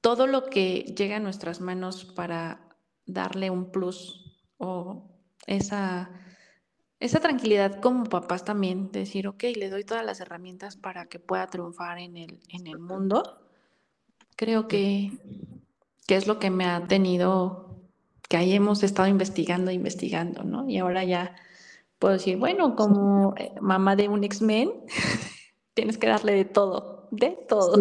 todo 0.00 0.26
lo 0.26 0.46
que 0.46 0.94
llega 0.96 1.16
a 1.16 1.20
nuestras 1.20 1.60
manos 1.60 2.04
para 2.04 2.76
darle 3.06 3.50
un 3.50 3.70
plus 3.70 4.36
o 4.58 5.10
esa, 5.46 6.10
esa 7.00 7.20
tranquilidad 7.20 7.80
como 7.80 8.04
papás 8.04 8.44
también, 8.44 8.90
decir, 8.92 9.28
ok, 9.28 9.44
le 9.56 9.70
doy 9.70 9.84
todas 9.84 10.04
las 10.04 10.20
herramientas 10.20 10.76
para 10.76 11.06
que 11.06 11.18
pueda 11.18 11.46
triunfar 11.48 11.98
en 11.98 12.16
el, 12.16 12.40
en 12.48 12.66
el 12.66 12.78
mundo, 12.78 13.40
creo 14.36 14.68
que, 14.68 15.12
que 16.06 16.16
es 16.16 16.26
lo 16.26 16.38
que 16.38 16.50
me 16.50 16.66
ha 16.66 16.86
tenido, 16.86 17.65
que 18.28 18.36
ahí 18.36 18.52
hemos 18.52 18.82
estado 18.82 19.08
investigando, 19.08 19.70
investigando, 19.70 20.44
¿no? 20.44 20.68
Y 20.68 20.78
ahora 20.78 21.04
ya 21.04 21.36
puedo 21.98 22.14
decir, 22.14 22.36
bueno, 22.36 22.76
como 22.76 23.34
eh, 23.36 23.52
mamá 23.60 23.96
de 23.96 24.08
un 24.08 24.24
X-Men, 24.24 24.72
tienes 25.74 25.98
que 25.98 26.08
darle 26.08 26.32
de 26.32 26.44
todo, 26.44 27.08
de 27.10 27.38
todo. 27.48 27.74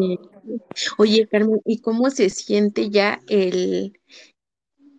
Oye, 0.98 1.28
Carmen, 1.28 1.62
¿y 1.66 1.80
cómo 1.82 2.10
se 2.10 2.30
siente 2.30 2.90
ya 2.90 3.20
el, 3.28 4.00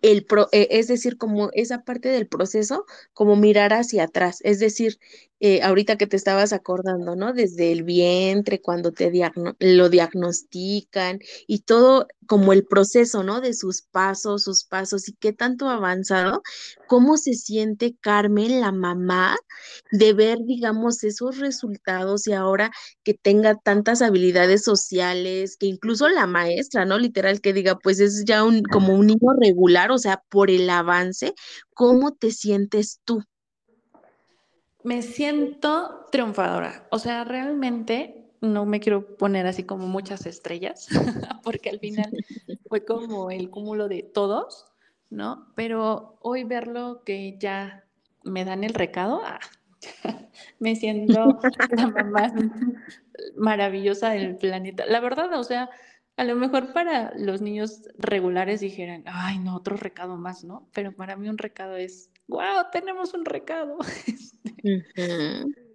el 0.01 0.25
pro, 0.25 0.49
eh, 0.51 0.67
es 0.71 0.87
decir, 0.87 1.17
como 1.17 1.49
esa 1.53 1.83
parte 1.83 2.09
del 2.09 2.27
proceso, 2.27 2.85
como 3.13 3.35
mirar 3.35 3.73
hacia 3.73 4.03
atrás, 4.03 4.39
es 4.43 4.59
decir, 4.59 4.99
eh, 5.39 5.61
ahorita 5.61 5.97
que 5.97 6.07
te 6.07 6.17
estabas 6.17 6.53
acordando, 6.53 7.15
¿no? 7.15 7.33
Desde 7.33 7.71
el 7.71 7.83
vientre, 7.83 8.61
cuando 8.61 8.91
te 8.91 9.11
lo 9.59 9.89
diagnostican 9.89 11.19
y 11.47 11.59
todo 11.59 12.07
como 12.27 12.53
el 12.53 12.65
proceso, 12.65 13.23
¿no? 13.23 13.41
De 13.41 13.53
sus 13.53 13.83
pasos, 13.83 14.43
sus 14.43 14.65
pasos 14.65 15.07
y 15.09 15.13
qué 15.13 15.33
tanto 15.33 15.69
avanzado, 15.69 16.41
¿cómo 16.87 17.17
se 17.17 17.33
siente 17.33 17.95
Carmen, 18.01 18.61
la 18.61 18.71
mamá, 18.71 19.37
de 19.91 20.13
ver, 20.13 20.39
digamos, 20.45 21.03
esos 21.03 21.37
resultados 21.37 22.27
y 22.27 22.33
ahora 22.33 22.71
que 23.03 23.13
tenga 23.13 23.55
tantas 23.55 24.01
habilidades 24.01 24.63
sociales, 24.63 25.57
que 25.57 25.67
incluso 25.67 26.09
la 26.09 26.27
maestra, 26.27 26.85
¿no? 26.85 26.97
Literal, 26.99 27.41
que 27.41 27.53
diga, 27.53 27.77
pues 27.79 27.99
es 27.99 28.23
ya 28.25 28.43
un, 28.43 28.63
como 28.63 28.93
un 28.95 29.07
niño 29.07 29.33
regular, 29.39 29.91
o 29.91 29.97
sea, 29.97 30.21
por 30.29 30.49
el 30.49 30.69
avance, 30.69 31.33
¿cómo 31.73 32.13
te 32.13 32.31
sientes 32.31 32.99
tú? 33.05 33.23
Me 34.87 35.01
siento 35.01 36.07
triunfadora. 36.13 36.87
O 36.91 36.97
sea, 36.97 37.25
realmente 37.25 38.31
no 38.39 38.65
me 38.65 38.79
quiero 38.79 39.17
poner 39.17 39.45
así 39.45 39.63
como 39.63 39.85
muchas 39.85 40.25
estrellas, 40.25 40.87
porque 41.43 41.69
al 41.69 41.79
final 41.79 42.09
fue 42.69 42.85
como 42.85 43.29
el 43.29 43.49
cúmulo 43.49 43.89
de 43.89 44.03
todos, 44.03 44.65
¿no? 45.09 45.51
Pero 45.55 46.17
hoy 46.21 46.45
verlo 46.45 47.01
que 47.05 47.37
ya 47.37 47.83
me 48.23 48.45
dan 48.45 48.63
el 48.63 48.73
recado, 48.73 49.19
ah, 49.25 49.41
me 50.59 50.73
siento 50.77 51.37
la 51.75 51.87
mamá 51.87 52.33
maravillosa 53.35 54.11
del 54.11 54.37
planeta. 54.37 54.85
La 54.85 55.01
verdad, 55.01 55.33
o 55.33 55.43
sea, 55.43 55.69
a 56.15 56.23
lo 56.23 56.35
mejor 56.35 56.71
para 56.71 57.11
los 57.17 57.41
niños 57.41 57.89
regulares 57.97 58.61
dijeran, 58.61 59.03
ay, 59.05 59.37
no, 59.39 59.57
otro 59.57 59.75
recado 59.75 60.15
más, 60.15 60.45
¿no? 60.45 60.69
Pero 60.71 60.93
para 60.93 61.17
mí 61.17 61.27
un 61.27 61.37
recado 61.37 61.75
es, 61.75 62.09
wow, 62.27 62.65
tenemos 62.71 63.13
un 63.13 63.25
recado. 63.25 63.77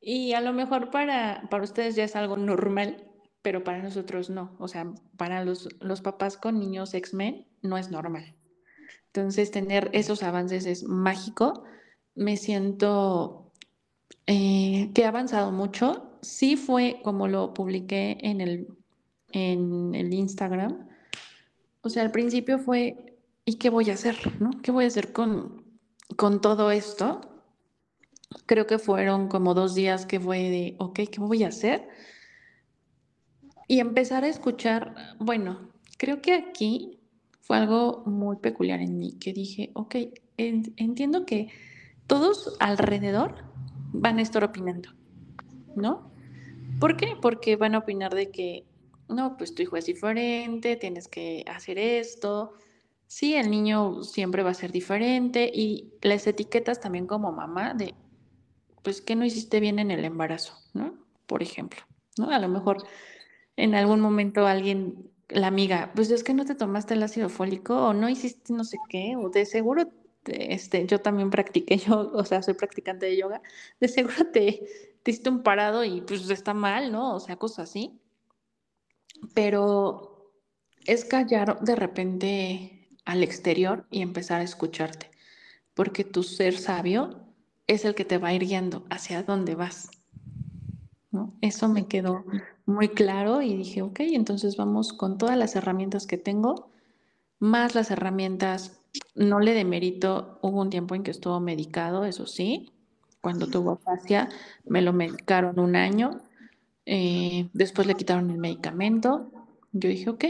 Y 0.00 0.32
a 0.32 0.40
lo 0.40 0.54
mejor 0.54 0.90
para, 0.90 1.46
para 1.50 1.64
ustedes 1.64 1.94
ya 1.94 2.04
es 2.04 2.16
algo 2.16 2.38
normal, 2.38 3.10
pero 3.42 3.62
para 3.62 3.82
nosotros 3.82 4.30
no. 4.30 4.56
O 4.58 4.68
sea, 4.68 4.90
para 5.16 5.44
los, 5.44 5.68
los 5.80 6.00
papás 6.00 6.38
con 6.38 6.58
niños 6.58 6.94
X-Men 6.94 7.46
no 7.60 7.76
es 7.76 7.90
normal. 7.90 8.34
Entonces, 9.06 9.50
tener 9.50 9.90
esos 9.92 10.22
avances 10.22 10.66
es 10.66 10.84
mágico. 10.84 11.64
Me 12.14 12.36
siento 12.36 13.52
eh, 14.26 14.90
que 14.94 15.02
he 15.02 15.06
avanzado 15.06 15.50
mucho. 15.50 16.18
Sí 16.22 16.56
fue 16.56 17.00
como 17.02 17.28
lo 17.28 17.52
publiqué 17.52 18.18
en 18.20 18.40
el, 18.40 18.68
en 19.32 19.94
el 19.94 20.14
Instagram. 20.14 20.88
O 21.80 21.88
sea, 21.90 22.02
al 22.02 22.12
principio 22.12 22.58
fue, 22.58 23.07
¿y 23.48 23.54
qué 23.54 23.70
voy 23.70 23.88
a 23.90 23.94
hacer? 23.94 24.16
¿no? 24.40 24.50
¿Qué 24.62 24.70
voy 24.70 24.84
a 24.84 24.88
hacer 24.88 25.12
con, 25.12 25.64
con 26.16 26.40
todo 26.40 26.70
esto? 26.70 27.22
creo 28.46 28.66
que 28.66 28.78
fueron 28.78 29.28
como 29.28 29.54
dos 29.54 29.74
días 29.74 30.04
que 30.06 30.20
fue 30.20 30.50
de, 30.50 30.76
ok, 30.78 31.00
¿qué 31.10 31.18
voy 31.18 31.44
a 31.44 31.48
hacer? 31.48 31.88
Y 33.66 33.80
empezar 33.80 34.24
a 34.24 34.28
escuchar, 34.28 34.94
bueno, 35.18 35.70
creo 35.96 36.20
que 36.20 36.34
aquí 36.34 37.00
fue 37.40 37.56
algo 37.56 38.02
muy 38.06 38.36
peculiar 38.36 38.80
en 38.80 38.98
mí, 38.98 39.12
que 39.18 39.32
dije, 39.32 39.70
ok, 39.74 39.96
entiendo 40.36 41.24
que 41.24 41.48
todos 42.06 42.54
alrededor 42.60 43.44
van 43.92 44.18
a 44.18 44.22
estar 44.22 44.44
opinando, 44.44 44.90
¿no? 45.74 46.10
¿Por 46.80 46.96
qué? 46.96 47.14
Porque 47.20 47.56
van 47.56 47.74
a 47.74 47.78
opinar 47.78 48.14
de 48.14 48.30
que, 48.30 48.66
no, 49.08 49.36
pues 49.36 49.54
tu 49.54 49.62
hijo 49.62 49.76
es 49.76 49.86
diferente, 49.86 50.76
tienes 50.76 51.08
que 51.08 51.44
hacer 51.48 51.78
esto. 51.78 52.52
Sí, 53.08 53.34
el 53.34 53.50
niño 53.50 54.04
siempre 54.04 54.42
va 54.42 54.50
a 54.50 54.54
ser 54.54 54.70
diferente 54.70 55.50
y 55.52 55.94
las 56.02 56.26
etiquetas 56.26 56.78
también 56.78 57.06
como 57.06 57.32
mamá 57.32 57.72
de, 57.72 57.94
pues, 58.82 59.00
¿qué 59.00 59.16
no 59.16 59.24
hiciste 59.24 59.60
bien 59.60 59.78
en 59.78 59.90
el 59.90 60.04
embarazo? 60.04 60.54
¿No? 60.74 60.94
Por 61.26 61.42
ejemplo, 61.42 61.80
¿no? 62.18 62.30
A 62.30 62.38
lo 62.38 62.48
mejor 62.48 62.84
en 63.56 63.74
algún 63.74 64.00
momento 64.00 64.46
alguien, 64.46 65.10
la 65.30 65.46
amiga, 65.48 65.90
pues 65.94 66.10
es 66.10 66.22
que 66.22 66.34
no 66.34 66.44
te 66.44 66.54
tomaste 66.54 66.94
el 66.94 67.02
ácido 67.02 67.30
fólico 67.30 67.76
o 67.88 67.94
no 67.94 68.10
hiciste 68.10 68.52
no 68.52 68.64
sé 68.64 68.76
qué, 68.90 69.16
o 69.16 69.30
de 69.30 69.46
seguro, 69.46 69.90
este, 70.26 70.86
yo 70.86 71.00
también 71.00 71.30
practiqué, 71.30 71.78
yo, 71.78 72.12
o 72.12 72.24
sea, 72.24 72.42
soy 72.42 72.54
practicante 72.54 73.06
de 73.06 73.16
yoga, 73.16 73.40
de 73.80 73.88
seguro 73.88 74.16
te, 74.32 74.68
te 75.02 75.10
hiciste 75.10 75.30
un 75.30 75.42
parado 75.42 75.82
y 75.84 76.02
pues 76.02 76.28
está 76.30 76.52
mal, 76.54 76.92
¿no? 76.92 77.14
O 77.16 77.20
sea, 77.20 77.36
cosas 77.36 77.70
así. 77.70 77.98
Pero 79.34 80.32
es 80.86 81.04
callar 81.04 81.60
de 81.60 81.76
repente 81.76 82.77
al 83.08 83.22
exterior 83.22 83.86
y 83.90 84.02
empezar 84.02 84.42
a 84.42 84.44
escucharte, 84.44 85.10
porque 85.72 86.04
tu 86.04 86.22
ser 86.22 86.58
sabio 86.58 87.18
es 87.66 87.86
el 87.86 87.94
que 87.94 88.04
te 88.04 88.18
va 88.18 88.28
a 88.28 88.34
ir 88.34 88.44
guiando 88.44 88.84
hacia 88.90 89.22
dónde 89.22 89.54
vas. 89.54 89.90
¿no? 91.10 91.32
Eso 91.40 91.70
me 91.70 91.86
quedó 91.86 92.26
muy 92.66 92.90
claro 92.90 93.40
y 93.40 93.56
dije, 93.56 93.80
ok, 93.80 94.00
entonces 94.00 94.58
vamos 94.58 94.92
con 94.92 95.16
todas 95.16 95.38
las 95.38 95.56
herramientas 95.56 96.06
que 96.06 96.18
tengo, 96.18 96.70
más 97.38 97.74
las 97.74 97.90
herramientas, 97.90 98.78
no 99.14 99.40
le 99.40 99.54
demerito, 99.54 100.38
hubo 100.42 100.60
un 100.60 100.68
tiempo 100.68 100.94
en 100.94 101.02
que 101.02 101.10
estuvo 101.10 101.40
medicado, 101.40 102.04
eso 102.04 102.26
sí, 102.26 102.72
cuando 103.22 103.46
tuvo 103.46 103.72
afasia, 103.72 104.28
me 104.66 104.82
lo 104.82 104.92
medicaron 104.92 105.58
un 105.58 105.76
año, 105.76 106.20
eh, 106.84 107.48
después 107.54 107.86
le 107.86 107.94
quitaron 107.94 108.30
el 108.30 108.38
medicamento, 108.38 109.30
yo 109.72 109.88
dije, 109.88 110.10
ok, 110.10 110.24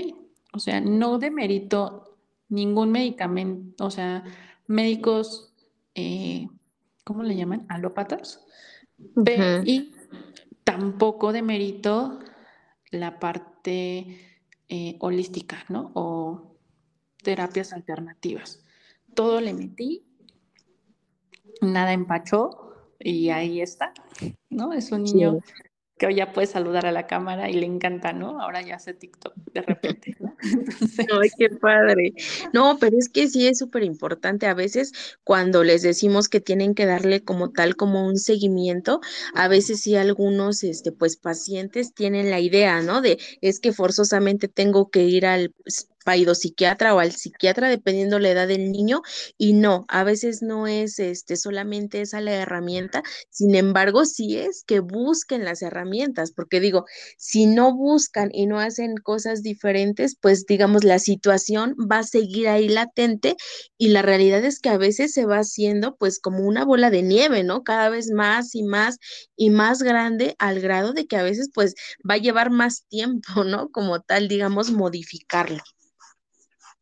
o 0.52 0.60
sea, 0.60 0.80
no 0.80 1.18
demerito 1.18 2.08
ningún 2.48 2.92
medicamento, 2.92 3.86
o 3.86 3.90
sea, 3.90 4.24
médicos 4.66 5.48
eh, 5.94 6.46
¿cómo 7.08 7.22
le 7.24 7.34
llaman? 7.34 7.66
Alópatas. 7.68 8.46
Y 9.64 9.92
tampoco 10.62 11.32
demerito 11.32 12.20
la 12.90 13.18
parte 13.18 14.18
eh, 14.68 14.96
holística, 15.00 15.64
¿no? 15.70 15.90
O 15.94 16.54
terapias 17.22 17.72
alternativas. 17.72 18.62
Todo 19.14 19.40
le 19.40 19.54
metí, 19.54 20.04
nada 21.62 21.92
empachó 21.94 22.92
y 23.00 23.30
ahí 23.30 23.60
está, 23.60 23.92
¿no? 24.50 24.72
Es 24.72 24.92
un 24.92 25.04
niño 25.04 25.40
que 25.98 26.06
hoy 26.06 26.14
ya 26.14 26.32
puede 26.32 26.46
saludar 26.46 26.86
a 26.86 26.92
la 26.92 27.06
cámara 27.06 27.50
y 27.50 27.54
le 27.54 27.66
encanta, 27.66 28.12
¿no? 28.12 28.40
Ahora 28.40 28.62
ya 28.62 28.76
hace 28.76 28.94
TikTok 28.94 29.34
de 29.52 29.62
repente, 29.62 30.16
¿no? 30.20 30.34
Ay, 31.20 31.30
qué 31.36 31.50
padre. 31.50 32.14
No, 32.52 32.78
pero 32.78 32.96
es 32.96 33.08
que 33.08 33.28
sí 33.28 33.46
es 33.46 33.58
súper 33.58 33.82
importante. 33.82 34.46
A 34.46 34.54
veces 34.54 34.92
cuando 35.24 35.64
les 35.64 35.82
decimos 35.82 36.28
que 36.28 36.40
tienen 36.40 36.74
que 36.74 36.86
darle 36.86 37.22
como 37.24 37.50
tal, 37.50 37.76
como 37.76 38.06
un 38.06 38.16
seguimiento, 38.16 39.00
a 39.34 39.48
veces 39.48 39.80
sí 39.80 39.96
algunos, 39.96 40.62
este, 40.62 40.92
pues 40.92 41.16
pacientes 41.16 41.92
tienen 41.94 42.30
la 42.30 42.40
idea, 42.40 42.80
¿no? 42.80 43.00
De 43.00 43.18
es 43.40 43.60
que 43.60 43.72
forzosamente 43.72 44.48
tengo 44.48 44.90
que 44.90 45.04
ir 45.04 45.26
al 45.26 45.52
psiquiatra 46.34 46.94
o 46.94 47.00
al 47.00 47.12
psiquiatra 47.12 47.68
dependiendo 47.68 48.18
la 48.18 48.30
edad 48.30 48.48
del 48.48 48.70
niño 48.70 49.02
y 49.36 49.52
no, 49.52 49.84
a 49.88 50.04
veces 50.04 50.42
no 50.42 50.66
es 50.66 50.98
este 50.98 51.36
solamente 51.36 52.00
esa 52.00 52.20
la 52.20 52.34
herramienta, 52.34 53.02
sin 53.30 53.54
embargo, 53.54 54.04
sí 54.04 54.36
es 54.38 54.64
que 54.66 54.80
busquen 54.80 55.44
las 55.44 55.62
herramientas, 55.62 56.32
porque 56.32 56.60
digo, 56.60 56.84
si 57.16 57.46
no 57.46 57.74
buscan 57.74 58.30
y 58.32 58.46
no 58.46 58.58
hacen 58.60 58.96
cosas 58.96 59.42
diferentes, 59.42 60.16
pues 60.20 60.46
digamos 60.46 60.84
la 60.84 60.98
situación 60.98 61.74
va 61.90 61.98
a 61.98 62.02
seguir 62.04 62.48
ahí 62.48 62.68
latente 62.68 63.36
y 63.76 63.88
la 63.88 64.02
realidad 64.02 64.44
es 64.44 64.60
que 64.60 64.68
a 64.70 64.78
veces 64.78 65.12
se 65.12 65.26
va 65.26 65.38
haciendo 65.38 65.96
pues 65.96 66.18
como 66.20 66.40
una 66.40 66.64
bola 66.64 66.90
de 66.90 67.02
nieve, 67.02 67.44
¿no? 67.44 67.62
Cada 67.62 67.88
vez 67.88 68.10
más 68.10 68.54
y 68.54 68.62
más 68.62 68.98
y 69.36 69.50
más 69.50 69.82
grande 69.82 70.34
al 70.38 70.60
grado 70.60 70.92
de 70.92 71.06
que 71.06 71.16
a 71.16 71.22
veces 71.22 71.50
pues 71.54 71.74
va 72.08 72.14
a 72.14 72.18
llevar 72.18 72.50
más 72.50 72.84
tiempo, 72.88 73.44
¿no? 73.44 73.68
Como 73.70 74.00
tal, 74.00 74.28
digamos, 74.28 74.70
modificarlo. 74.70 75.62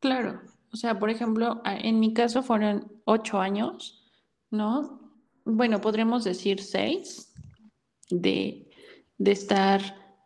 Claro, 0.00 0.42
o 0.72 0.76
sea, 0.76 0.98
por 0.98 1.10
ejemplo, 1.10 1.62
en 1.64 2.00
mi 2.00 2.12
caso 2.12 2.42
fueron 2.42 2.92
ocho 3.04 3.40
años, 3.40 4.04
¿no? 4.50 5.00
Bueno, 5.44 5.80
podríamos 5.80 6.24
decir 6.24 6.60
seis 6.60 7.32
de, 8.10 8.68
de 9.18 9.32
estar 9.32 9.80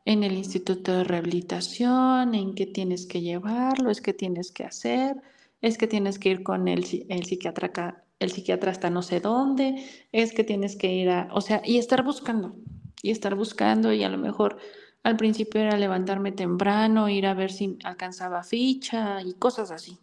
en 0.04 0.24
el 0.24 0.32
instituto 0.32 0.92
de 0.92 1.04
rehabilitación, 1.04 2.34
en 2.34 2.54
qué 2.54 2.66
tienes 2.66 3.06
que 3.06 3.20
llevarlo, 3.20 3.90
es 3.90 4.00
que 4.00 4.12
tienes 4.12 4.50
que 4.50 4.64
hacer, 4.64 5.16
es 5.60 5.78
que 5.78 5.86
tienes 5.86 6.18
que 6.18 6.30
ir 6.30 6.42
con 6.42 6.68
el, 6.68 6.84
el 7.08 7.24
psiquiatra 7.24 8.04
el 8.18 8.30
psiquiatra 8.30 8.70
hasta 8.70 8.90
no 8.90 9.02
sé 9.02 9.20
dónde, 9.20 9.82
es 10.12 10.32
que 10.32 10.44
tienes 10.44 10.76
que 10.76 10.92
ir 10.92 11.08
a, 11.10 11.28
o 11.32 11.40
sea, 11.40 11.62
y 11.64 11.78
estar 11.78 12.02
buscando, 12.04 12.54
y 13.02 13.10
estar 13.10 13.34
buscando, 13.34 13.92
y 13.92 14.04
a 14.04 14.08
lo 14.10 14.18
mejor 14.18 14.58
al 15.02 15.16
principio 15.16 15.60
era 15.60 15.76
levantarme 15.76 16.32
temprano, 16.32 17.08
ir 17.08 17.26
a 17.26 17.34
ver 17.34 17.52
si 17.52 17.78
alcanzaba 17.84 18.42
ficha 18.42 19.22
y 19.22 19.34
cosas 19.34 19.70
así. 19.70 19.98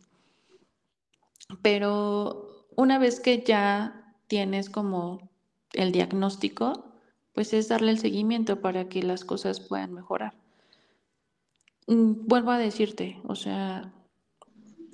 Pero 1.62 2.68
una 2.76 3.00
vez 3.00 3.20
que 3.20 3.44
ya 3.44 4.16
tienes 4.28 4.70
como 4.70 5.30
el 5.74 5.92
diagnóstico, 5.92 6.86
pues 7.34 7.54
es 7.54 7.68
darle 7.70 7.92
el 7.92 8.00
seguimiento 8.00 8.62
para 8.62 8.90
que 8.90 9.04
las 9.04 9.24
cosas 9.24 9.60
puedan 9.60 9.94
mejorar. 9.94 10.34
Mm, 11.88 12.26
vuelvo 12.28 12.52
a 12.52 12.58
decirte, 12.58 13.22
o 13.28 13.36
sea, 13.36 13.94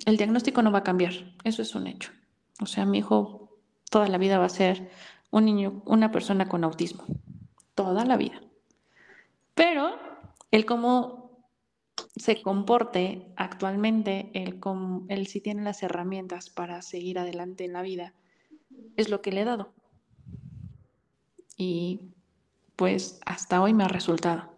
el 0.06 0.16
diagnóstico 0.16 0.62
no 0.62 0.70
va 0.70 0.80
a 0.80 0.84
cambiar, 0.84 1.12
eso 1.44 1.62
es 1.62 1.74
un 1.74 1.86
hecho. 1.86 2.10
O 2.60 2.66
sea, 2.66 2.84
mi 2.84 2.98
hijo 2.98 3.58
toda 3.90 4.08
la 4.08 4.18
vida 4.18 4.38
va 4.38 4.46
a 4.46 4.50
ser 4.50 4.90
un 5.30 5.44
niño, 5.44 5.82
una 5.86 6.12
persona 6.12 6.48
con 6.48 6.64
autismo, 6.64 7.04
toda 7.74 8.04
la 8.04 8.16
vida. 8.16 8.40
Pero 9.54 9.96
el 10.50 10.64
cómo 10.66 11.24
se 12.16 12.42
comporte 12.42 13.26
actualmente, 13.36 14.30
el, 14.34 14.60
el 15.08 15.26
si 15.26 15.40
tiene 15.40 15.62
las 15.62 15.82
herramientas 15.82 16.50
para 16.50 16.82
seguir 16.82 17.18
adelante 17.18 17.64
en 17.64 17.72
la 17.72 17.82
vida, 17.82 18.14
es 18.96 19.08
lo 19.08 19.20
que 19.20 19.32
le 19.32 19.42
he 19.42 19.44
dado. 19.44 19.72
Y 21.56 22.00
pues 22.76 23.20
hasta 23.26 23.62
hoy 23.62 23.74
me 23.74 23.84
ha 23.84 23.88
resultado. 23.88 24.54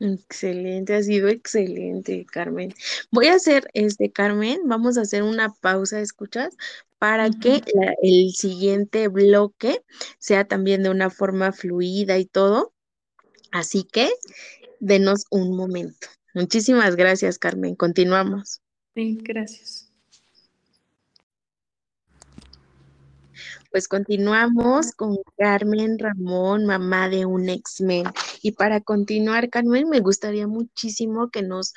Excelente, 0.00 0.94
ha 0.94 1.02
sido 1.02 1.28
excelente, 1.28 2.24
Carmen. 2.24 2.72
Voy 3.10 3.26
a 3.26 3.34
hacer, 3.34 3.68
este, 3.74 4.10
Carmen, 4.10 4.60
vamos 4.64 4.96
a 4.96 5.02
hacer 5.02 5.22
una 5.22 5.52
pausa, 5.52 6.00
¿escuchas? 6.00 6.56
Para 6.98 7.30
que 7.30 7.62
el 8.02 8.30
siguiente 8.32 9.08
bloque 9.08 9.84
sea 10.18 10.46
también 10.46 10.82
de 10.82 10.90
una 10.90 11.10
forma 11.10 11.52
fluida 11.52 12.18
y 12.18 12.24
todo. 12.24 12.72
Así 13.50 13.84
que 13.84 14.10
denos 14.80 15.24
un 15.30 15.56
momento. 15.56 16.08
Muchísimas 16.34 16.96
gracias, 16.96 17.38
Carmen. 17.38 17.74
Continuamos. 17.74 18.60
Sí, 18.94 19.18
gracias. 19.22 19.90
Pues 23.70 23.86
continuamos 23.86 24.92
con 24.92 25.18
Carmen 25.36 25.98
Ramón, 25.98 26.66
mamá 26.66 27.08
de 27.08 27.24
un 27.24 27.48
X-Men. 27.48 28.04
Y 28.42 28.52
para 28.52 28.80
continuar, 28.80 29.48
Carmen, 29.48 29.88
me 29.88 30.00
gustaría 30.00 30.48
muchísimo 30.48 31.30
que 31.30 31.42
nos 31.42 31.72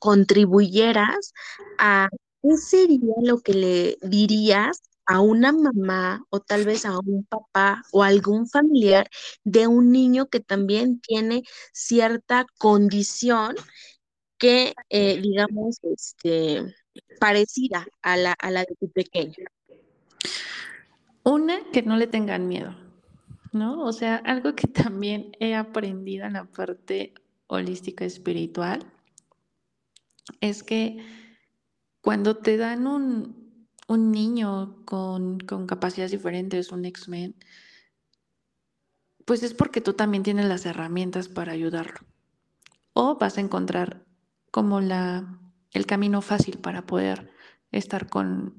contribuyeras 0.00 1.32
a 1.78 2.08
qué 2.42 2.56
sería 2.56 3.14
lo 3.22 3.38
que 3.40 3.54
le 3.54 3.98
dirías 4.02 4.82
a 5.06 5.20
una 5.20 5.52
mamá 5.52 6.24
o 6.30 6.40
tal 6.40 6.64
vez 6.64 6.84
a 6.84 6.98
un 6.98 7.24
papá 7.24 7.82
o 7.92 8.02
algún 8.02 8.48
familiar 8.48 9.08
de 9.44 9.66
un 9.66 9.92
niño 9.92 10.26
que 10.26 10.40
también 10.40 11.00
tiene 11.00 11.44
cierta 11.72 12.46
condición 12.58 13.54
que, 14.38 14.74
eh, 14.90 15.20
digamos, 15.20 15.78
este, 15.82 16.74
parecida 17.20 17.86
a 18.02 18.16
la, 18.16 18.32
a 18.32 18.50
la 18.50 18.60
de 18.60 18.76
tu 18.78 18.90
pequeño. 18.90 19.46
Una, 21.22 21.58
que 21.72 21.82
no 21.82 21.96
le 21.96 22.06
tengan 22.06 22.46
miedo, 22.46 22.74
¿no? 23.52 23.82
O 23.84 23.92
sea, 23.92 24.16
algo 24.16 24.54
que 24.54 24.68
también 24.68 25.32
he 25.40 25.54
aprendido 25.54 26.26
en 26.26 26.34
la 26.34 26.44
parte 26.44 27.14
holística 27.46 28.04
espiritual 28.04 28.92
es 30.40 30.62
que 30.62 30.98
cuando 32.00 32.36
te 32.36 32.56
dan 32.56 32.86
un, 32.86 33.45
un 33.88 34.10
niño 34.10 34.76
con, 34.84 35.38
capacidades 35.38 36.10
diferentes, 36.10 36.72
un 36.72 36.84
X-Men, 36.84 37.36
pues 39.24 39.42
es 39.42 39.54
porque 39.54 39.80
tú 39.80 39.92
también 39.92 40.22
tienes 40.22 40.46
las 40.46 40.66
herramientas 40.66 41.28
para 41.28 41.52
ayudarlo. 41.52 42.00
O 42.92 43.16
vas 43.16 43.38
a 43.38 43.40
encontrar 43.40 44.04
como 44.50 44.80
la, 44.80 45.38
el 45.72 45.86
camino 45.86 46.22
fácil 46.22 46.58
para 46.58 46.86
poder 46.86 47.32
estar 47.72 48.08
con, 48.08 48.54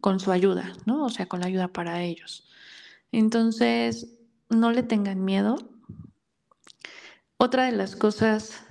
con, 0.00 0.20
su 0.20 0.32
ayuda, 0.32 0.72
¿no? 0.86 1.04
O 1.04 1.08
sea, 1.10 1.26
con 1.26 1.40
la 1.40 1.46
ayuda 1.46 1.68
para 1.68 2.02
ellos. 2.02 2.48
Entonces, 3.12 4.14
no 4.48 4.72
le 4.72 4.82
tengan 4.82 5.24
miedo. 5.24 5.56
Otra 7.36 7.66
de 7.66 7.72
las 7.72 7.96
cosas 7.96 8.64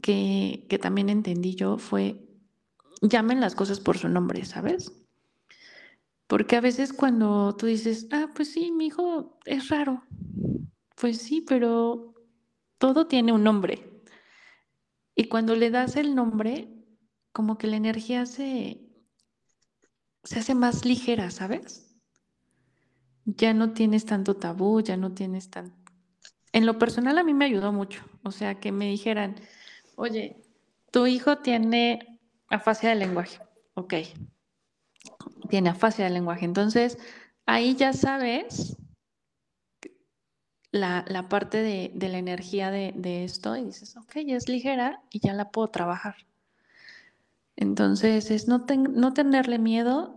que, 0.00 0.66
que 0.68 0.78
también 0.78 1.08
entendí 1.08 1.54
yo 1.54 1.78
fue 1.78 2.24
llamen 3.08 3.40
las 3.40 3.54
cosas 3.54 3.80
por 3.80 3.98
su 3.98 4.08
nombre, 4.08 4.44
¿sabes? 4.44 4.92
Porque 6.26 6.56
a 6.56 6.60
veces 6.60 6.92
cuando 6.92 7.54
tú 7.56 7.66
dices, 7.66 8.08
ah, 8.10 8.30
pues 8.34 8.52
sí, 8.52 8.72
mi 8.72 8.86
hijo 8.86 9.38
es 9.44 9.68
raro, 9.68 10.04
pues 10.96 11.18
sí, 11.18 11.42
pero 11.42 12.14
todo 12.78 13.06
tiene 13.06 13.32
un 13.32 13.44
nombre. 13.44 14.02
Y 15.14 15.24
cuando 15.24 15.54
le 15.54 15.70
das 15.70 15.96
el 15.96 16.14
nombre, 16.14 16.68
como 17.32 17.58
que 17.58 17.66
la 17.66 17.76
energía 17.76 18.26
se, 18.26 18.80
se 20.24 20.38
hace 20.38 20.54
más 20.54 20.84
ligera, 20.84 21.30
¿sabes? 21.30 21.96
Ya 23.26 23.54
no 23.54 23.72
tienes 23.72 24.06
tanto 24.06 24.34
tabú, 24.36 24.80
ya 24.80 24.96
no 24.96 25.12
tienes 25.12 25.50
tan... 25.50 25.74
En 26.52 26.66
lo 26.66 26.78
personal 26.78 27.18
a 27.18 27.24
mí 27.24 27.34
me 27.34 27.46
ayudó 27.46 27.72
mucho, 27.72 28.02
o 28.22 28.30
sea, 28.30 28.60
que 28.60 28.70
me 28.70 28.88
dijeran, 28.88 29.36
oye, 29.96 30.42
tu 30.90 31.06
hijo 31.06 31.38
tiene 31.38 32.13
afasia 32.48 32.90
del 32.90 33.00
lenguaje. 33.00 33.38
Ok. 33.74 33.94
Tiene 35.48 35.70
afasia 35.70 36.04
del 36.04 36.14
lenguaje. 36.14 36.44
Entonces, 36.44 36.98
ahí 37.46 37.74
ya 37.74 37.92
sabes 37.92 38.76
la, 40.74 41.28
parte 41.28 41.62
de, 41.62 42.08
la 42.08 42.18
energía 42.18 42.70
de, 42.70 43.24
esto 43.24 43.56
y 43.56 43.64
dices, 43.64 43.96
ok, 43.96 44.18
ya 44.26 44.36
es 44.36 44.48
ligera 44.48 45.02
y 45.10 45.20
ya 45.20 45.32
la 45.32 45.50
puedo 45.50 45.68
trabajar. 45.68 46.16
Entonces, 47.56 48.30
es 48.30 48.48
no, 48.48 48.66
no 48.68 49.12
tenerle 49.14 49.58
miedo, 49.58 50.16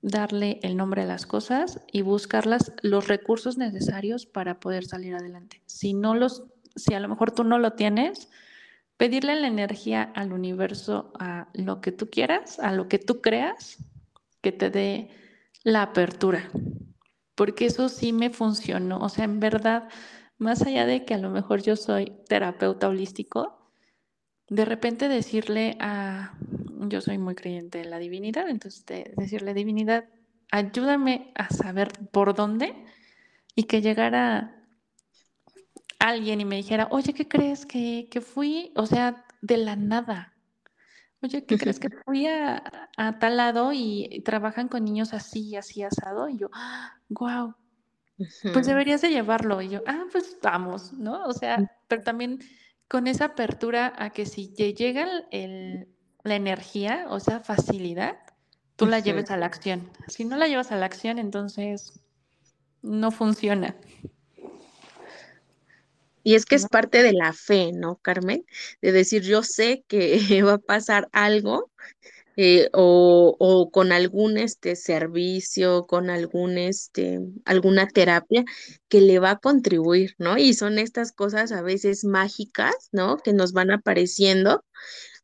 darle 0.00 0.60
el 0.62 0.76
nombre 0.76 1.02
a 1.02 1.06
las 1.06 1.26
cosas 1.26 1.80
y 1.90 2.02
buscarlas, 2.02 2.72
los 2.82 3.08
recursos 3.08 3.58
necesarios 3.58 4.26
para 4.26 4.60
poder 4.60 4.84
salir 4.84 5.16
adelante. 5.16 5.62
Si 5.66 5.94
no 5.94 6.14
los, 6.14 6.44
si 6.76 6.94
a 6.94 7.00
lo 7.00 7.08
mejor 7.08 7.32
tú 7.32 7.42
no 7.42 7.58
lo 7.58 7.72
tienes, 7.72 8.28
pedirle 8.98 9.40
la 9.40 9.46
energía 9.46 10.02
al 10.14 10.32
universo, 10.32 11.12
a 11.18 11.48
lo 11.54 11.80
que 11.80 11.92
tú 11.92 12.10
quieras, 12.10 12.58
a 12.58 12.72
lo 12.72 12.88
que 12.88 12.98
tú 12.98 13.22
creas, 13.22 13.78
que 14.42 14.52
te 14.52 14.68
dé 14.68 15.08
la 15.62 15.82
apertura. 15.82 16.50
Porque 17.34 17.66
eso 17.66 17.88
sí 17.88 18.12
me 18.12 18.30
funcionó. 18.30 18.98
O 18.98 19.08
sea, 19.08 19.24
en 19.24 19.38
verdad, 19.38 19.88
más 20.36 20.62
allá 20.62 20.84
de 20.84 21.04
que 21.04 21.14
a 21.14 21.18
lo 21.18 21.30
mejor 21.30 21.62
yo 21.62 21.76
soy 21.76 22.12
terapeuta 22.28 22.88
holístico, 22.88 23.70
de 24.48 24.64
repente 24.64 25.08
decirle 25.08 25.76
a, 25.78 26.36
yo 26.88 27.00
soy 27.00 27.18
muy 27.18 27.36
creyente 27.36 27.80
en 27.80 27.90
la 27.90 27.98
divinidad, 27.98 28.48
entonces 28.48 28.84
decirle, 29.16 29.54
divinidad, 29.54 30.06
ayúdame 30.50 31.32
a 31.36 31.50
saber 31.50 31.92
por 32.10 32.34
dónde 32.34 32.74
y 33.54 33.64
que 33.64 33.80
llegara 33.80 34.57
alguien 35.98 36.40
y 36.40 36.44
me 36.44 36.56
dijera, 36.56 36.88
oye, 36.90 37.12
¿qué 37.12 37.26
crees 37.26 37.66
que, 37.66 38.08
fui? 38.20 38.72
O 38.76 38.86
sea, 38.86 39.24
de 39.42 39.56
la 39.56 39.76
nada. 39.76 40.34
Oye, 41.22 41.44
¿qué 41.44 41.58
crees 41.58 41.80
que 41.80 41.88
fui 42.04 42.26
a, 42.26 42.62
tal 43.20 43.36
lado 43.36 43.72
y 43.72 44.22
trabajan 44.24 44.68
con 44.68 44.84
niños 44.84 45.12
así, 45.12 45.56
así 45.56 45.82
asado? 45.82 46.28
Y 46.28 46.38
yo, 46.38 46.50
wow, 47.08 47.54
pues 48.52 48.66
deberías 48.66 49.00
de 49.00 49.10
llevarlo. 49.10 49.60
Y 49.62 49.68
yo, 49.68 49.82
ah, 49.86 50.04
pues 50.10 50.36
vamos, 50.42 50.92
¿no? 50.92 51.24
O 51.24 51.32
sea, 51.32 51.70
pero 51.88 52.02
también 52.02 52.40
con 52.88 53.06
esa 53.06 53.26
apertura 53.26 53.92
a 53.96 54.10
que 54.10 54.26
si 54.26 54.48
llega 54.48 55.06
el, 55.30 55.88
la 56.24 56.36
energía, 56.36 57.06
o 57.08 57.20
sea, 57.20 57.40
facilidad, 57.40 58.18
tú 58.76 58.86
la 58.86 59.00
lleves 59.00 59.30
a 59.30 59.36
la 59.36 59.46
acción. 59.46 59.90
Si 60.08 60.24
no 60.24 60.36
la 60.36 60.48
llevas 60.48 60.72
a 60.72 60.76
la 60.76 60.86
acción, 60.86 61.18
entonces 61.18 62.00
no 62.82 63.10
funciona. 63.10 63.76
Y 66.22 66.34
es 66.34 66.44
que 66.44 66.56
es 66.56 66.66
parte 66.68 67.02
de 67.02 67.12
la 67.12 67.32
fe, 67.32 67.72
¿no, 67.72 67.96
Carmen? 68.02 68.44
De 68.82 68.92
decir, 68.92 69.22
yo 69.22 69.42
sé 69.42 69.84
que 69.88 70.18
va 70.44 70.54
a 70.54 70.58
pasar 70.58 71.08
algo 71.12 71.70
eh, 72.40 72.68
o, 72.72 73.34
o, 73.38 73.70
con 73.72 73.90
algún 73.90 74.38
este 74.38 74.76
servicio, 74.76 75.86
con 75.88 76.08
algún 76.08 76.56
este, 76.56 77.18
alguna 77.44 77.88
terapia 77.88 78.44
que 78.88 79.00
le 79.00 79.18
va 79.18 79.32
a 79.32 79.38
contribuir, 79.38 80.14
¿no? 80.18 80.38
Y 80.38 80.54
son 80.54 80.78
estas 80.78 81.10
cosas 81.10 81.50
a 81.50 81.62
veces 81.62 82.04
mágicas, 82.04 82.90
¿no? 82.92 83.16
Que 83.16 83.32
nos 83.32 83.52
van 83.52 83.72
apareciendo 83.72 84.64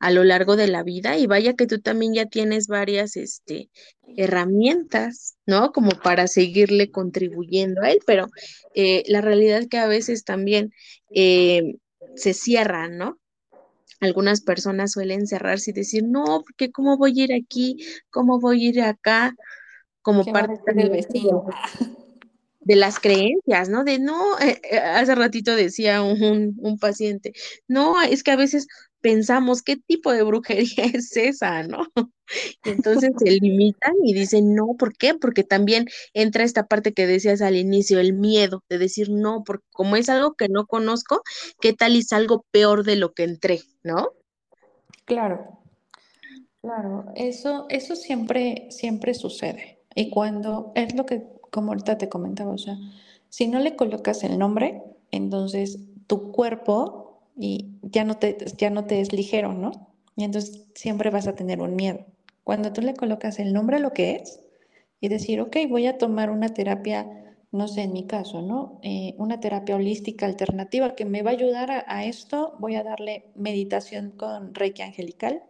a 0.05 0.11
lo 0.11 0.23
largo 0.23 0.55
de 0.57 0.69
la 0.69 0.83
vida 0.83 1.17
y 1.17 1.27
vaya 1.27 1.55
que 1.55 1.67
tú 1.67 1.81
también 1.81 2.13
ya 2.13 2.27
tienes 2.27 2.67
varias 2.67 3.17
este, 3.17 3.71
herramientas, 4.19 5.39
¿no? 5.47 5.73
Como 5.73 5.93
para 5.93 6.27
seguirle 6.27 6.91
contribuyendo 6.91 7.81
a 7.81 7.91
él, 7.91 8.01
pero 8.07 8.27
eh, 8.75 9.03
la 9.07 9.23
realidad 9.23 9.61
es 9.61 9.69
que 9.69 9.79
a 9.79 9.87
veces 9.87 10.25
también 10.25 10.75
eh, 11.11 11.77
se 12.17 12.35
cierran, 12.35 12.99
¿no? 12.99 13.19
Algunas 13.99 14.43
personas 14.43 14.93
suelen 14.93 15.27
cerrarse 15.27 15.71
y 15.71 15.75
decir, 15.75 16.05
no, 16.07 16.43
porque 16.47 16.71
cómo 16.71 16.99
voy 16.99 17.19
a 17.19 17.25
ir 17.25 17.33
aquí, 17.33 17.79
cómo 18.11 18.39
voy 18.39 18.67
a 18.67 18.69
ir 18.69 18.83
acá, 18.83 19.35
como 20.03 20.23
parte 20.27 20.75
del 20.75 20.91
vecino. 20.91 21.47
De, 22.61 22.77
las 22.77 23.01
creencias, 23.01 23.71
¿no? 23.71 23.85
De 23.85 23.99
no, 23.99 24.39
eh, 24.39 24.61
hace 24.79 25.15
ratito 25.15 25.57
decía 25.57 26.03
un, 26.03 26.57
un, 26.59 26.79
paciente, 26.79 27.33
no, 27.69 28.03
es 28.03 28.23
que 28.23 28.33
a 28.33 28.37
veces 28.37 28.67
pensamos 29.05 29.61
qué 29.61 29.77
tipo 29.77 30.13
de 30.13 30.23
brujería 30.23 30.87
es 30.95 31.15
esa, 31.15 31.63
¿no? 31.63 31.87
Entonces 32.65 33.11
se 33.19 33.31
limitan 33.33 33.93
y 34.03 34.15
dicen, 34.15 34.55
no, 34.55 34.77
¿por 34.79 34.97
qué? 34.97 35.13
Porque 35.13 35.45
también 35.45 35.85
entra 36.15 36.43
esta 36.43 36.67
parte 36.67 36.95
que 36.95 37.07
decías 37.07 37.43
al 37.43 37.57
inicio, 37.57 38.01
el 38.01 38.15
miedo 38.15 38.63
de 38.71 38.79
decir, 38.79 39.11
no, 39.11 39.45
porque 39.45 39.67
como 39.75 39.97
es 39.97 40.09
algo 40.09 40.33
que 40.33 40.49
no 40.49 40.67
conozco, 40.67 41.21
¿qué 41.61 41.75
tal 41.75 41.97
y 41.97 42.03
algo 42.13 42.47
peor 42.51 42.83
de 42.83 42.97
lo 42.97 43.13
que 43.13 43.25
entré, 43.25 43.61
¿no? 43.83 44.09
Claro, 45.05 45.59
claro, 46.63 47.05
eso, 47.15 47.67
eso 47.69 47.97
siempre, 47.97 48.69
siempre 48.71 49.13
sucede. 49.13 49.83
Y 49.95 50.09
cuando 50.09 50.73
es 50.77 50.95
lo 50.95 51.05
que, 51.05 51.25
como 51.51 51.73
ahorita 51.73 51.99
te 51.99 52.09
comentaba, 52.09 52.53
o 52.53 52.59
sea, 52.59 52.79
si 53.29 53.49
no 53.49 53.59
le 53.59 53.77
colocas 53.77 54.25
el 54.25 54.39
nombre, 54.39 54.83
entonces 55.11 55.79
tu 56.07 56.33
cuerpo 56.33 57.04
y 57.37 57.79
ya 57.83 58.05
no 58.05 58.17
te, 58.17 58.37
ya 58.57 58.71
no 58.71 58.85
te 58.87 59.01
es 59.01 59.13
ligero, 59.13 59.53
¿no? 59.53 59.73
Y 60.17 60.25
entonces 60.25 60.69
siempre 60.75 61.11
vas 61.11 61.27
a 61.27 61.35
tener 61.35 61.61
un 61.61 61.77
miedo. 61.77 62.05
Cuando 62.45 62.73
tú 62.73 62.81
le 62.83 62.95
colocas 62.95 63.39
el 63.39 63.53
nombre 63.53 63.77
a 63.77 63.81
lo 63.81 63.93
que 63.93 64.17
es 64.17 64.41
y 65.01 65.09
decir, 65.09 65.41
ok, 65.41 65.57
voy 65.69 65.87
a 65.87 65.99
tomar 65.99 66.31
una 66.31 66.51
terapia, 66.51 67.37
no 67.51 67.69
sé, 67.69 67.83
en 67.83 67.93
mi 67.93 68.07
caso, 68.07 68.43
¿no? 68.43 68.79
Eh, 68.83 69.15
una 69.19 69.41
terapia 69.41 69.77
holística 69.77 70.27
alternativa 70.27 70.95
que 70.95 71.05
me 71.05 71.23
va 71.23 71.31
a 71.31 71.35
ayudar 71.35 71.71
a, 71.71 71.85
a 71.89 72.05
esto, 72.05 72.55
voy 72.59 72.77
a 72.77 72.85
darle 72.85 73.33
meditación 73.35 74.13
con 74.13 74.55
Reiki 74.55 74.83
Angelical, 74.83 75.43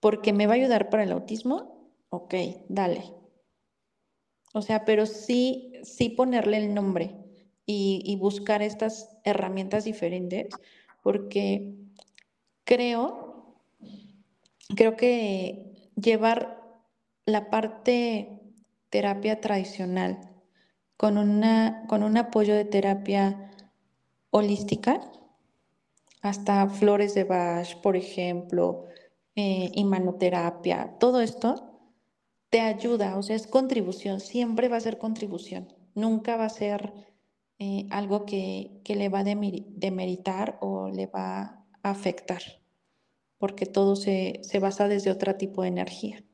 porque 0.00 0.32
me 0.32 0.46
va 0.46 0.54
a 0.54 0.56
ayudar 0.56 0.90
para 0.90 1.04
el 1.04 1.12
autismo, 1.12 1.90
ok, 2.10 2.34
dale. 2.68 3.04
O 4.54 4.62
sea, 4.62 4.84
pero 4.84 5.06
sí, 5.06 5.72
sí 5.82 6.10
ponerle 6.10 6.58
el 6.58 6.74
nombre 6.74 7.16
y, 7.66 8.02
y 8.04 8.16
buscar 8.16 8.62
estas 8.62 9.16
herramientas 9.24 9.84
diferentes 9.84 10.48
porque 11.02 11.74
creo, 12.64 13.56
creo 14.74 14.96
que 14.96 15.90
llevar 15.96 16.62
la 17.26 17.50
parte 17.50 18.40
terapia 18.88 19.40
tradicional 19.40 20.18
con, 20.96 21.18
una, 21.18 21.84
con 21.88 22.02
un 22.02 22.16
apoyo 22.16 22.54
de 22.54 22.64
terapia 22.64 23.50
holística, 24.30 25.00
hasta 26.22 26.68
flores 26.68 27.14
de 27.14 27.24
Bach, 27.24 27.80
por 27.82 27.96
ejemplo, 27.96 28.84
eh, 29.34 29.70
imanoterapia, 29.74 30.96
todo 31.00 31.20
esto 31.20 31.72
te 32.48 32.60
ayuda, 32.60 33.16
o 33.16 33.22
sea, 33.22 33.34
es 33.34 33.46
contribución, 33.46 34.20
siempre 34.20 34.68
va 34.68 34.76
a 34.76 34.80
ser 34.80 34.98
contribución, 34.98 35.72
nunca 35.94 36.36
va 36.36 36.44
a 36.44 36.50
ser 36.50 36.92
eh, 37.64 37.86
algo 37.90 38.26
que, 38.26 38.82
le 38.84 39.08
va 39.08 39.20
a 39.20 39.24
demeritar 39.24 40.58
o 40.60 40.90
le 40.90 41.06
va 41.06 41.64
a 41.84 41.90
afectar, 41.90 42.42
porque 43.38 43.66
todo 43.66 43.94
se, 43.94 44.40
basa 44.60 44.88
desde 44.88 45.12
otro 45.12 45.36
tipo 45.36 45.62
de 45.62 45.68
energía. 45.68 46.24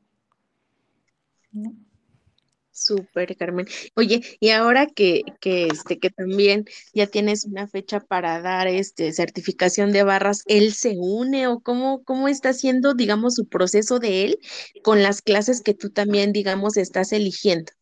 Súper, 2.70 3.36
Carmen. 3.36 3.66
Oye, 3.94 4.22
y 4.40 4.48
ahora 4.50 4.86
que, 4.86 5.22
que, 5.38 5.66
este, 5.66 5.98
que 5.98 6.08
también 6.08 6.64
ya 6.94 7.06
tienes 7.06 7.44
una 7.44 7.68
fecha 7.68 8.00
para 8.00 8.40
dar 8.40 8.66
este 8.66 9.12
certificación 9.12 9.92
de 9.92 10.04
barras, 10.04 10.44
¿él 10.46 10.72
se 10.72 10.94
une 10.96 11.46
o 11.46 11.60
cómo, 11.60 12.02
cómo 12.04 12.28
está 12.28 12.50
haciendo, 12.50 12.94
digamos, 12.94 13.34
su 13.34 13.46
proceso 13.48 13.98
de 13.98 14.24
él 14.24 14.38
con 14.82 15.02
las 15.02 15.20
clases 15.20 15.60
que 15.60 15.74
tú 15.74 15.90
también, 15.90 16.32
digamos, 16.32 16.78
estás 16.78 17.12
eligiendo? 17.12 17.72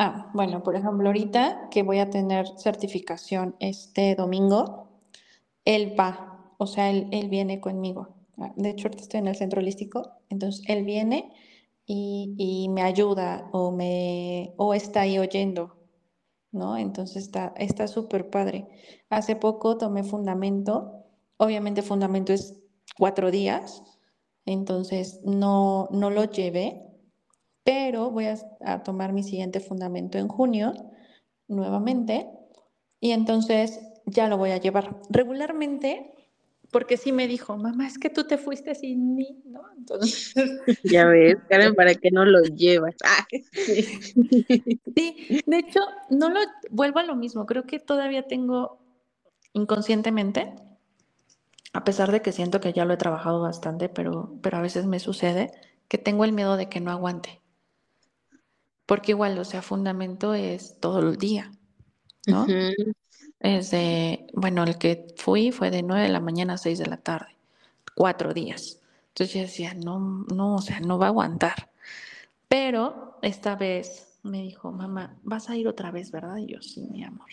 Ah, 0.00 0.30
bueno, 0.32 0.62
por 0.62 0.76
ejemplo, 0.76 1.08
ahorita 1.08 1.70
que 1.72 1.82
voy 1.82 1.98
a 1.98 2.08
tener 2.08 2.46
certificación 2.56 3.56
este 3.58 4.14
domingo, 4.14 5.02
él 5.64 5.98
va, 5.98 6.54
o 6.56 6.68
sea, 6.68 6.88
él, 6.90 7.28
viene 7.28 7.60
conmigo. 7.60 8.14
Ah, 8.38 8.52
de 8.54 8.70
hecho, 8.70 8.86
ahorita 8.86 9.02
estoy 9.02 9.18
en 9.18 9.26
el 9.26 9.34
centro 9.34 9.60
holístico, 9.60 10.12
entonces 10.28 10.64
él 10.68 10.84
viene 10.84 11.32
y, 11.84 12.68
me 12.70 12.82
ayuda 12.82 13.48
o, 13.52 13.72
me, 13.72 14.54
o 14.56 14.72
está 14.72 15.00
ahí 15.00 15.18
oyendo, 15.18 15.76
¿no? 16.52 16.76
Entonces 16.76 17.28
está 17.56 17.88
súper 17.88 18.30
padre. 18.30 18.68
Hace 19.10 19.34
poco 19.34 19.78
tomé 19.78 20.04
fundamento, 20.04 21.06
obviamente 21.38 21.82
fundamento 21.82 22.32
es 22.32 22.54
cuatro 22.96 23.32
días, 23.32 23.82
entonces 24.46 25.20
no, 25.24 25.88
no 25.90 26.10
lo 26.10 26.22
llevé, 26.22 26.87
pero 27.68 28.10
voy 28.10 28.24
a, 28.24 28.82
tomar 28.82 29.12
mi 29.12 29.22
siguiente 29.22 29.60
fundamento 29.60 30.16
en 30.16 30.26
junio 30.26 30.72
nuevamente 31.48 32.26
y 32.98 33.10
entonces 33.10 33.78
ya 34.06 34.26
lo 34.26 34.38
voy 34.38 34.52
a 34.52 34.56
llevar 34.56 34.98
regularmente 35.10 36.14
porque 36.70 36.96
sí 36.96 37.12
me 37.12 37.28
dijo, 37.28 37.58
mamá, 37.58 37.86
es 37.86 37.98
que 37.98 38.08
tú 38.08 38.24
te 38.24 38.38
fuiste 38.38 38.74
sin 38.74 39.14
mí, 39.14 39.42
¿no? 39.44 39.60
Entonces... 39.76 40.34
Ya 40.82 41.04
ves, 41.04 41.36
Karen, 41.50 41.74
¿para 41.74 41.94
qué 41.94 42.10
no 42.10 42.24
lo 42.24 42.42
llevas? 42.42 42.94
sí. 43.52 45.42
de 45.44 45.58
hecho, 45.58 45.80
no 46.08 46.30
lo 46.30 46.40
vuelvo 46.70 47.00
a 47.00 47.04
lo 47.04 47.16
mismo, 47.16 47.44
creo 47.44 47.64
que 47.64 47.80
todavía 47.80 48.22
tengo 48.22 48.78
inconscientemente, 49.52 50.54
a 51.74 51.84
pesar 51.84 52.12
de 52.12 52.22
que 52.22 52.32
siento 52.32 52.60
que 52.60 52.72
ya 52.72 52.86
lo 52.86 52.94
he 52.94 52.98
trabajado 52.98 53.42
bastante, 53.42 53.90
pero, 53.90 54.38
pero 54.40 54.56
a 54.56 54.62
veces 54.62 54.86
me 54.86 55.00
sucede 55.00 55.50
que 55.86 55.98
tengo 55.98 56.24
el 56.24 56.32
miedo 56.32 56.56
de 56.56 56.70
que 56.70 56.80
no 56.80 56.90
aguante 56.90 57.42
porque 58.88 59.12
igual, 59.12 59.38
o 59.38 59.44
sea, 59.44 59.60
fundamento 59.60 60.32
es 60.32 60.80
todo 60.80 61.00
el 61.00 61.18
día, 61.18 61.52
¿no? 62.26 62.46
Es 63.38 63.70
de, 63.70 64.26
bueno, 64.32 64.64
el 64.64 64.78
que 64.78 65.08
fui 65.14 65.52
fue 65.52 65.70
de 65.70 65.82
9 65.82 66.04
de 66.04 66.08
la 66.08 66.20
mañana 66.20 66.54
a 66.54 66.58
6 66.58 66.78
de 66.78 66.86
la 66.86 66.96
tarde, 66.96 67.36
cuatro 67.94 68.32
días. 68.32 68.80
Entonces 69.08 69.34
yo 69.34 69.40
decía, 69.42 69.74
no, 69.74 70.24
no, 70.34 70.54
o 70.54 70.62
sea, 70.62 70.80
no 70.80 70.98
va 70.98 71.04
a 71.04 71.08
aguantar. 71.10 71.68
Pero 72.48 73.18
esta 73.20 73.56
vez 73.56 74.18
me 74.22 74.40
dijo, 74.40 74.72
mamá, 74.72 75.18
vas 75.22 75.50
a 75.50 75.56
ir 75.58 75.68
otra 75.68 75.90
vez, 75.90 76.10
¿verdad? 76.10 76.38
Y 76.38 76.46
yo, 76.46 76.62
sí, 76.62 76.88
mi 76.90 77.04
amor. 77.04 77.28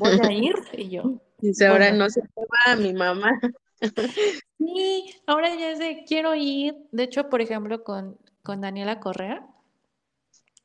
Voy 0.00 0.18
a 0.20 0.32
ir. 0.32 0.56
Y 0.72 0.88
yo. 0.88 1.20
Dice, 1.38 1.68
ahora 1.68 1.92
no 1.92 2.10
se 2.10 2.22
va 2.22 2.74
mi 2.76 2.92
mamá. 2.92 3.40
Sí, 4.58 5.14
ahora 5.26 5.54
ya 5.54 5.70
es 5.70 5.78
de, 5.78 6.04
quiero 6.08 6.34
ir. 6.34 6.74
De 6.90 7.02
hecho, 7.02 7.28
por 7.28 7.42
ejemplo, 7.42 7.84
con, 7.84 8.16
con 8.42 8.62
Daniela 8.62 9.00
Correa, 9.00 9.46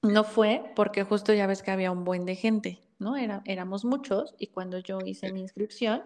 no 0.02 0.24
fue 0.24 0.72
porque 0.76 1.04
justo 1.04 1.34
ya 1.34 1.48
ves 1.48 1.62
que 1.64 1.72
había 1.72 1.92
un 1.92 2.04
buen 2.04 2.26
de 2.26 2.36
gente, 2.36 2.80
¿no? 3.00 3.18
Era, 3.18 3.42
éramos 3.46 3.86
muchos 3.86 4.36
y 4.38 4.48
cuando 4.48 4.80
yo 4.80 5.00
hice 5.06 5.32
mi 5.32 5.42
inscripción, 5.42 6.04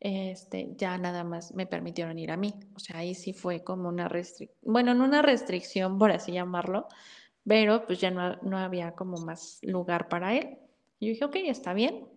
este, 0.00 0.74
ya 0.76 0.98
nada 0.98 1.24
más 1.24 1.54
me 1.54 1.66
permitieron 1.66 2.18
ir 2.18 2.30
a 2.30 2.36
mí. 2.36 2.54
O 2.76 2.78
sea, 2.78 2.98
ahí 2.98 3.14
sí 3.14 3.32
fue 3.32 3.64
como 3.64 3.88
una 3.88 4.08
restricción, 4.08 4.58
bueno, 4.62 4.94
no 4.94 5.04
una 5.04 5.22
restricción, 5.22 5.98
por 5.98 6.12
así 6.12 6.32
llamarlo, 6.32 6.88
pero 7.46 7.86
pues 7.86 8.00
ya 8.00 8.10
no, 8.10 8.36
no 8.42 8.58
había 8.58 8.92
como 8.92 9.18
más 9.18 9.58
lugar 9.62 10.08
para 10.08 10.34
él. 10.34 10.58
Yo 11.00 11.08
dije, 11.08 11.24
ok, 11.24 11.36
está 11.46 11.74
bien. 11.74 12.08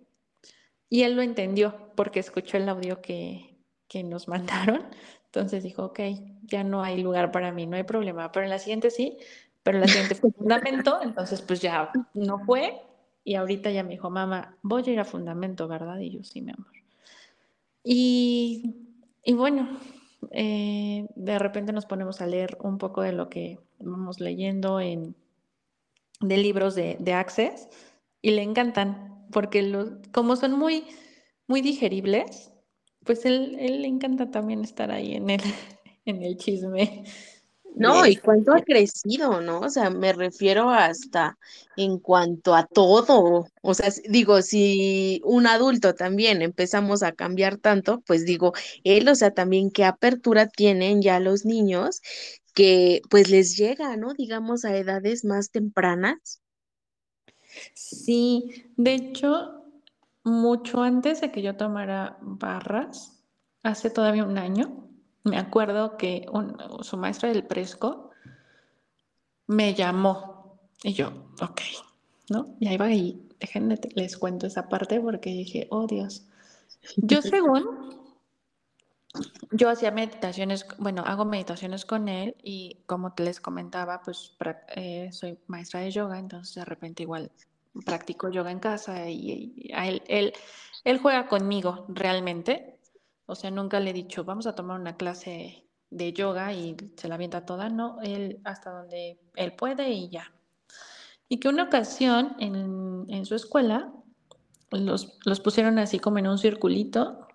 Y 0.90 1.04
él 1.04 1.16
lo 1.16 1.22
entendió 1.22 1.92
porque 1.96 2.20
escuchó 2.20 2.58
el 2.58 2.70
audio 2.70 3.02
que, 3.02 3.58
que 3.88 4.04
nos 4.04 4.28
mandaron. 4.28 4.86
Entonces 5.26 5.64
dijo, 5.64 5.86
ok, 5.86 6.00
ya 6.44 6.64
no 6.64 6.84
hay 6.84 7.02
lugar 7.02 7.32
para 7.32 7.52
mí, 7.52 7.68
no 7.68 7.76
hay 7.76 7.84
problema, 7.84 8.32
pero 8.32 8.46
en 8.46 8.50
la 8.50 8.60
siguiente 8.60 8.90
sí, 8.90 9.18
pero 9.68 9.80
la 9.80 9.88
siguiente 9.90 10.16
fue 10.16 10.32
fundamento, 10.32 10.98
entonces 11.02 11.42
pues 11.42 11.60
ya 11.60 11.92
no 12.14 12.40
fue. 12.40 12.82
Y 13.26 13.36
ahorita 13.36 13.70
ya 13.70 13.84
me 13.84 13.90
dijo, 13.90 14.10
mamá, 14.10 14.58
voy 14.62 14.82
a 14.88 14.92
ir 14.92 15.00
a 15.02 15.04
fundamento, 15.04 15.68
¿verdad? 15.68 16.00
Y 16.00 16.12
yo, 16.12 16.24
sí, 16.24 16.42
mi 16.42 16.54
amor. 16.54 16.72
Y, 17.84 18.78
y 19.26 19.34
bueno, 19.34 19.78
eh, 20.32 21.10
de 21.14 21.38
repente 21.38 21.74
nos 21.74 21.86
ponemos 21.86 22.22
a 22.22 22.28
leer 22.28 22.58
un 22.62 22.78
poco 22.78 23.02
de 23.02 23.12
lo 23.12 23.28
que 23.28 23.60
vamos 23.80 24.22
leyendo 24.22 24.80
en, 24.80 25.18
de 26.22 26.38
libros 26.38 26.74
de, 26.74 26.96
de 27.02 27.12
Access 27.12 27.68
y 28.22 28.32
le 28.32 28.44
encantan, 28.44 29.28
porque 29.34 29.64
los, 29.64 29.90
como 30.14 30.38
son 30.38 30.54
muy, 30.58 30.86
muy 31.46 31.60
digeribles, 31.60 32.54
pues 33.04 33.26
él, 33.26 33.58
él 33.60 33.82
le 33.82 33.90
encanta 33.90 34.32
también 34.32 34.62
estar 34.62 34.92
ahí 34.92 35.16
en 35.16 35.30
el, 35.30 35.42
en 36.06 36.24
el 36.24 36.38
chisme. 36.38 37.04
No, 37.80 38.06
y 38.06 38.16
cuánto 38.16 38.54
ha 38.54 38.62
crecido, 38.62 39.42
¿no? 39.42 39.60
O 39.60 39.70
sea, 39.70 39.90
me 39.90 40.14
refiero 40.14 40.70
hasta 40.70 41.38
en 41.76 42.00
cuanto 42.00 42.56
a 42.56 42.66
todo. 42.66 43.48
O 43.62 43.74
sea, 43.74 43.90
digo, 44.10 44.42
si 44.42 45.22
un 45.24 45.48
adulto 45.48 45.94
también 45.94 46.42
empezamos 46.42 47.04
a 47.04 47.12
cambiar 47.12 47.58
tanto, 47.58 48.02
pues 48.02 48.26
digo, 48.26 48.54
él, 48.84 49.08
o 49.08 49.16
sea, 49.16 49.32
también 49.32 49.72
qué 49.72 49.86
apertura 49.86 50.48
tienen 50.48 51.02
ya 51.02 51.20
los 51.20 51.46
niños 51.46 52.02
que 52.54 53.02
pues 53.10 53.30
les 53.30 53.56
llega, 53.56 53.96
¿no? 53.98 54.14
Digamos, 54.14 54.66
a 54.66 54.76
edades 54.76 55.24
más 55.24 55.52
tempranas. 55.52 56.42
Sí, 57.74 58.72
de 58.76 58.96
hecho, 58.96 59.64
mucho 60.24 60.82
antes 60.82 61.22
de 61.22 61.32
que 61.32 61.42
yo 61.42 61.56
tomara 61.56 62.18
barras, 62.22 63.24
hace 63.64 63.90
todavía 63.90 64.26
un 64.26 64.38
año, 64.38 64.87
me 65.28 65.38
acuerdo 65.38 65.98
que 65.98 66.26
su 66.82 66.98
maestra 66.98 67.30
del 67.30 67.44
Presco 67.44 68.12
me 69.48 69.74
llamó 69.74 70.60
y 70.84 70.94
yo, 70.94 71.12
ok, 71.42 71.62
¿no? 72.30 72.56
Y 72.60 72.68
ahí 72.68 72.78
va 72.78 72.92
y 72.92 73.28
déjenme, 73.40 73.80
les 73.96 74.18
cuento 74.18 74.48
esa 74.48 74.70
parte 74.70 75.00
porque 75.00 75.30
dije, 75.32 75.68
oh 75.70 75.88
Dios. 75.88 76.28
Yo 76.98 77.22
según, 77.22 77.98
yo 79.52 79.70
hacía 79.70 79.92
meditaciones, 79.92 80.66
bueno, 80.78 81.04
hago 81.06 81.26
meditaciones 81.26 81.86
con 81.86 82.08
él 82.08 82.36
y 82.44 82.84
como 82.86 83.14
te 83.14 83.24
les 83.24 83.40
comentaba, 83.40 84.02
pues 84.02 84.36
eh, 84.76 85.10
soy 85.12 85.40
maestra 85.48 85.82
de 85.82 85.92
yoga, 85.92 86.20
entonces 86.20 86.56
de 86.56 86.66
repente 86.66 87.04
igual 87.04 87.32
practico 87.86 88.30
yoga 88.30 88.52
en 88.52 88.60
casa 88.60 89.10
y, 89.10 89.72
él, 89.74 90.04
él, 90.08 90.34
él 90.84 91.00
juega 91.00 91.28
conmigo 91.28 91.86
realmente, 91.90 92.77
o 93.28 93.36
sea, 93.36 93.52
nunca 93.52 93.80
le 93.80 93.92
he 93.92 93.94
dicho, 93.94 94.24
vamos 94.24 94.48
a 94.48 94.56
tomar 94.56 94.80
una 94.80 94.96
clase 94.96 95.68
de 95.90 96.14
yoga 96.14 96.54
y 96.54 96.76
se 96.96 97.10
la 97.10 97.16
avienta 97.16 97.46
toda. 97.46 97.70
No, 97.70 98.00
él 98.02 98.40
hasta 98.46 98.72
donde 98.72 99.20
él 99.36 99.54
puede 99.54 99.92
y 99.92 100.10
ya. 100.10 100.32
Y 101.30 101.40
que 101.40 101.50
una 101.50 101.64
ocasión 101.64 102.38
en, 102.40 103.26
su 103.26 103.36
escuela 103.36 103.92
los, 104.72 105.20
los, 105.26 105.40
pusieron 105.42 105.78
así 105.78 106.00
como 106.00 106.20
en 106.20 106.28
un 106.28 106.38
circulito 106.38 107.28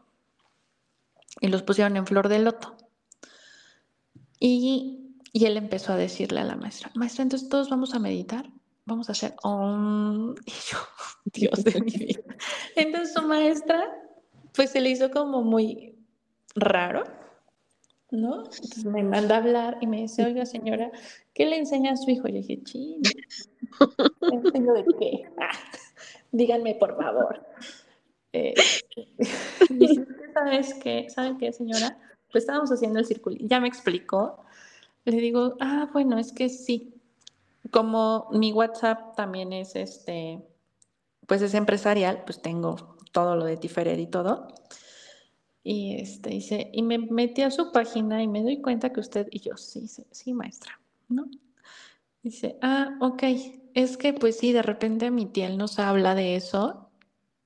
y 1.40 1.48
los 1.48 1.62
pusieron 1.62 1.98
en 1.98 2.06
flor 2.06 2.28
de 2.28 2.38
loto. 2.38 2.74
Y, 4.40 5.18
y 5.30 5.44
él 5.44 5.58
empezó 5.58 5.92
a 5.92 5.96
decirle 5.96 6.40
a 6.40 6.44
la 6.44 6.56
maestra, 6.56 6.90
maestra, 6.94 7.22
entonces 7.22 7.50
todos 7.50 7.68
vamos 7.68 7.92
a 7.92 7.98
meditar, 7.98 8.50
vamos 8.86 9.10
a 9.10 9.12
hacer 9.12 9.34
un... 9.44 10.34
Y 10.46 10.52
yo, 10.52 10.78
Dios 11.24 11.64
de 11.64 11.80
mi 11.82 11.92
vida. 11.92 12.22
Entonces 12.76 13.12
su 13.14 13.22
maestra 13.22 14.01
pues 14.54 14.70
se 14.70 14.80
le 14.80 14.90
hizo 14.90 15.10
como 15.10 15.42
muy 15.42 15.94
raro, 16.54 17.04
¿no? 18.10 18.44
Entonces 18.44 18.84
me 18.84 19.02
manda 19.02 19.36
a 19.36 19.38
hablar 19.38 19.78
y 19.80 19.86
me 19.86 20.02
dice, 20.02 20.24
oiga 20.24 20.44
señora, 20.44 20.90
¿qué 21.34 21.46
le 21.46 21.56
enseña 21.56 21.92
a 21.92 21.96
su 21.96 22.10
hijo? 22.10 22.28
Yo 22.28 22.34
dije, 22.34 22.62
chino, 22.62 23.00
¿le 24.20 24.36
enseño 24.36 24.72
de 24.74 24.84
qué? 24.98 25.24
Ah, 25.40 25.58
díganme 26.30 26.74
por 26.74 26.96
favor. 26.96 27.46
Eh, 28.32 28.54
dice, 29.70 30.06
¿sabes 30.34 30.74
qué? 30.74 31.08
¿Saben 31.08 31.38
qué, 31.38 31.52
señora? 31.52 31.98
Pues 32.30 32.44
estábamos 32.44 32.70
haciendo 32.70 32.98
el 32.98 33.06
círculo, 33.06 33.36
ya 33.40 33.60
me 33.60 33.68
explicó. 33.68 34.44
Le 35.04 35.16
digo, 35.16 35.56
ah, 35.60 35.88
bueno, 35.92 36.18
es 36.18 36.32
que 36.32 36.48
sí. 36.48 36.94
Como 37.70 38.28
mi 38.32 38.52
WhatsApp 38.52 39.16
también 39.16 39.52
es 39.52 39.76
este, 39.76 40.42
pues 41.26 41.42
es 41.42 41.54
empresarial, 41.54 42.22
pues 42.24 42.42
tengo 42.42 42.96
todo 43.12 43.36
lo 43.36 43.44
de 43.44 43.56
Tiferet 43.56 43.98
y 43.98 44.06
todo. 44.06 44.48
Y 45.62 45.96
este 46.00 46.30
dice, 46.30 46.70
y 46.72 46.82
me 46.82 46.98
metí 46.98 47.42
a 47.42 47.50
su 47.50 47.70
página 47.70 48.22
y 48.22 48.28
me 48.28 48.42
doy 48.42 48.60
cuenta 48.60 48.92
que 48.92 49.00
usted, 49.00 49.28
y 49.30 49.40
yo, 49.40 49.56
sí, 49.56 49.86
sí, 49.86 50.34
maestra, 50.34 50.80
¿no? 51.08 51.26
Dice, 52.22 52.58
ah, 52.62 52.96
ok, 53.00 53.22
es 53.74 53.96
que 53.96 54.12
pues 54.12 54.38
sí, 54.38 54.52
de 54.52 54.62
repente 54.62 55.10
mi 55.10 55.26
tía 55.26 55.48
nos 55.50 55.78
habla 55.78 56.14
de 56.16 56.34
eso, 56.34 56.88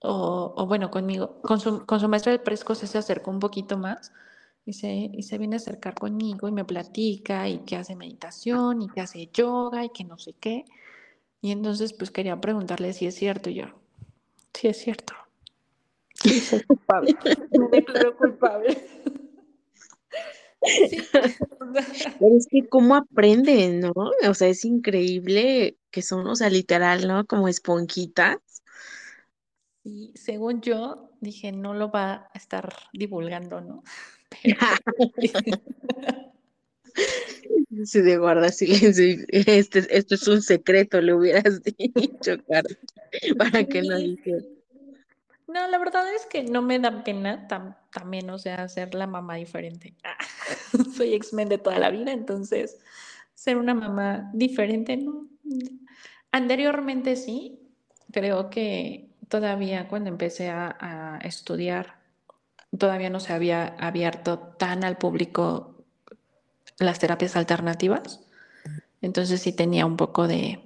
o, 0.01 0.67
bueno, 0.67 0.91
conmigo, 0.91 1.41
con 1.43 1.61
su, 1.61 1.85
con 1.85 2.01
su 2.01 2.09
maestra 2.09 2.33
del 2.33 2.41
presco 2.41 2.75
se 2.75 2.99
acercó 2.99 3.31
un 3.31 3.41
poquito 3.41 3.77
más, 3.77 4.13
y 4.67 4.73
se, 4.73 4.91
y 4.91 5.23
se 5.23 5.39
viene 5.39 5.57
a 5.57 5.59
acercar 5.59 5.95
conmigo 5.95 6.49
y 6.49 6.53
me 6.53 6.65
platica 6.65 7.49
y 7.49 7.61
que 7.61 7.77
hace 7.77 7.95
meditación 7.95 8.83
y 8.83 8.89
que 8.89 9.01
hace 9.01 9.31
yoga 9.33 9.85
y 9.85 9.91
que 9.91 10.05
no 10.05 10.19
sé 10.19 10.35
qué. 10.35 10.65
Y 11.41 11.53
entonces 11.53 11.93
pues 11.93 12.11
quería 12.11 12.41
preguntarle 12.41 12.93
si 12.93 13.07
es 13.07 13.15
cierto 13.15 13.49
y 13.49 13.55
yo, 13.55 13.67
sí 14.53 14.67
es 14.69 14.79
cierto. 14.79 15.15
Sí, 16.27 16.41
soy 16.41 16.63
culpable. 16.65 17.17
Me 17.53 17.69
declaro 17.69 18.17
culpable. 18.17 18.77
Pero 22.21 22.37
es 22.37 22.47
que 22.51 22.69
cómo 22.69 22.97
aprenden, 22.97 23.81
¿no? 23.81 23.93
O 24.29 24.35
sea, 24.35 24.49
es 24.49 24.65
increíble 24.65 25.77
que 25.91 26.03
son, 26.03 26.27
o 26.27 26.35
sea, 26.35 26.51
literal, 26.51 27.07
¿no? 27.07 27.27
Como 27.27 27.49
esponjitas. 27.49 28.39
Y 29.85 30.13
según 30.17 30.63
yo, 30.63 31.13
dije, 31.21 31.53
no 31.53 31.75
lo 31.75 31.91
va 31.93 32.29
a 32.35 32.39
estar 32.39 32.75
divulgando, 32.93 33.61
¿no? 33.61 33.85
Si 37.85 38.01
de 38.01 38.17
guarda 38.17 38.49
silencio, 38.51 39.05
este, 39.29 39.87
esto 39.91 40.15
es 40.15 40.27
un 40.29 40.41
secreto, 40.41 40.99
le 41.03 41.13
hubieras 41.13 41.63
dicho, 41.63 42.43
cara, 42.49 42.69
para 43.37 43.65
que 43.65 43.83
no 43.83 43.99
dijera. 43.99 44.56
No, 45.57 45.67
la 45.69 45.79
verdad 45.79 46.05
es 46.15 46.27
que 46.27 46.43
no 46.43 46.61
me 46.61 46.79
da 46.79 47.03
pena 47.03 47.49
también, 47.91 48.29
o 48.29 48.39
sea, 48.39 48.69
ser 48.69 48.95
la 48.95 49.07
mamá 49.07 49.37
diferente. 49.37 49.95
Ah, 50.05 50.83
soy 50.95 51.15
X-Men 51.15 51.49
de 51.49 51.59
toda 51.59 51.79
la 51.79 51.91
vida, 51.91 52.13
entonces 52.13 52.79
ser 53.35 53.57
una 53.57 53.75
mamá 53.75 54.31
diferente, 54.35 54.97
¿no? 54.99 55.29
Anteriormente 56.31 57.17
sí, 57.17 57.59
creo 58.13 58.51
que 58.51 59.09
todavía 59.29 59.89
cuando 59.89 60.11
empecé 60.11 60.51
a, 60.51 60.77
a 60.79 61.19
estudiar, 61.19 62.01
todavía 62.77 63.09
no 63.09 63.21
se 63.21 63.33
había 63.33 63.69
abierto 63.79 64.39
tan 64.39 64.85
al 64.85 64.99
público 64.99 65.85
las 66.79 66.99
terapias 66.99 67.37
alternativas. 67.37 68.21
Entonces 69.01 69.41
sí 69.41 69.53
tenía 69.53 69.87
un 69.87 69.97
poco 69.97 70.29
de, 70.29 70.61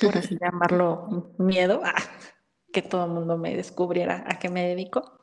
por 0.00 0.16
así 0.18 0.36
llamarlo, 0.40 1.32
miedo. 1.38 1.82
Ah, 1.84 2.02
que 2.72 2.82
todo 2.82 3.04
el 3.04 3.12
mundo 3.12 3.38
me 3.38 3.56
descubriera 3.56 4.24
a 4.26 4.38
qué 4.38 4.48
me 4.48 4.66
dedico. 4.66 5.20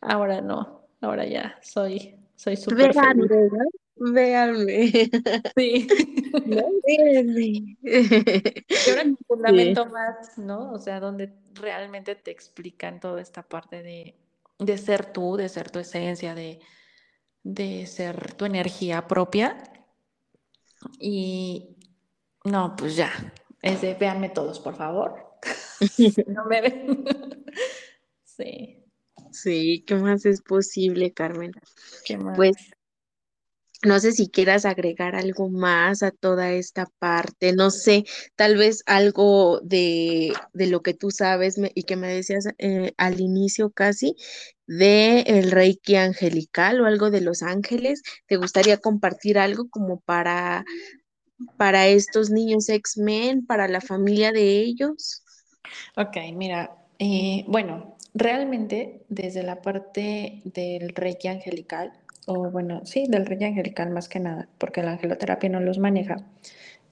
Ahora 0.00 0.40
no, 0.40 0.88
ahora 1.00 1.26
ya 1.26 1.58
soy 1.62 2.16
soy 2.36 2.56
súper 2.56 2.92
Véanme, 2.94 3.28
véanme. 3.96 4.90
Sí. 5.56 5.88
No, 6.34 6.64
véanme. 6.84 7.78
Y 7.80 8.90
ahora 8.90 9.04
un 9.04 9.16
fundamento 9.28 9.86
más, 9.86 10.36
¿no? 10.36 10.72
O 10.72 10.78
sea, 10.80 10.98
donde 10.98 11.32
realmente 11.54 12.16
te 12.16 12.32
explican 12.32 12.98
toda 12.98 13.22
esta 13.22 13.44
parte 13.44 13.84
de, 13.84 14.16
de 14.58 14.78
ser 14.78 15.12
tú, 15.12 15.36
de 15.36 15.48
ser 15.48 15.70
tu 15.70 15.78
esencia, 15.78 16.34
de, 16.34 16.58
de 17.44 17.86
ser 17.86 18.34
tu 18.34 18.46
energía 18.46 19.06
propia. 19.06 19.56
Y 20.98 21.76
no, 22.44 22.74
pues 22.76 22.96
ya, 22.96 23.10
es 23.62 23.80
de 23.80 23.94
véanme 23.94 24.28
todos, 24.28 24.58
por 24.58 24.74
favor. 24.74 25.33
no 26.26 26.44
me 26.46 26.60
ven. 26.60 27.04
sí. 28.24 28.80
Sí, 29.30 29.84
¿qué 29.86 29.96
más 29.96 30.26
es 30.26 30.42
posible, 30.42 31.12
Carmen? 31.12 31.52
¿Qué 32.04 32.16
más? 32.16 32.36
Pues 32.36 32.56
no 33.84 34.00
sé 34.00 34.12
si 34.12 34.28
quieras 34.28 34.64
agregar 34.64 35.14
algo 35.14 35.48
más 35.50 36.02
a 36.02 36.10
toda 36.10 36.52
esta 36.52 36.86
parte, 36.98 37.52
no 37.52 37.70
sé, 37.70 38.04
tal 38.34 38.56
vez 38.56 38.82
algo 38.86 39.60
de, 39.62 40.32
de 40.52 40.66
lo 40.68 40.82
que 40.82 40.94
tú 40.94 41.10
sabes 41.10 41.56
y 41.74 41.82
que 41.82 41.96
me 41.96 42.08
decías 42.12 42.46
eh, 42.58 42.94
al 42.96 43.20
inicio 43.20 43.70
casi 43.70 44.16
de 44.66 45.20
el 45.20 45.50
Reiki 45.50 45.96
angelical 45.96 46.80
o 46.80 46.86
algo 46.86 47.10
de 47.10 47.20
los 47.20 47.42
ángeles. 47.42 48.02
¿Te 48.26 48.36
gustaría 48.36 48.78
compartir 48.78 49.38
algo 49.38 49.68
como 49.68 50.00
para, 50.00 50.64
para 51.58 51.86
estos 51.88 52.30
niños 52.30 52.68
X-Men, 52.68 53.44
para 53.44 53.68
la 53.68 53.82
familia 53.82 54.32
de 54.32 54.60
ellos? 54.60 55.23
Ok, 55.96 56.16
mira, 56.34 56.76
eh, 56.98 57.44
bueno, 57.48 57.96
realmente 58.14 59.02
desde 59.08 59.42
la 59.42 59.62
parte 59.62 60.42
del 60.44 60.90
Reiki 60.90 61.28
angelical, 61.28 61.92
o 62.26 62.50
bueno, 62.50 62.84
sí, 62.84 63.06
del 63.08 63.26
Reiki 63.26 63.44
angelical 63.44 63.90
más 63.90 64.08
que 64.08 64.20
nada, 64.20 64.48
porque 64.58 64.82
la 64.82 64.92
angeloterapia 64.92 65.50
no 65.50 65.60
los 65.60 65.78
maneja, 65.78 66.16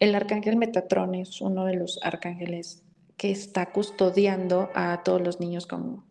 el 0.03 0.17
arcángel 0.17 0.57
Metatron 0.57 1.15
es 1.15 1.41
uno 1.41 1.65
de 1.65 1.75
los 1.75 2.01
arcángeles 2.03 2.83
que 3.17 3.31
está 3.31 3.71
custodiando 3.71 4.69
a 4.75 5.05
todos 5.05 5.21
los 5.21 5.39
niños 5.39 5.69
con, 5.69 6.03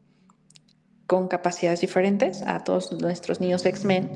con 1.08 1.28
capacidades 1.28 1.82
diferentes, 1.82 2.42
a 2.42 2.64
todos 2.64 2.94
nuestros 2.94 3.42
niños 3.42 3.66
X-Men, 3.66 4.12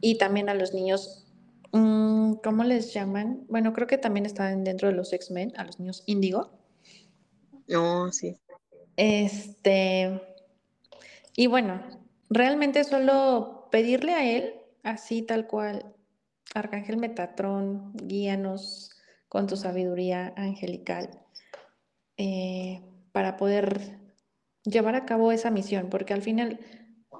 y 0.00 0.18
también 0.18 0.48
a 0.48 0.54
los 0.54 0.72
niños, 0.72 1.26
mm, 1.72 2.34
¿cómo 2.44 2.62
les 2.62 2.94
llaman? 2.94 3.44
Bueno, 3.48 3.72
creo 3.72 3.88
que 3.88 3.98
también 3.98 4.24
están 4.24 4.62
dentro 4.62 4.86
de 4.86 4.94
los 4.94 5.12
X-Men, 5.12 5.52
a 5.56 5.64
los 5.64 5.80
niños 5.80 6.04
índigo. 6.06 6.52
No, 7.68 8.02
oh, 8.02 8.12
sí. 8.12 8.36
Este, 8.96 10.20
y 11.36 11.46
bueno, 11.46 11.82
realmente 12.28 12.84
solo 12.84 13.68
pedirle 13.70 14.12
a 14.12 14.30
él, 14.30 14.54
así 14.82 15.22
tal 15.22 15.46
cual, 15.46 15.94
Arcángel 16.54 16.98
Metatrón, 16.98 17.92
guíanos 17.94 18.90
con 19.28 19.46
tu 19.46 19.56
sabiduría 19.56 20.34
angelical 20.36 21.08
eh, 22.18 22.82
para 23.12 23.36
poder 23.36 23.98
llevar 24.64 24.94
a 24.94 25.06
cabo 25.06 25.32
esa 25.32 25.50
misión, 25.50 25.88
porque 25.88 26.12
al 26.12 26.22
final 26.22 26.60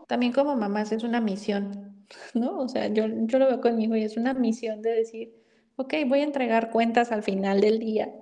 también 0.08 0.32
como 0.32 0.54
mamás 0.56 0.92
es 0.92 1.04
una 1.04 1.20
misión, 1.20 2.06
¿no? 2.34 2.58
O 2.58 2.68
sea, 2.68 2.88
yo, 2.88 3.06
yo 3.08 3.38
lo 3.38 3.46
veo 3.46 3.60
conmigo 3.60 3.96
y 3.96 4.04
es 4.04 4.16
una 4.16 4.34
misión 4.34 4.82
de 4.82 4.90
decir, 4.90 5.34
ok, 5.76 5.94
voy 6.06 6.20
a 6.20 6.24
entregar 6.24 6.70
cuentas 6.70 7.12
al 7.12 7.22
final 7.22 7.60
del 7.60 7.78
día, 7.78 8.12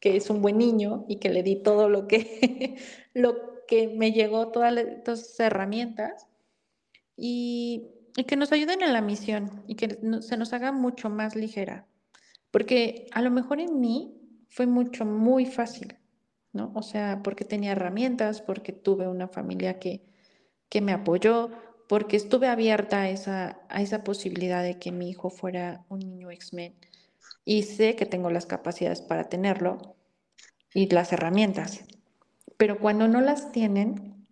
que 0.00 0.16
es 0.16 0.30
un 0.30 0.42
buen 0.42 0.58
niño 0.58 1.04
y 1.08 1.16
que 1.16 1.30
le 1.30 1.42
di 1.42 1.56
todo 1.56 1.88
lo 1.88 2.06
que, 2.06 2.76
lo 3.14 3.64
que 3.66 3.88
me 3.88 4.12
llegó, 4.12 4.48
todas 4.48 4.72
las 4.72 5.40
herramientas, 5.40 6.26
y, 7.16 7.88
y, 8.16 8.24
que 8.24 8.36
nos 8.36 8.52
ayuden 8.52 8.82
en 8.82 8.92
la 8.92 9.00
misión 9.00 9.64
y 9.66 9.74
que 9.74 9.98
se 10.20 10.36
nos 10.36 10.52
haga 10.52 10.70
mucho 10.70 11.10
más 11.10 11.34
ligera. 11.34 11.86
Porque 12.50 13.06
a 13.12 13.22
lo 13.22 13.30
mejor 13.30 13.60
en 13.60 13.80
mí 13.80 14.14
fue 14.48 14.66
mucho, 14.66 15.04
muy 15.04 15.44
fácil, 15.44 15.96
¿no? 16.52 16.72
O 16.74 16.82
sea, 16.82 17.20
porque 17.22 17.44
tenía 17.44 17.72
herramientas, 17.72 18.40
porque 18.40 18.72
tuve 18.72 19.08
una 19.08 19.28
familia 19.28 19.78
que, 19.80 20.04
que 20.68 20.80
me 20.80 20.92
apoyó, 20.92 21.50
porque 21.88 22.16
estuve 22.16 22.46
abierta 22.46 23.02
a 23.02 23.10
esa, 23.10 23.60
a 23.68 23.82
esa 23.82 24.04
posibilidad 24.04 24.62
de 24.62 24.78
que 24.78 24.92
mi 24.92 25.10
hijo 25.10 25.28
fuera 25.28 25.84
un 25.88 25.98
niño 25.98 26.30
X-Men 26.30 26.74
y 27.48 27.62
sé 27.62 27.96
que 27.96 28.04
tengo 28.04 28.28
las 28.28 28.44
capacidades 28.44 29.00
para 29.00 29.30
tenerlo 29.30 29.96
y 30.74 30.86
las 30.90 31.14
herramientas. 31.14 31.80
Pero 32.58 32.78
cuando 32.78 33.08
no 33.08 33.22
las 33.22 33.52
tienen, 33.52 34.26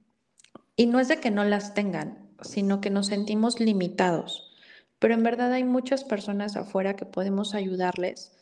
y 0.77 0.85
no 0.85 1.01
es 1.01 1.09
de 1.09 1.17
que 1.17 1.31
no 1.31 1.43
las 1.43 1.73
tengan, 1.73 2.29
sino 2.43 2.83
que 2.83 2.91
nos 2.91 3.07
sentimos 3.07 3.59
limitados. 3.59 4.55
Pero 4.99 5.15
en 5.15 5.23
verdad 5.23 5.51
hay 5.55 5.65
muchas 5.65 6.05
personas 6.05 6.59
afuera 6.59 6.95
que 6.95 7.07
podemos 7.07 7.55
ayudarles 7.55 8.33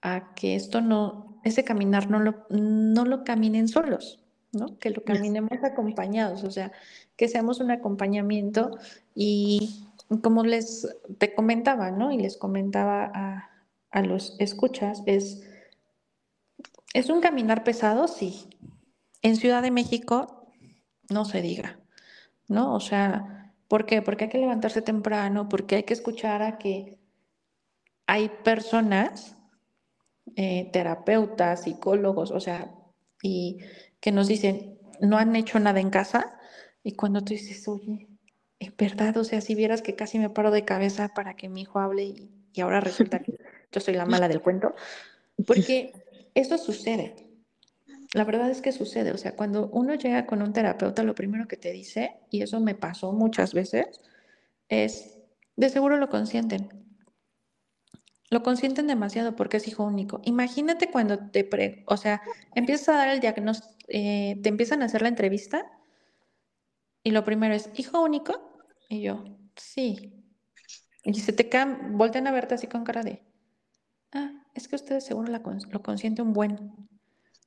a 0.00 0.32
que 0.34 0.54
esto 0.54 0.80
no, 0.80 1.40
ese 1.42 1.64
caminar 1.64 2.08
no 2.08 2.20
lo, 2.20 2.46
no 2.50 3.04
lo 3.04 3.24
caminen 3.24 3.66
solos, 3.66 4.22
¿no? 4.52 4.78
Que 4.78 4.90
lo 4.90 5.02
caminemos 5.02 5.58
acompañados, 5.64 6.44
o 6.44 6.52
sea, 6.52 6.70
que 7.16 7.26
seamos 7.26 7.58
un 7.58 7.72
acompañamiento 7.72 8.78
y 9.12 9.86
como 10.22 10.44
les 10.44 10.86
te 11.18 11.34
comentaba, 11.34 11.90
¿no? 11.90 12.12
Y 12.12 12.18
les 12.18 12.36
comentaba 12.36 13.10
a, 13.12 13.49
a 13.90 14.02
los 14.02 14.36
escuchas, 14.38 15.02
es, 15.06 15.42
es 16.94 17.10
un 17.10 17.20
caminar 17.20 17.64
pesado, 17.64 18.08
sí. 18.08 18.48
En 19.22 19.36
Ciudad 19.36 19.62
de 19.62 19.70
México, 19.70 20.46
no 21.08 21.24
se 21.24 21.42
diga, 21.42 21.80
¿no? 22.48 22.74
O 22.74 22.80
sea, 22.80 23.52
¿por 23.68 23.84
qué? 23.84 24.02
Porque 24.02 24.24
hay 24.24 24.30
que 24.30 24.38
levantarse 24.38 24.82
temprano, 24.82 25.48
porque 25.48 25.76
hay 25.76 25.82
que 25.82 25.94
escuchar 25.94 26.42
a 26.42 26.58
que 26.58 26.98
hay 28.06 28.28
personas 28.42 29.36
eh, 30.36 30.70
terapeutas, 30.72 31.62
psicólogos, 31.62 32.30
o 32.30 32.40
sea, 32.40 32.74
y 33.22 33.58
que 34.00 34.12
nos 34.12 34.28
dicen, 34.28 34.78
no 35.00 35.18
han 35.18 35.34
hecho 35.36 35.58
nada 35.58 35.80
en 35.80 35.90
casa, 35.90 36.38
y 36.82 36.92
cuando 36.92 37.22
tú 37.22 37.34
dices, 37.34 37.66
oye, 37.68 38.08
es 38.58 38.76
verdad, 38.76 39.16
o 39.16 39.24
sea, 39.24 39.40
si 39.40 39.54
vieras 39.54 39.82
que 39.82 39.96
casi 39.96 40.18
me 40.18 40.30
paro 40.30 40.50
de 40.50 40.64
cabeza 40.64 41.08
para 41.14 41.34
que 41.34 41.48
mi 41.48 41.62
hijo 41.62 41.78
hable 41.78 42.04
y, 42.04 42.30
y 42.52 42.60
ahora 42.60 42.80
resulta 42.80 43.20
que 43.20 43.38
yo 43.72 43.80
soy 43.80 43.94
la 43.94 44.06
mala 44.06 44.28
del 44.28 44.40
cuento, 44.40 44.74
porque 45.46 45.92
eso 46.34 46.58
sucede. 46.58 47.14
La 48.12 48.24
verdad 48.24 48.50
es 48.50 48.60
que 48.60 48.72
sucede, 48.72 49.12
o 49.12 49.18
sea, 49.18 49.36
cuando 49.36 49.68
uno 49.68 49.94
llega 49.94 50.26
con 50.26 50.42
un 50.42 50.52
terapeuta, 50.52 51.04
lo 51.04 51.14
primero 51.14 51.46
que 51.46 51.56
te 51.56 51.70
dice, 51.70 52.16
y 52.30 52.42
eso 52.42 52.58
me 52.58 52.74
pasó 52.74 53.12
muchas 53.12 53.54
veces, 53.54 54.00
es, 54.68 55.18
de 55.56 55.68
seguro 55.68 55.96
lo 55.96 56.08
consienten, 56.08 56.68
lo 58.30 58.42
consienten 58.42 58.86
demasiado 58.86 59.36
porque 59.36 59.58
es 59.58 59.68
hijo 59.68 59.84
único. 59.84 60.20
Imagínate 60.24 60.90
cuando 60.90 61.18
te, 61.30 61.44
pre, 61.44 61.84
o 61.86 61.96
sea, 61.96 62.22
empiezas 62.54 62.88
a 62.90 62.98
dar 62.98 63.08
el 63.08 63.20
diagnóstico, 63.20 63.76
eh, 63.88 64.38
te 64.42 64.48
empiezan 64.48 64.82
a 64.82 64.86
hacer 64.86 65.02
la 65.02 65.08
entrevista 65.08 65.66
y 67.02 67.10
lo 67.10 67.24
primero 67.24 67.54
es, 67.54 67.70
¿hijo 67.76 68.02
único? 68.02 68.40
Y 68.88 69.02
yo, 69.02 69.24
sí. 69.56 70.12
Y 71.04 71.14
se 71.14 71.32
te 71.32 71.50
voltean 71.90 72.26
a 72.26 72.32
verte 72.32 72.54
así 72.54 72.66
con 72.66 72.84
cara 72.84 73.02
de, 73.02 73.22
es 74.54 74.68
que 74.68 74.76
ustedes 74.76 75.04
seguro 75.04 75.30
lo 75.30 75.82
consiente 75.82 76.22
un 76.22 76.32
buen. 76.32 76.72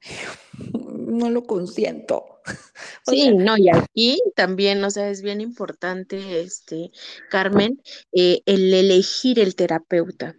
no 0.73 1.29
lo 1.29 1.43
consiento. 1.43 2.41
sí, 3.07 3.33
no, 3.33 3.57
y 3.57 3.69
aquí 3.69 4.21
también, 4.35 4.83
o 4.83 4.89
sea, 4.89 5.09
es 5.09 5.21
bien 5.21 5.41
importante, 5.41 6.41
este, 6.41 6.91
Carmen, 7.29 7.81
eh, 8.11 8.41
el 8.45 8.73
elegir 8.73 9.39
el 9.39 9.55
terapeuta. 9.55 10.35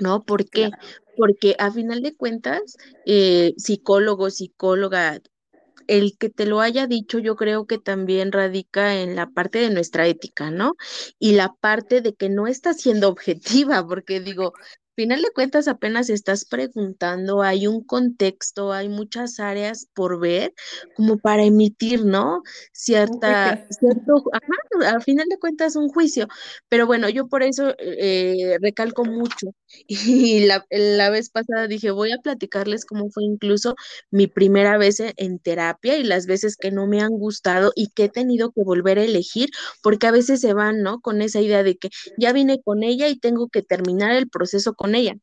¿no? 0.00 0.24
¿Por 0.24 0.48
qué? 0.48 0.70
Porque 1.16 1.54
a 1.58 1.70
final 1.70 2.02
de 2.02 2.14
cuentas, 2.16 2.76
eh, 3.06 3.54
psicólogo, 3.56 4.30
psicóloga, 4.30 5.20
el 5.86 6.16
que 6.18 6.30
te 6.30 6.46
lo 6.46 6.60
haya 6.60 6.86
dicho, 6.86 7.18
yo 7.18 7.36
creo 7.36 7.66
que 7.66 7.78
también 7.78 8.32
radica 8.32 9.00
en 9.00 9.16
la 9.16 9.28
parte 9.28 9.58
de 9.58 9.70
nuestra 9.70 10.06
ética, 10.06 10.50
¿no? 10.50 10.76
Y 11.18 11.32
la 11.32 11.54
parte 11.60 12.00
de 12.00 12.14
que 12.14 12.28
no 12.28 12.46
está 12.46 12.74
siendo 12.74 13.08
objetiva, 13.08 13.86
porque 13.86 14.20
digo, 14.20 14.52
final 15.00 15.22
de 15.22 15.30
cuentas 15.30 15.66
apenas 15.66 16.10
estás 16.10 16.44
preguntando, 16.44 17.40
hay 17.40 17.66
un 17.66 17.82
contexto, 17.82 18.70
hay 18.70 18.90
muchas 18.90 19.40
áreas 19.40 19.88
por 19.94 20.20
ver 20.20 20.52
como 20.94 21.16
para 21.16 21.42
emitir, 21.42 22.04
¿no? 22.04 22.42
Cierta, 22.72 23.66
cierto, 23.70 24.24
ajá, 24.30 24.94
a 24.94 25.00
final 25.00 25.26
de 25.30 25.38
cuentas 25.38 25.74
un 25.74 25.88
juicio, 25.88 26.28
pero 26.68 26.86
bueno, 26.86 27.08
yo 27.08 27.28
por 27.28 27.42
eso 27.42 27.74
eh, 27.78 28.58
recalco 28.60 29.06
mucho 29.06 29.54
y 29.88 30.44
la, 30.44 30.66
la, 30.68 31.08
vez 31.08 31.30
pasada 31.30 31.66
dije, 31.66 31.90
voy 31.90 32.12
a 32.12 32.18
platicarles 32.18 32.84
cómo 32.84 33.08
fue 33.10 33.24
incluso 33.24 33.76
mi 34.10 34.26
primera 34.26 34.76
vez 34.76 35.00
en, 35.00 35.14
en 35.16 35.38
terapia 35.38 35.96
y 35.96 36.04
las 36.04 36.26
veces 36.26 36.56
que 36.56 36.70
no 36.70 36.86
me 36.86 37.00
han 37.00 37.12
gustado 37.12 37.72
y 37.74 37.88
que 37.88 38.04
he 38.04 38.08
tenido 38.10 38.52
que 38.52 38.62
volver 38.64 38.98
a 38.98 39.04
elegir, 39.04 39.48
porque 39.82 40.06
a 40.08 40.10
veces 40.10 40.42
se 40.42 40.52
van, 40.52 40.82
¿no? 40.82 41.00
Con 41.00 41.22
esa 41.22 41.40
idea 41.40 41.62
de 41.62 41.78
que 41.78 41.88
ya 42.18 42.34
vine 42.34 42.60
con 42.62 42.82
ella 42.82 43.08
y 43.08 43.18
tengo 43.18 43.48
que 43.48 43.62
terminar 43.62 44.12
el 44.12 44.28
proceso 44.28 44.74
con 44.74 44.89
ella. 44.94 45.16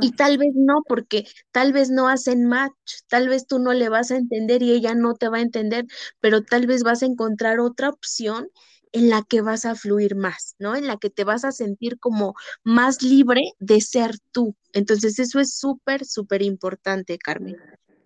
Y 0.00 0.12
tal 0.12 0.38
vez 0.38 0.52
no, 0.54 0.82
porque 0.88 1.24
tal 1.52 1.72
vez 1.72 1.88
no 1.88 2.08
hacen 2.08 2.46
match, 2.46 3.02
tal 3.08 3.28
vez 3.28 3.46
tú 3.46 3.60
no 3.60 3.72
le 3.72 3.88
vas 3.88 4.10
a 4.10 4.16
entender 4.16 4.62
y 4.62 4.72
ella 4.72 4.94
no 4.94 5.14
te 5.14 5.28
va 5.28 5.38
a 5.38 5.42
entender, 5.42 5.86
pero 6.20 6.42
tal 6.42 6.66
vez 6.66 6.82
vas 6.82 7.02
a 7.02 7.06
encontrar 7.06 7.60
otra 7.60 7.90
opción 7.90 8.48
en 8.90 9.08
la 9.08 9.22
que 9.22 9.40
vas 9.40 9.64
a 9.64 9.74
fluir 9.74 10.16
más, 10.16 10.56
¿no? 10.58 10.74
En 10.76 10.86
la 10.86 10.96
que 10.96 11.10
te 11.10 11.24
vas 11.24 11.44
a 11.44 11.52
sentir 11.52 11.98
como 11.98 12.34
más 12.62 13.02
libre 13.02 13.42
de 13.58 13.80
ser 13.80 14.18
tú. 14.32 14.56
Entonces 14.72 15.18
eso 15.18 15.40
es 15.40 15.56
súper, 15.56 16.04
súper 16.04 16.42
importante, 16.42 17.18
Carmen. 17.18 17.56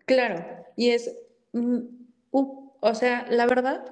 Claro, 0.07 0.45
y 0.77 0.91
es, 0.91 1.15
mm, 1.53 1.81
o 2.31 2.95
sea, 2.95 3.27
la 3.31 3.47
verdad, 3.47 3.85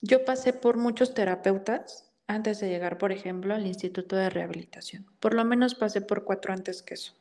yo 0.00 0.24
pasé 0.24 0.52
por 0.52 0.76
muchos 0.76 1.14
terapeutas 1.14 2.11
antes 2.34 2.60
de 2.60 2.68
llegar, 2.68 2.98
por 2.98 3.12
ejemplo, 3.12 3.54
al 3.54 3.66
Instituto 3.66 4.16
de 4.16 4.30
Rehabilitación. 4.30 5.06
Por 5.20 5.34
lo 5.34 5.44
menos 5.44 5.74
pasé 5.74 6.00
por 6.00 6.24
cuatro 6.24 6.52
antes 6.52 6.82
que 6.82 6.94
eso. 6.94 7.14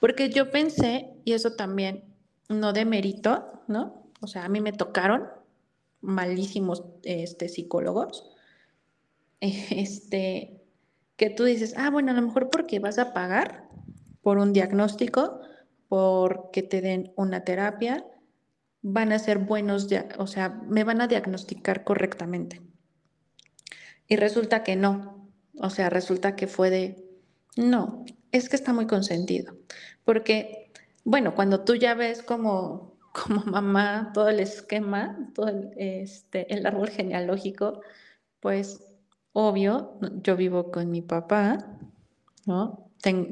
Porque 0.00 0.30
yo 0.30 0.50
pensé, 0.50 1.10
y 1.24 1.32
eso 1.32 1.52
también 1.52 2.04
no 2.48 2.72
de 2.72 2.84
mérito, 2.84 3.62
¿no? 3.68 4.04
O 4.20 4.26
sea, 4.26 4.44
a 4.44 4.48
mí 4.48 4.60
me 4.60 4.72
tocaron 4.72 5.28
malísimos 6.00 6.84
este, 7.02 7.48
psicólogos, 7.48 8.30
este, 9.40 10.60
que 11.16 11.30
tú 11.30 11.44
dices, 11.44 11.74
ah, 11.76 11.90
bueno, 11.90 12.12
a 12.12 12.14
lo 12.14 12.22
mejor 12.22 12.50
porque 12.50 12.78
vas 12.78 12.98
a 12.98 13.12
pagar 13.12 13.68
por 14.22 14.38
un 14.38 14.52
diagnóstico, 14.52 15.40
porque 15.88 16.62
te 16.62 16.80
den 16.80 17.12
una 17.16 17.44
terapia, 17.44 18.04
van 18.82 19.12
a 19.12 19.18
ser 19.18 19.38
buenos, 19.38 19.88
o 20.18 20.26
sea, 20.26 20.48
me 20.48 20.84
van 20.84 21.00
a 21.00 21.08
diagnosticar 21.08 21.84
correctamente. 21.84 22.60
Y 24.08 24.16
resulta 24.16 24.62
que 24.62 24.76
no. 24.76 25.28
O 25.58 25.70
sea, 25.70 25.90
resulta 25.90 26.36
que 26.36 26.46
fue 26.46 26.70
de, 26.70 27.04
no, 27.56 28.04
es 28.32 28.48
que 28.48 28.56
está 28.56 28.72
muy 28.72 28.86
consentido. 28.86 29.56
Porque, 30.04 30.72
bueno, 31.04 31.34
cuando 31.34 31.60
tú 31.64 31.74
ya 31.76 31.94
ves 31.94 32.22
como, 32.22 32.96
como 33.12 33.44
mamá 33.44 34.10
todo 34.14 34.28
el 34.28 34.40
esquema, 34.40 35.30
todo 35.34 35.48
el, 35.48 35.70
este, 35.76 36.52
el 36.52 36.66
árbol 36.66 36.90
genealógico, 36.90 37.80
pues 38.40 38.80
obvio, 39.32 39.98
yo 40.22 40.36
vivo 40.36 40.70
con 40.70 40.90
mi 40.90 41.02
papá, 41.02 41.78
¿no? 42.46 42.84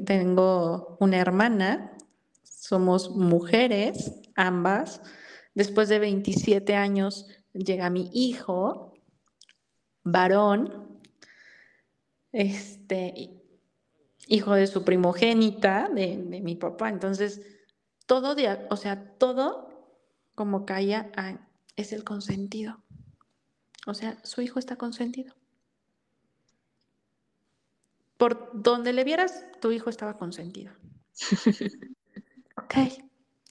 tengo 0.05 0.97
una 0.99 1.17
hermana, 1.17 1.97
somos 2.43 3.09
mujeres, 3.15 4.21
ambas. 4.35 5.01
Después 5.55 5.89
de 5.89 5.97
27 5.97 6.75
años 6.75 7.27
llega 7.53 7.89
mi 7.89 8.09
hijo, 8.13 8.92
varón, 10.03 10.99
este, 12.31 13.43
hijo 14.27 14.53
de 14.53 14.67
su 14.67 14.83
primogénita, 14.83 15.89
de, 15.89 16.17
mi 16.17 16.55
papá. 16.55 16.89
Entonces, 16.89 17.41
todo, 18.05 18.35
o 18.69 18.77
sea, 18.77 19.17
todo 19.17 19.69
como 20.35 20.65
caía 20.65 21.11
a, 21.15 21.37
es 21.75 21.93
el 21.93 22.03
consentido. 22.03 22.81
O 23.85 23.93
sea, 23.93 24.17
su 24.23 24.41
hijo 24.41 24.59
está 24.59 24.75
consentido. 24.75 25.35
Por 28.17 28.49
donde 28.53 28.93
le 28.93 29.03
vieras, 29.03 29.45
tu 29.59 29.71
hijo 29.71 29.89
estaba 29.89 30.17
consentido. 30.17 30.73
ok, 32.57 32.75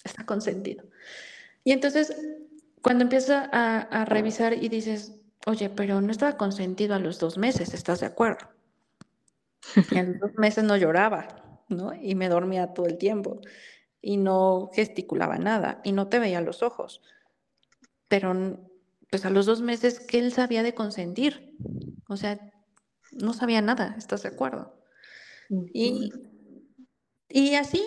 está 0.03 0.25
consentido. 0.25 0.85
Y 1.65 1.73
entonces, 1.73 2.17
cuando 2.81 3.05
empieza 3.05 3.49
a, 3.53 3.81
a 3.81 4.05
revisar 4.05 4.55
y 4.55 4.69
dices, 4.69 5.22
oye, 5.47 5.71
pero 5.71 6.01
no 6.01 6.11
estaba 6.11 6.37
consentido 6.37 6.95
a 6.95 6.99
los 6.99 7.19
dos 7.19 7.39
meses, 7.39 7.75
¿estás 7.75 8.01
de 8.01 8.07
acuerdo? 8.07 8.49
A 9.95 10.03
los 10.03 10.19
dos 10.19 10.33
meses 10.39 10.65
no 10.65 10.77
lloraba, 10.77 11.29
¿no? 11.69 11.95
Y 11.95 12.15
me 12.15 12.29
dormía 12.29 12.75
todo 12.75 12.87
el 12.87 12.99
tiempo 12.99 13.41
y 14.01 14.17
no 14.17 14.71
gesticulaba 14.75 15.39
nada 15.39 15.81
y 15.85 15.93
no 15.93 16.09
te 16.09 16.19
veía 16.19 16.41
los 16.41 16.63
ojos. 16.63 17.03
Pero 18.09 18.59
pues 19.11 19.25
a 19.25 19.31
los 19.31 19.47
dos 19.47 19.61
meses 19.61 20.01
que 20.01 20.19
él 20.19 20.33
sabía 20.33 20.63
de 20.63 20.75
consentir, 20.75 21.55
o 22.09 22.17
sea, 22.17 22.41
no 23.13 23.33
sabía 23.33 23.61
nada, 23.61 23.95
¿estás 23.99 24.23
de 24.23 24.31
acuerdo? 24.31 24.75
Y, 25.73 26.11
y 27.29 27.55
así. 27.55 27.85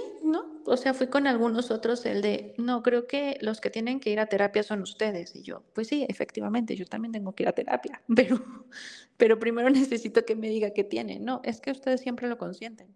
O 0.65 0.77
sea, 0.77 0.93
fui 0.93 1.07
con 1.07 1.27
algunos 1.27 1.69
otros 1.69 2.05
el 2.05 2.21
de, 2.21 2.55
no, 2.57 2.81
creo 2.81 3.07
que 3.07 3.37
los 3.41 3.61
que 3.61 3.69
tienen 3.69 3.99
que 3.99 4.09
ir 4.09 4.19
a 4.19 4.25
terapia 4.25 4.63
son 4.63 4.81
ustedes. 4.81 5.35
Y 5.35 5.43
yo, 5.43 5.63
pues 5.73 5.87
sí, 5.87 6.05
efectivamente, 6.09 6.75
yo 6.75 6.85
también 6.85 7.11
tengo 7.11 7.33
que 7.33 7.43
ir 7.43 7.49
a 7.49 7.53
terapia, 7.53 8.01
pero, 8.15 8.43
pero 9.17 9.39
primero 9.39 9.69
necesito 9.69 10.25
que 10.25 10.35
me 10.35 10.49
diga 10.49 10.71
qué 10.71 10.83
tiene. 10.83 11.19
No, 11.19 11.41
es 11.43 11.61
que 11.61 11.71
ustedes 11.71 12.01
siempre 12.01 12.27
lo 12.27 12.37
consienten. 12.37 12.87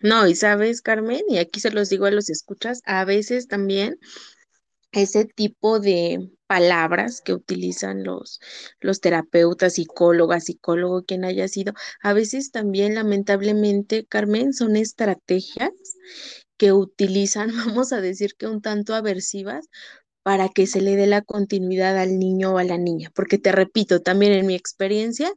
No, 0.00 0.26
y 0.26 0.34
sabes, 0.34 0.80
Carmen, 0.80 1.22
y 1.28 1.38
aquí 1.38 1.60
se 1.60 1.70
los 1.70 1.88
digo 1.88 2.06
a 2.06 2.10
los 2.10 2.30
escuchas, 2.30 2.82
a 2.84 3.04
veces 3.04 3.48
también 3.48 3.98
ese 4.92 5.24
tipo 5.24 5.80
de 5.80 6.30
palabras 6.48 7.20
que 7.20 7.34
utilizan 7.34 8.02
los, 8.02 8.40
los 8.80 9.00
terapeutas, 9.00 9.74
psicólogas, 9.74 10.46
psicólogo, 10.46 11.04
quien 11.04 11.24
haya 11.24 11.46
sido, 11.46 11.74
a 12.02 12.12
veces 12.12 12.50
también 12.50 12.96
lamentablemente, 12.96 14.06
Carmen, 14.06 14.52
son 14.52 14.74
estrategias 14.74 15.70
que 16.56 16.72
utilizan, 16.72 17.50
vamos 17.78 17.92
a 17.92 18.00
decir 18.00 18.34
que 18.36 18.48
un 18.48 18.60
tanto 18.62 18.94
aversivas, 18.94 19.68
para 20.24 20.48
que 20.48 20.66
se 20.66 20.82
le 20.82 20.96
dé 20.96 21.06
la 21.06 21.22
continuidad 21.22 21.96
al 21.96 22.18
niño 22.18 22.54
o 22.54 22.58
a 22.58 22.64
la 22.64 22.76
niña. 22.76 23.10
Porque 23.14 23.38
te 23.38 23.52
repito, 23.52 24.02
también 24.02 24.32
en 24.32 24.46
mi 24.46 24.54
experiencia, 24.54 25.32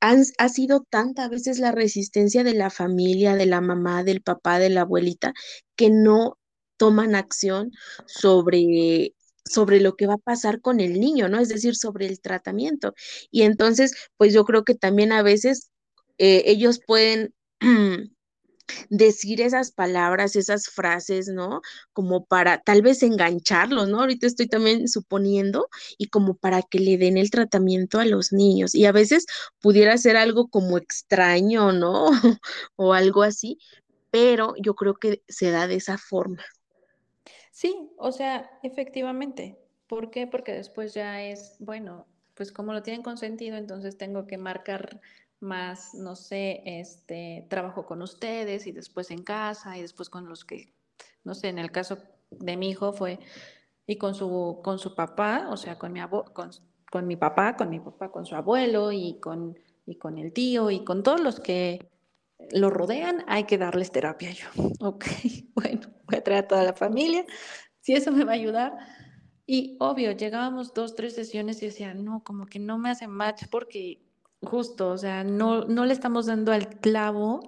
ha 0.00 0.48
sido 0.48 0.84
tanta 0.88 1.24
a 1.24 1.28
veces 1.28 1.58
la 1.58 1.72
resistencia 1.72 2.44
de 2.44 2.54
la 2.54 2.70
familia, 2.70 3.36
de 3.36 3.46
la 3.46 3.60
mamá, 3.60 4.04
del 4.04 4.20
papá, 4.22 4.58
de 4.58 4.68
la 4.70 4.82
abuelita, 4.82 5.32
que 5.76 5.90
no 5.90 6.38
toman 6.76 7.14
acción 7.14 7.70
sobre 8.06 9.14
sobre 9.52 9.80
lo 9.80 9.96
que 9.96 10.06
va 10.06 10.14
a 10.14 10.18
pasar 10.18 10.60
con 10.60 10.80
el 10.80 11.00
niño, 11.00 11.28
¿no? 11.28 11.38
Es 11.40 11.48
decir, 11.48 11.76
sobre 11.76 12.06
el 12.06 12.20
tratamiento. 12.20 12.94
Y 13.30 13.42
entonces, 13.42 13.94
pues 14.16 14.32
yo 14.32 14.44
creo 14.44 14.64
que 14.64 14.74
también 14.74 15.12
a 15.12 15.22
veces 15.22 15.70
eh, 16.18 16.44
ellos 16.46 16.80
pueden 16.86 17.34
decir 18.90 19.40
esas 19.40 19.72
palabras, 19.72 20.36
esas 20.36 20.66
frases, 20.66 21.28
¿no? 21.28 21.60
Como 21.92 22.24
para 22.24 22.62
tal 22.62 22.82
vez 22.82 23.02
engancharlos, 23.02 23.88
¿no? 23.88 24.00
Ahorita 24.00 24.26
estoy 24.26 24.48
también 24.48 24.88
suponiendo 24.88 25.68
y 25.98 26.08
como 26.08 26.36
para 26.36 26.62
que 26.62 26.78
le 26.78 26.96
den 26.98 27.16
el 27.18 27.30
tratamiento 27.30 27.98
a 28.00 28.04
los 28.04 28.32
niños. 28.32 28.74
Y 28.74 28.86
a 28.86 28.92
veces 28.92 29.26
pudiera 29.60 29.96
ser 29.98 30.16
algo 30.16 30.48
como 30.48 30.78
extraño, 30.78 31.72
¿no? 31.72 32.10
o 32.76 32.94
algo 32.94 33.22
así, 33.22 33.58
pero 34.10 34.54
yo 34.62 34.74
creo 34.74 34.94
que 34.94 35.22
se 35.28 35.50
da 35.50 35.66
de 35.66 35.76
esa 35.76 35.98
forma. 35.98 36.42
Sí, 37.62 37.92
o 37.96 38.10
sea, 38.10 38.58
efectivamente. 38.64 39.56
¿Por 39.86 40.10
qué? 40.10 40.26
Porque 40.26 40.52
después 40.52 40.94
ya 40.94 41.22
es, 41.22 41.54
bueno, 41.60 42.08
pues 42.34 42.50
como 42.50 42.72
lo 42.72 42.82
tienen 42.82 43.04
consentido, 43.04 43.56
entonces 43.56 43.96
tengo 43.96 44.26
que 44.26 44.36
marcar 44.36 45.00
más, 45.38 45.94
no 45.94 46.16
sé, 46.16 46.62
este, 46.66 47.46
trabajo 47.48 47.86
con 47.86 48.02
ustedes 48.02 48.66
y 48.66 48.72
después 48.72 49.12
en 49.12 49.22
casa 49.22 49.78
y 49.78 49.82
después 49.82 50.10
con 50.10 50.28
los 50.28 50.44
que, 50.44 50.74
no 51.22 51.36
sé, 51.36 51.50
en 51.50 51.60
el 51.60 51.70
caso 51.70 51.98
de 52.32 52.56
mi 52.56 52.68
hijo 52.68 52.92
fue, 52.92 53.20
y 53.86 53.96
con 53.96 54.16
su, 54.16 54.58
con 54.64 54.80
su 54.80 54.96
papá, 54.96 55.46
o 55.48 55.56
sea, 55.56 55.78
con 55.78 55.92
mi, 55.92 56.00
con, 56.32 56.50
con 56.90 57.06
mi 57.06 57.14
papá, 57.14 57.56
con 57.56 57.70
mi 57.70 57.78
papá, 57.78 58.10
con 58.10 58.26
su 58.26 58.34
abuelo 58.34 58.90
y 58.90 59.20
con, 59.20 59.56
y 59.86 59.98
con 59.98 60.18
el 60.18 60.32
tío 60.32 60.68
y 60.72 60.82
con 60.82 61.04
todos 61.04 61.20
los 61.20 61.38
que 61.38 61.92
lo 62.50 62.70
rodean, 62.70 63.24
hay 63.28 63.44
que 63.44 63.56
darles 63.56 63.92
terapia. 63.92 64.32
Yo, 64.32 64.48
ok, 64.80 65.04
bueno, 65.54 65.88
voy 66.12 66.20
a 66.20 66.24
traer 66.24 66.44
a 66.44 66.48
toda 66.48 66.62
la 66.62 66.74
familia, 66.74 67.24
si 67.80 67.94
eso 67.94 68.12
me 68.12 68.24
va 68.24 68.32
a 68.32 68.36
ayudar. 68.36 68.72
Y 69.46 69.76
obvio, 69.80 70.12
llegábamos 70.12 70.72
dos, 70.72 70.94
tres 70.94 71.14
sesiones 71.14 71.62
y 71.62 71.66
decía, 71.66 71.94
no, 71.94 72.22
como 72.22 72.46
que 72.46 72.58
no 72.58 72.78
me 72.78 72.90
hace 72.90 73.08
match 73.08 73.44
porque 73.50 74.00
justo, 74.40 74.90
o 74.90 74.98
sea, 74.98 75.24
no, 75.24 75.64
no 75.64 75.84
le 75.84 75.92
estamos 75.92 76.26
dando 76.26 76.52
al 76.52 76.68
clavo. 76.80 77.40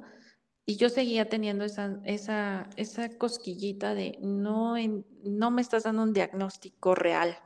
Y 0.67 0.77
yo 0.77 0.89
seguía 0.89 1.29
teniendo 1.29 1.65
esa, 1.65 2.01
esa, 2.05 2.71
esa 2.77 3.11
cosquillita 3.19 3.95
de 3.95 4.19
no, 4.23 4.77
no 5.23 5.51
me 5.51 5.61
estás 5.61 5.83
dando 5.83 6.03
un 6.03 6.15
diagnóstico 6.15 6.95
real, 6.95 7.37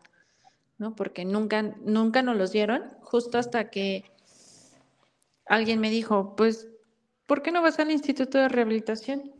¿no? 0.78 0.94
Porque 0.94 1.24
nunca, 1.24 1.62
nunca 1.62 2.22
nos 2.22 2.36
los 2.36 2.52
dieron, 2.52 2.84
justo 3.00 3.38
hasta 3.38 3.70
que 3.70 4.04
alguien 5.46 5.80
me 5.80 5.90
dijo, 5.90 6.36
pues 6.36 6.68
¿por 7.26 7.42
qué 7.42 7.50
no 7.50 7.60
vas 7.60 7.80
al 7.80 7.90
Instituto 7.90 8.38
de 8.38 8.48
Rehabilitación? 8.48 9.37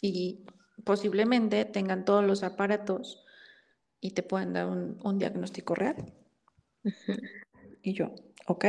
Y 0.00 0.40
posiblemente 0.84 1.64
tengan 1.64 2.04
todos 2.04 2.24
los 2.24 2.42
aparatos 2.42 3.24
y 4.00 4.12
te 4.12 4.22
puedan 4.22 4.52
dar 4.52 4.66
un, 4.66 5.18
diagnóstico 5.18 5.74
real. 5.74 5.96
Y 7.82 7.94
yo, 7.94 8.14
ok. 8.46 8.64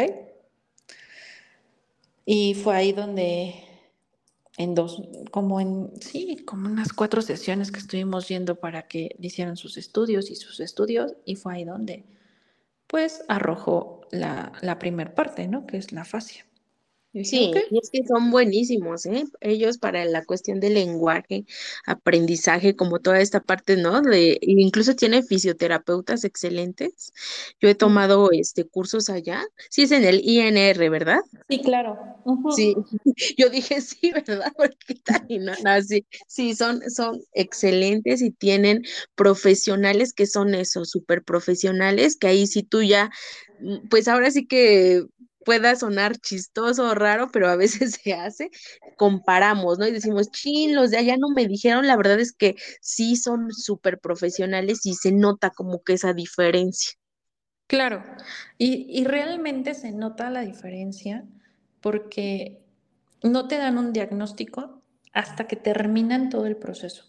Y 2.25 2.53
fue 2.53 2.75
ahí 2.75 2.93
donde 2.93 3.55
en 4.57 4.75
dos, 4.75 5.01
como 5.31 5.59
en, 5.59 5.91
sí, 6.01 6.43
como 6.45 6.67
unas 6.67 6.93
cuatro 6.93 7.21
sesiones 7.21 7.71
que 7.71 7.79
estuvimos 7.79 8.27
yendo 8.27 8.55
para 8.55 8.87
que 8.87 9.15
hicieran 9.19 9.57
sus 9.57 9.77
estudios 9.77 10.29
y 10.29 10.35
sus 10.35 10.59
estudios, 10.59 11.13
y 11.25 11.35
fue 11.35 11.55
ahí 11.55 11.65
donde, 11.65 12.05
pues, 12.87 13.23
arrojó 13.27 14.07
la, 14.11 14.53
la 14.61 14.79
primer 14.79 15.13
parte, 15.13 15.47
¿no? 15.47 15.65
Que 15.65 15.77
es 15.77 15.91
la 15.91 16.05
fascia. 16.05 16.45
Sí, 17.13 17.51
y 17.69 17.77
es 17.77 17.89
que 17.91 18.05
son 18.07 18.31
buenísimos, 18.31 19.05
¿eh? 19.05 19.25
Ellos 19.41 19.77
para 19.77 20.05
la 20.05 20.23
cuestión 20.23 20.61
del 20.61 20.75
lenguaje, 20.75 21.45
aprendizaje, 21.85 22.77
como 22.77 22.99
toda 22.99 23.19
esta 23.19 23.41
parte, 23.41 23.75
¿no? 23.75 24.01
De, 24.01 24.37
incluso 24.41 24.95
tiene 24.95 25.21
fisioterapeutas 25.21 26.23
excelentes. 26.23 27.11
Yo 27.59 27.67
he 27.67 27.75
tomado 27.75 28.31
este 28.31 28.65
cursos 28.65 29.09
allá. 29.09 29.43
Sí, 29.69 29.83
es 29.83 29.91
en 29.91 30.05
el 30.05 30.21
INR, 30.23 30.89
¿verdad? 30.89 31.19
Sí, 31.49 31.61
claro. 31.61 31.97
Sí, 32.55 32.75
yo 33.37 33.49
dije 33.49 33.81
sí, 33.81 34.11
¿verdad? 34.13 34.53
Porque 34.57 34.95
tal 35.03 35.25
y 35.27 35.39
no, 35.39 35.51
no, 35.65 35.81
sí, 35.81 36.05
sí, 36.27 36.55
son, 36.55 36.81
son 36.89 37.19
excelentes 37.33 38.21
y 38.21 38.31
tienen 38.31 38.83
profesionales 39.15 40.13
que 40.13 40.27
son 40.27 40.55
eso, 40.55 40.85
súper 40.85 41.23
profesionales, 41.23 42.15
que 42.15 42.27
ahí 42.27 42.47
sí 42.47 42.63
tú 42.63 42.81
ya, 42.81 43.09
mm, 43.59 43.87
pues 43.89 44.07
ahora 44.07 44.31
sí 44.31 44.47
que 44.47 45.03
pueda 45.45 45.75
sonar 45.75 46.17
chistoso 46.17 46.89
o 46.89 46.95
raro, 46.95 47.29
pero 47.31 47.49
a 47.49 47.55
veces 47.55 47.99
se 48.03 48.13
hace, 48.13 48.49
comparamos, 48.97 49.79
¿no? 49.79 49.87
Y 49.87 49.91
decimos, 49.91 50.31
chin, 50.31 50.75
los 50.75 50.91
de 50.91 50.97
allá 50.97 51.17
no 51.17 51.29
me 51.29 51.47
dijeron, 51.47 51.87
la 51.87 51.97
verdad 51.97 52.19
es 52.19 52.33
que 52.33 52.55
sí 52.81 53.15
son 53.15 53.51
súper 53.51 53.99
profesionales 53.99 54.85
y 54.85 54.93
se 54.95 55.11
nota 55.11 55.49
como 55.49 55.83
que 55.83 55.93
esa 55.93 56.13
diferencia. 56.13 56.93
Claro, 57.67 58.03
y, 58.57 58.85
y 58.89 59.05
realmente 59.05 59.73
se 59.73 59.91
nota 59.93 60.29
la 60.29 60.41
diferencia 60.41 61.25
porque 61.79 62.65
no 63.23 63.47
te 63.47 63.57
dan 63.57 63.77
un 63.77 63.93
diagnóstico 63.93 64.81
hasta 65.13 65.47
que 65.47 65.55
terminan 65.55 66.29
todo 66.29 66.45
el 66.47 66.57
proceso. 66.57 67.05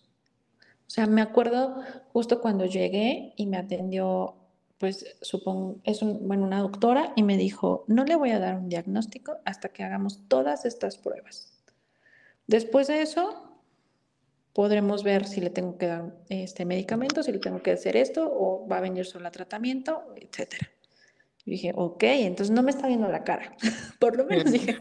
O 0.86 0.90
sea, 0.90 1.06
me 1.06 1.22
acuerdo 1.22 1.82
justo 2.12 2.40
cuando 2.40 2.66
llegué 2.66 3.32
y 3.36 3.46
me 3.46 3.56
atendió 3.56 4.41
pues 4.82 5.06
supongo, 5.20 5.80
es 5.84 6.02
un, 6.02 6.26
bueno, 6.26 6.44
una 6.44 6.58
doctora 6.58 7.12
y 7.14 7.22
me 7.22 7.36
dijo, 7.36 7.84
no 7.86 8.02
le 8.02 8.16
voy 8.16 8.32
a 8.32 8.40
dar 8.40 8.56
un 8.56 8.68
diagnóstico 8.68 9.36
hasta 9.44 9.68
que 9.68 9.84
hagamos 9.84 10.26
todas 10.26 10.64
estas 10.64 10.98
pruebas. 10.98 11.52
Después 12.48 12.88
de 12.88 13.00
eso, 13.00 13.48
podremos 14.52 15.04
ver 15.04 15.24
si 15.28 15.40
le 15.40 15.50
tengo 15.50 15.78
que 15.78 15.86
dar 15.86 16.16
este 16.30 16.64
medicamento, 16.64 17.22
si 17.22 17.30
le 17.30 17.38
tengo 17.38 17.62
que 17.62 17.70
hacer 17.70 17.96
esto 17.96 18.28
o 18.28 18.66
va 18.66 18.78
a 18.78 18.80
venir 18.80 19.06
solo 19.06 19.28
a 19.28 19.30
tratamiento, 19.30 20.02
etc. 20.16 20.52
Y 21.44 21.52
dije, 21.52 21.72
ok, 21.76 22.02
entonces 22.02 22.52
no 22.52 22.64
me 22.64 22.72
está 22.72 22.88
viendo 22.88 23.06
la 23.06 23.22
cara. 23.22 23.54
Por 24.00 24.16
lo 24.16 24.24
menos 24.24 24.50
dije, 24.50 24.76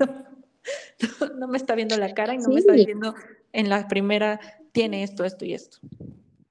no, 1.37 1.47
me 1.47 1.57
está 1.59 1.75
viendo 1.75 1.95
la 1.99 2.11
cara 2.15 2.33
y 2.33 2.39
no 2.39 2.49
me 2.49 2.59
está 2.59 2.73
diciendo 2.73 3.13
en 3.53 3.69
la 3.69 3.87
primera, 3.87 4.39
tiene 4.71 5.03
esto, 5.03 5.25
esto 5.25 5.45
y 5.45 5.53
esto. 5.53 5.77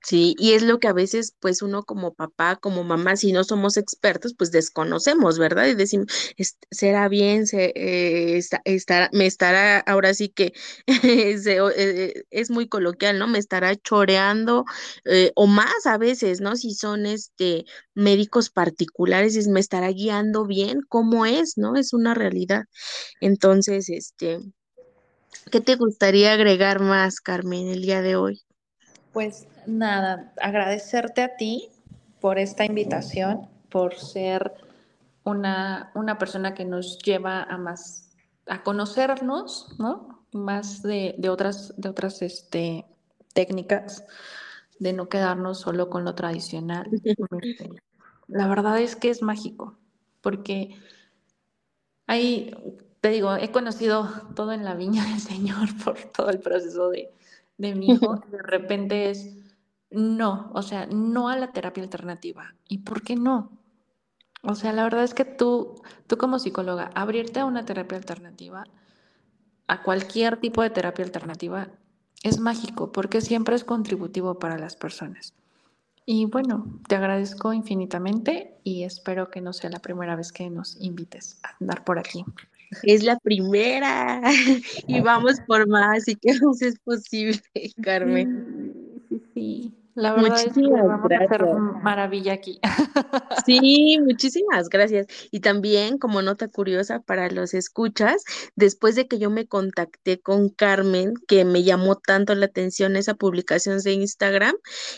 Sí, 0.02 0.35
y 0.39 0.52
es 0.55 0.62
lo 0.62 0.78
que 0.81 0.89
a 0.89 0.94
veces, 0.94 1.35
pues 1.40 1.60
uno 1.62 1.82
como 1.85 2.14
papá, 2.14 2.56
como 2.56 2.85
mamá, 2.85 3.16
si 3.16 3.32
no 3.32 3.44
somos 3.44 3.77
expertos, 3.77 4.35
pues 4.36 4.51
desconocemos, 4.51 5.39
¿verdad? 5.39 5.66
Y 5.66 5.74
decimos, 5.74 6.06
"Es- 6.39 6.56
será 6.70 7.09
bien, 7.09 7.47
se, 7.47 7.72
eh, 7.77 8.39
estará- 8.64 9.10
me 9.12 9.27
estará, 9.27 9.78
ahora 9.81 10.14
sí 10.14 10.31
que 10.31 10.52
eh, 11.77 12.24
es 12.31 12.51
muy 12.51 12.66
coloquial, 12.68 13.18
¿no? 13.18 13.28
Me 13.28 13.39
estará 13.39 13.77
choreando, 13.77 14.64
eh, 15.05 15.32
o 15.36 15.47
más 15.47 15.86
a 15.86 15.98
veces, 15.98 16.40
¿no? 16.40 16.56
Si 16.56 16.74
son 16.74 17.05
este 17.06 17.66
médicos 17.94 18.48
particulares, 18.51 19.36
es, 19.36 19.48
me 19.48 19.60
estará 19.60 19.89
guiando 19.90 20.47
bien, 20.47 20.81
¿cómo 20.89 21.27
es, 21.27 21.59
no? 21.59 21.77
Es 21.77 21.93
una 21.93 22.14
realidad. 22.14 22.64
Entonces, 23.20 23.90
este, 23.90 24.40
¿qué 25.51 25.60
te 25.60 25.77
gustaría 25.77 26.32
agregar 26.32 26.81
más, 26.81 27.20
Carmen, 27.20 27.68
el 27.68 27.82
día 27.82 28.01
de 28.01 28.16
hoy? 28.16 28.43
Pues 29.12 29.46
nada, 29.66 30.32
agradecerte 30.40 31.22
a 31.22 31.36
ti 31.36 31.68
por 32.20 32.38
esta 32.38 32.64
invitación, 32.64 33.48
por 33.70 33.94
ser 33.94 34.52
una, 35.24 35.90
una 35.94 36.18
persona 36.18 36.54
que 36.54 36.64
nos 36.64 36.98
lleva 36.98 37.42
a 37.42 37.56
más, 37.58 38.12
a 38.46 38.62
conocernos, 38.62 39.74
¿no? 39.78 40.24
Más 40.32 40.82
de, 40.82 41.14
de 41.18 41.28
otras, 41.28 41.74
de 41.76 41.88
otras 41.88 42.22
este, 42.22 42.86
técnicas, 43.32 44.04
de 44.78 44.92
no 44.92 45.08
quedarnos 45.08 45.60
solo 45.60 45.90
con 45.90 46.04
lo 46.04 46.14
tradicional. 46.14 46.88
Este, 47.42 47.68
La 48.28 48.46
verdad 48.46 48.78
es 48.78 48.94
que 48.94 49.10
es 49.10 49.22
mágico, 49.22 49.76
porque 50.20 50.76
Ahí, 52.10 52.50
te 53.00 53.10
digo, 53.10 53.36
he 53.36 53.52
conocido 53.52 54.10
todo 54.34 54.52
en 54.52 54.64
la 54.64 54.74
viña 54.74 55.04
del 55.04 55.20
Señor 55.20 55.68
por 55.84 55.96
todo 56.10 56.28
el 56.30 56.40
proceso 56.40 56.90
de, 56.90 57.08
de 57.60 57.74
mi 57.74 57.90
hijo. 57.90 58.16
De 58.30 58.42
repente 58.42 59.10
es 59.10 59.36
no, 59.90 60.50
o 60.54 60.62
sea, 60.62 60.86
no 60.86 61.28
a 61.28 61.36
la 61.36 61.52
terapia 61.52 61.82
alternativa. 61.82 62.54
¿Y 62.68 62.78
por 62.78 63.02
qué 63.02 63.16
no? 63.16 63.50
O 64.42 64.54
sea, 64.54 64.72
la 64.72 64.84
verdad 64.84 65.04
es 65.04 65.14
que 65.14 65.24
tú, 65.24 65.82
tú 66.06 66.16
como 66.16 66.38
psicóloga, 66.38 66.90
abrirte 66.94 67.40
a 67.40 67.44
una 67.44 67.66
terapia 67.66 67.98
alternativa, 67.98 68.64
a 69.66 69.82
cualquier 69.82 70.38
tipo 70.38 70.62
de 70.62 70.70
terapia 70.70 71.04
alternativa, 71.04 71.68
es 72.22 72.38
mágico 72.38 72.92
porque 72.92 73.20
siempre 73.20 73.56
es 73.56 73.64
contributivo 73.64 74.38
para 74.38 74.58
las 74.58 74.76
personas. 74.76 75.34
Y 76.06 76.24
bueno, 76.26 76.80
te 76.88 76.96
agradezco 76.96 77.52
infinitamente 77.52 78.58
y 78.64 78.84
espero 78.84 79.30
que 79.30 79.40
no 79.40 79.52
sea 79.52 79.70
la 79.70 79.80
primera 79.80 80.16
vez 80.16 80.32
que 80.32 80.48
nos 80.48 80.80
invites 80.80 81.38
a 81.42 81.56
andar 81.60 81.84
por 81.84 81.98
aquí. 81.98 82.24
Es 82.82 83.02
la 83.02 83.18
primera 83.18 84.20
y 84.86 85.01
vamos 85.01 85.40
por 85.47 85.68
más 85.68 86.09
y 86.09 86.16
que 86.16 86.30
más 86.42 86.62
es 86.62 86.78
posible, 86.80 87.40
Carmen. 87.80 88.28
Sí, 89.09 89.22
sí. 89.34 89.80
La 90.01 90.14
verdad 90.14 90.47
es 90.47 90.59
que 90.59 90.70
Muchísimas 90.70 90.86
vamos 90.86 91.12
a 91.14 91.20
hacer 91.20 91.44
gracias. 91.44 91.60
maravilla 91.82 92.32
aquí. 92.32 92.60
Sí, 93.47 93.98
muchísimas 94.05 94.68
gracias. 94.68 95.06
Y 95.31 95.40
también, 95.40 95.98
como 95.98 96.22
nota 96.22 96.48
curiosa 96.48 97.01
para 97.01 97.31
los 97.31 97.55
escuchas, 97.55 98.24
después 98.56 98.94
de 98.97 99.06
que 99.09 99.18
yo 99.18 99.31
me 99.31 99.47
contacté 99.47 100.20
con 100.20 100.48
Carmen, 100.51 101.14
que 101.28 101.44
me 101.44 101.62
llamó 101.64 101.97
tanto 101.97 102.35
la 102.35 102.47
atención 102.47 102.97
esa 102.97 103.14
publicación 103.14 103.78
de 103.81 103.93
Instagram 103.93 104.55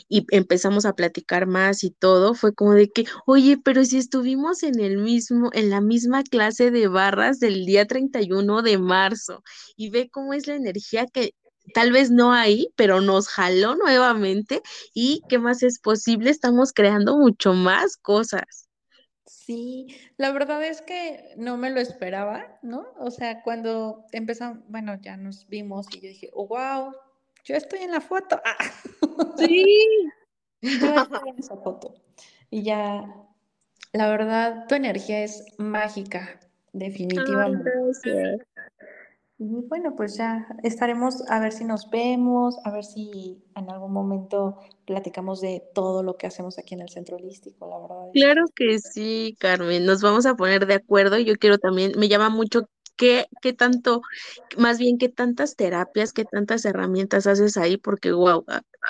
y 0.09 0.27
empezamos 0.31 0.87
a 0.87 0.95
platicar 0.95 1.47
más 1.47 1.85
y 1.85 1.91
todo, 1.91 2.35
fue 2.35 2.55
como 2.55 2.75
de 2.75 2.91
que, 2.91 3.05
oye, 3.27 3.59
pero 3.63 3.85
si 3.85 3.99
estuvimos 3.99 4.63
en 4.63 4.81
el 4.81 4.99
mismo, 4.99 5.51
en 5.53 5.71
la 5.71 5.81
misma 5.81 6.23
clase 6.25 6.71
de 6.71 6.89
barras 6.89 7.41
del 7.41 7.67
día 7.67 7.87
31 7.87 8.63
de 8.63 8.79
marzo 8.79 9.43
y 9.77 9.91
ve 9.91 10.09
cómo 10.11 10.35
es 10.35 10.47
la 10.47 10.55
energía 10.55 11.07
que 11.07 11.35
Tal 11.75 11.93
vez 11.93 12.11
no 12.11 12.33
ahí, 12.33 12.69
pero 12.77 13.01
nos 13.01 13.29
jaló 13.29 13.77
nuevamente 13.77 14.63
¿Y 14.95 15.23
qué 15.29 15.39
más 15.39 15.63
es 15.63 15.79
posible? 15.79 16.31
Estamos 16.31 16.73
creando 16.73 17.17
mucho 17.17 17.55
más 17.55 17.97
cosas. 17.97 18.69
Sí, 19.27 19.87
la 20.17 20.33
verdad 20.33 20.63
es 20.65 20.83
que 20.83 21.35
no 21.37 21.57
me 21.57 21.71
lo 21.71 21.81
esperaba, 21.81 22.59
¿no? 22.63 22.87
O 22.99 23.11
sea, 23.11 23.43
cuando 23.43 24.05
empezamos, 24.13 24.59
bueno, 24.69 24.99
ya 25.01 25.17
nos 25.17 25.49
vimos 25.49 25.87
y 25.93 26.01
yo 26.01 26.09
dije, 26.09 26.31
oh, 26.35 26.47
wow, 26.47 26.93
yo 27.45 27.57
estoy 27.57 27.81
en 27.81 27.93
la 27.93 28.01
foto. 28.01 28.41
Ah. 28.45 28.57
Sí. 29.39 30.09
Yo 30.61 30.71
estoy 30.71 31.29
en 31.29 31.39
esa 31.39 31.57
foto. 31.57 31.95
Y 32.51 32.63
ya, 32.63 33.05
la 33.93 34.09
verdad, 34.09 34.67
tu 34.69 34.75
energía 34.75 35.25
es 35.25 35.45
mágica, 35.59 36.39
Ay, 36.41 36.49
definitivamente. 36.73 37.71
Bueno, 39.45 39.95
pues 39.97 40.17
ya 40.17 40.47
estaremos 40.63 41.29
a 41.29 41.41
ver 41.41 41.53
si 41.53 41.65
nos 41.65 41.91
vemos, 41.91 42.59
a 42.65 42.71
ver 42.71 42.85
si 42.85 43.43
en 43.57 43.71
algún 43.71 43.93
momento 43.93 44.59
platicamos 44.85 45.41
de 45.41 45.63
todo 45.75 46.03
lo 46.03 46.17
que 46.17 46.27
hacemos 46.27 46.59
aquí 46.59 46.75
en 46.75 46.83
el 46.83 46.89
centro 46.89 47.17
holístico. 47.17 47.69
La 47.69 47.79
verdad 47.79 48.11
Claro 48.13 48.45
que 48.55 48.79
sí, 48.79 49.37
Carmen. 49.41 49.85
Nos 49.85 50.01
vamos 50.01 50.27
a 50.27 50.35
poner 50.35 50.67
de 50.67 50.75
acuerdo. 50.75 51.19
Yo 51.19 51.35
quiero 51.37 51.59
también, 51.59 51.93
me 51.99 52.09
llama 52.09 52.29
mucho 52.29 52.63
qué, 52.97 53.27
qué 53.41 53.53
tanto, 53.53 54.03
más 54.57 54.79
bien 54.79 54.99
qué 54.99 55.09
tantas 55.09 55.57
terapias, 55.57 56.13
qué 56.13 56.25
tantas 56.25 56.65
herramientas 56.65 57.27
haces 57.27 57.57
ahí, 57.57 57.77
porque 57.77 58.13
wow, 58.13 58.45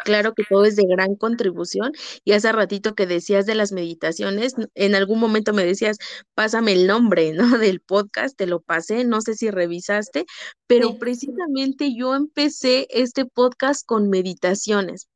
claro 0.05 0.35
que 0.35 0.45
todo 0.49 0.65
es 0.65 0.77
de 0.77 0.85
gran 0.89 1.17
contribución. 1.17 1.93
Y 2.25 2.33
hace 2.33 2.53
ratito 2.53 2.95
que 2.95 3.07
decías 3.07 3.47
de 3.47 3.55
las 3.55 3.73
meditaciones, 3.73 4.55
en 4.75 4.95
algún 4.95 5.21
momento 5.21 5.53
me 5.53 5.65
decías, 5.65 5.99
pásame 6.35 6.73
el 6.73 6.87
nombre, 6.87 7.33
¿no? 7.57 7.59
Del 7.59 7.81
podcast, 7.81 8.37
te 8.37 8.47
lo 8.47 8.61
pasé, 8.61 9.05
no 9.05 9.21
sé 9.21 9.35
si 9.35 9.51
revisaste, 9.51 10.27
pero 10.67 10.91
sí, 10.91 10.97
precisamente 10.99 11.95
yo 11.97 12.15
empecé 12.15 12.87
este 12.91 13.25
podcast 13.27 13.85
con 13.87 14.09
meditaciones. 14.09 15.09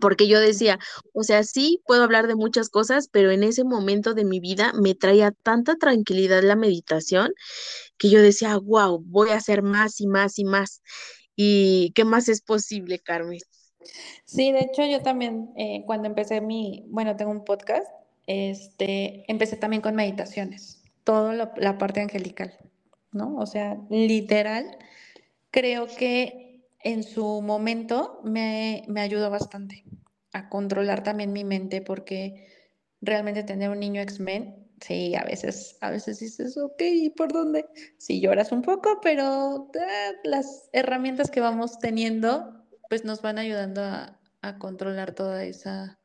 Porque 0.00 0.28
yo 0.28 0.40
decía, 0.40 0.78
o 1.12 1.22
sea, 1.22 1.42
sí 1.42 1.82
puedo 1.86 2.02
hablar 2.02 2.26
de 2.26 2.36
muchas 2.36 2.68
cosas, 2.68 3.08
pero 3.08 3.30
en 3.30 3.42
ese 3.42 3.64
momento 3.64 4.14
de 4.14 4.24
mi 4.24 4.40
vida 4.40 4.72
me 4.74 4.94
traía 4.94 5.32
tanta 5.42 5.76
tranquilidad 5.76 6.42
la 6.42 6.56
meditación 6.56 7.32
que 7.98 8.10
yo 8.10 8.22
decía, 8.22 8.56
wow, 8.56 9.02
voy 9.06 9.30
a 9.30 9.36
hacer 9.36 9.62
más 9.62 10.00
y 10.00 10.06
más 10.06 10.38
y 10.38 10.44
más. 10.44 10.82
¿Y 11.36 11.92
qué 11.94 12.04
más 12.04 12.28
es 12.28 12.42
posible, 12.42 12.98
Carmen? 12.98 13.40
sí, 14.24 14.52
de 14.52 14.60
hecho 14.60 14.84
yo 14.84 15.02
también 15.02 15.52
eh, 15.56 15.82
cuando 15.86 16.06
empecé 16.06 16.40
mi, 16.40 16.84
bueno, 16.88 17.16
tengo 17.16 17.30
un 17.30 17.44
podcast, 17.44 17.86
este, 18.26 19.24
empecé 19.26 19.56
también 19.56 19.82
con 19.82 19.94
meditaciones, 19.94 20.82
toda 21.04 21.34
la, 21.34 21.78
parte 21.78 22.00
angelical, 22.00 22.52
¿no? 23.12 23.36
O 23.36 23.46
sea, 23.46 23.78
literal, 23.90 24.76
creo 25.50 25.86
que 25.86 26.49
en 26.82 27.02
su 27.02 27.42
momento 27.42 28.20
me, 28.24 28.84
me 28.88 29.00
ayudó 29.00 29.30
bastante 29.30 29.84
a 30.32 30.48
controlar 30.48 31.02
también 31.02 31.32
mi 31.32 31.44
mente 31.44 31.82
porque 31.82 32.48
realmente 33.00 33.42
tener 33.42 33.70
un 33.70 33.80
niño 33.80 34.00
X-Men, 34.02 34.70
sí, 34.80 35.14
a 35.14 35.24
veces, 35.24 35.76
a 35.80 35.90
veces 35.90 36.20
dices, 36.20 36.56
ok, 36.56 36.82
¿por 37.16 37.32
dónde? 37.32 37.66
Sí 37.98 38.20
lloras 38.20 38.52
un 38.52 38.62
poco, 38.62 39.00
pero 39.02 39.70
eh, 39.74 40.12
las 40.24 40.68
herramientas 40.72 41.30
que 41.30 41.40
vamos 41.40 41.78
teniendo, 41.78 42.64
pues 42.88 43.04
nos 43.04 43.22
van 43.22 43.38
ayudando 43.38 43.82
a, 43.82 44.20
a 44.42 44.58
controlar 44.58 45.14
toda 45.14 45.44
esa, 45.44 45.98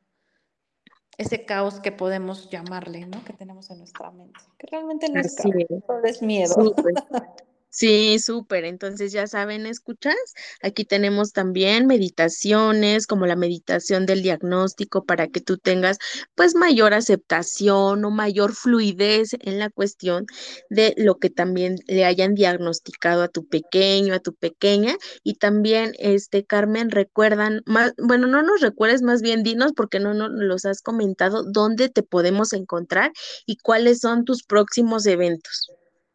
ese 1.18 1.44
caos 1.44 1.80
que 1.80 1.92
podemos 1.92 2.50
llamarle, 2.50 3.06
¿no? 3.06 3.24
Que 3.24 3.32
tenemos 3.32 3.70
en 3.70 3.78
nuestra 3.78 4.10
mente, 4.10 4.40
que 4.58 4.66
realmente 4.70 5.08
no 5.08 5.20
es 5.20 5.34
caos, 5.36 5.54
es, 5.56 5.84
solo 5.86 6.04
es 6.04 6.22
miedo. 6.22 6.54
súper. 6.54 6.94
Sí, 7.70 8.18
súper. 8.18 8.64
Entonces 8.64 9.12
ya 9.12 9.26
saben, 9.26 9.66
escuchas, 9.66 10.14
aquí 10.62 10.86
tenemos 10.86 11.32
también 11.32 11.86
meditaciones 11.86 13.06
como 13.06 13.26
la 13.26 13.36
meditación 13.36 14.06
del 14.06 14.22
diagnóstico 14.22 15.04
para 15.04 15.28
que 15.28 15.40
tú 15.42 15.58
tengas 15.58 15.98
pues 16.34 16.54
mayor 16.54 16.94
aceptación 16.94 18.02
o 18.04 18.10
mayor 18.10 18.54
fluidez 18.54 19.36
en 19.40 19.58
la 19.58 19.68
cuestión 19.68 20.24
de 20.70 20.94
lo 20.96 21.18
que 21.18 21.28
también 21.28 21.76
le 21.86 22.06
hayan 22.06 22.34
diagnosticado 22.34 23.22
a 23.22 23.28
tu 23.28 23.46
pequeño, 23.46 24.14
a 24.14 24.20
tu 24.20 24.34
pequeña. 24.34 24.96
Y 25.22 25.34
también, 25.34 25.92
este, 25.98 26.46
Carmen, 26.46 26.90
recuerdan, 26.90 27.60
más, 27.66 27.92
bueno, 27.98 28.26
no 28.26 28.42
nos 28.42 28.62
recuerdes, 28.62 29.02
más 29.02 29.20
bien 29.20 29.42
dinos 29.42 29.72
porque 29.76 30.00
no 30.00 30.14
nos 30.14 30.30
los 30.32 30.64
has 30.64 30.80
comentado, 30.80 31.44
dónde 31.44 31.90
te 31.90 32.02
podemos 32.02 32.54
encontrar 32.54 33.12
y 33.44 33.58
cuáles 33.58 34.00
son 34.00 34.24
tus 34.24 34.44
próximos 34.44 35.04
eventos. 35.06 35.68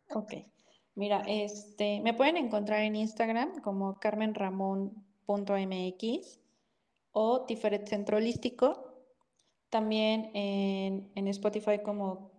Ok. 0.09 0.50
Mira, 0.95 1.23
este, 1.27 2.01
me 2.01 2.13
pueden 2.13 2.37
encontrar 2.37 2.81
en 2.81 2.95
Instagram 2.95 3.61
como 3.61 3.99
carmenramon.mx 3.99 6.39
o 7.11 7.45
Tiferet 7.45 7.87
Centro 7.87 8.17
Holístico. 8.17 8.87
También 9.69 10.31
en, 10.33 11.11
en 11.15 11.27
Spotify 11.27 11.79
como 11.83 12.31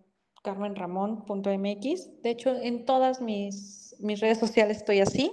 carmenramon.mx. 0.43 2.23
De 2.23 2.31
hecho, 2.31 2.55
en 2.55 2.85
todas 2.85 3.21
mis, 3.21 3.97
mis 4.01 4.21
redes 4.21 4.39
sociales 4.39 4.79
estoy 4.79 5.01
así. 5.01 5.33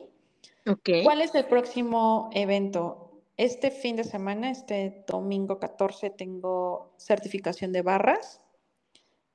¿Cuál 1.03 1.21
es 1.21 1.33
el 1.35 1.45
próximo 1.45 2.29
evento? 2.33 3.05
Este 3.37 3.71
fin 3.71 3.95
de 3.95 4.03
semana, 4.03 4.51
este 4.51 5.03
domingo 5.07 5.59
14, 5.59 6.09
tengo 6.11 6.93
certificación 6.97 7.71
de 7.71 7.81
barras. 7.81 8.41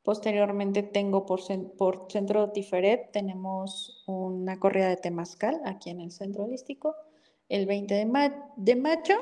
Posteriormente 0.04 0.82
tengo 0.82 1.24
por, 1.24 1.40
por 1.78 2.06
Centro 2.10 2.50
Tiferet, 2.52 3.10
tenemos 3.10 4.04
una 4.06 4.60
corrida 4.60 4.88
de 4.88 4.98
temazcal 4.98 5.62
aquí 5.64 5.88
en 5.88 6.00
el 6.00 6.12
Centro 6.12 6.44
Holístico, 6.44 6.94
el 7.48 7.64
20 7.64 7.94
de, 7.94 8.04
ma 8.04 8.52
de 8.56 8.76
mayo. 8.76 9.16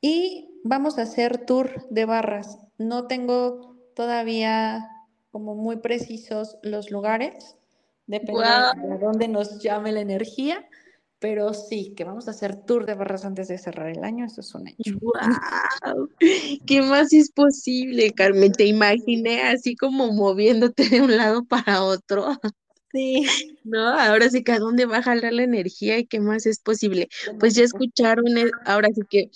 Y 0.00 0.60
vamos 0.62 0.98
a 0.98 1.02
hacer 1.02 1.44
tour 1.46 1.88
de 1.90 2.04
barras. 2.04 2.60
No 2.78 3.08
tengo 3.08 3.76
todavía 3.94 4.88
como 5.32 5.56
muy 5.56 5.78
precisos 5.78 6.58
los 6.62 6.92
lugares, 6.92 7.56
depende 8.06 8.44
de 8.86 8.98
dónde 8.98 9.26
nos 9.26 9.60
llame 9.60 9.90
la 9.90 10.00
energía, 10.00 10.64
pero 11.24 11.54
sí, 11.54 11.94
que 11.96 12.04
vamos 12.04 12.28
a 12.28 12.32
hacer 12.32 12.54
tour 12.54 12.84
de 12.84 12.92
barras 12.92 13.24
antes 13.24 13.48
de 13.48 13.56
cerrar 13.56 13.88
el 13.88 14.04
año, 14.04 14.26
eso 14.26 14.42
es 14.42 14.54
un 14.54 14.68
hecho. 14.68 14.98
¡Wow! 15.00 16.10
¿Qué 16.66 16.82
más 16.82 17.14
es 17.14 17.30
posible, 17.30 18.10
Carmen? 18.10 18.52
Te 18.52 18.66
imaginé 18.66 19.40
así 19.40 19.74
como 19.74 20.12
moviéndote 20.12 20.86
de 20.86 21.00
un 21.00 21.16
lado 21.16 21.42
para 21.46 21.82
otro. 21.82 22.26
Sí. 22.92 23.26
No, 23.64 23.88
ahora 23.98 24.30
sí 24.30 24.44
que 24.44 24.52
a 24.52 24.60
dónde 24.60 24.86
va 24.86 24.98
a 24.98 25.02
jalar 25.02 25.32
la 25.32 25.42
energía 25.42 25.98
y 25.98 26.06
qué 26.06 26.20
más 26.20 26.46
es 26.46 26.60
posible. 26.60 27.08
Pues 27.40 27.56
ya 27.56 27.64
escucharon, 27.64 28.26
ahora 28.66 28.90
sí 28.94 29.00
que 29.10 29.30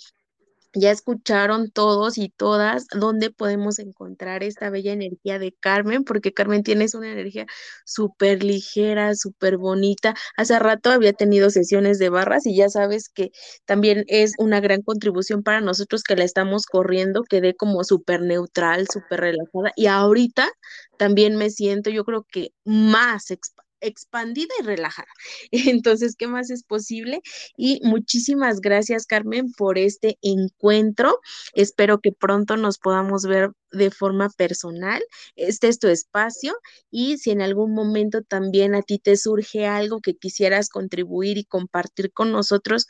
ya 0.73 0.91
escucharon 0.91 1.71
todos 1.71 2.17
y 2.17 2.29
todas 2.29 2.87
dónde 2.95 3.31
podemos 3.31 3.79
encontrar 3.79 4.43
esta 4.43 4.69
bella 4.69 4.93
energía 4.93 5.39
de 5.39 5.53
Carmen, 5.59 6.03
porque 6.03 6.33
Carmen 6.33 6.63
tienes 6.63 6.93
una 6.95 7.11
energía 7.11 7.45
súper 7.85 8.43
ligera, 8.43 9.15
súper 9.15 9.57
bonita. 9.57 10.15
Hace 10.37 10.59
rato 10.59 10.91
había 10.91 11.13
tenido 11.13 11.49
sesiones 11.49 11.99
de 11.99 12.09
barras 12.09 12.45
y 12.45 12.55
ya 12.55 12.69
sabes 12.69 13.09
que 13.09 13.31
también 13.65 14.03
es 14.07 14.33
una 14.37 14.59
gran 14.59 14.81
contribución 14.81 15.43
para 15.43 15.61
nosotros 15.61 16.03
que 16.03 16.15
la 16.15 16.23
estamos 16.23 16.65
corriendo, 16.65 17.23
quedé 17.23 17.55
como 17.55 17.83
súper 17.83 18.21
neutral, 18.21 18.87
súper 18.91 19.21
relajada 19.21 19.71
y 19.75 19.87
ahorita 19.87 20.49
también 20.97 21.35
me 21.37 21.49
siento, 21.49 21.89
yo 21.89 22.03
creo 22.05 22.25
que 22.29 22.51
más 22.65 23.31
expandida 23.81 24.53
y 24.59 24.63
relajada. 24.63 25.07
Entonces, 25.51 26.15
¿qué 26.15 26.27
más 26.27 26.49
es 26.49 26.63
posible? 26.63 27.21
Y 27.57 27.79
muchísimas 27.83 28.61
gracias, 28.61 29.05
Carmen, 29.05 29.51
por 29.53 29.77
este 29.77 30.17
encuentro. 30.21 31.19
Espero 31.53 31.99
que 31.99 32.11
pronto 32.11 32.57
nos 32.57 32.77
podamos 32.77 33.23
ver 33.23 33.51
de 33.71 33.91
forma 33.91 34.29
personal. 34.29 35.01
Este 35.35 35.67
es 35.67 35.79
tu 35.79 35.87
espacio 35.87 36.55
y 36.91 37.17
si 37.17 37.31
en 37.31 37.41
algún 37.41 37.73
momento 37.73 38.21
también 38.23 38.75
a 38.75 38.81
ti 38.81 38.99
te 38.99 39.15
surge 39.17 39.67
algo 39.67 40.01
que 40.01 40.15
quisieras 40.15 40.69
contribuir 40.69 41.37
y 41.37 41.45
compartir 41.45 42.11
con 42.11 42.31
nosotros, 42.31 42.87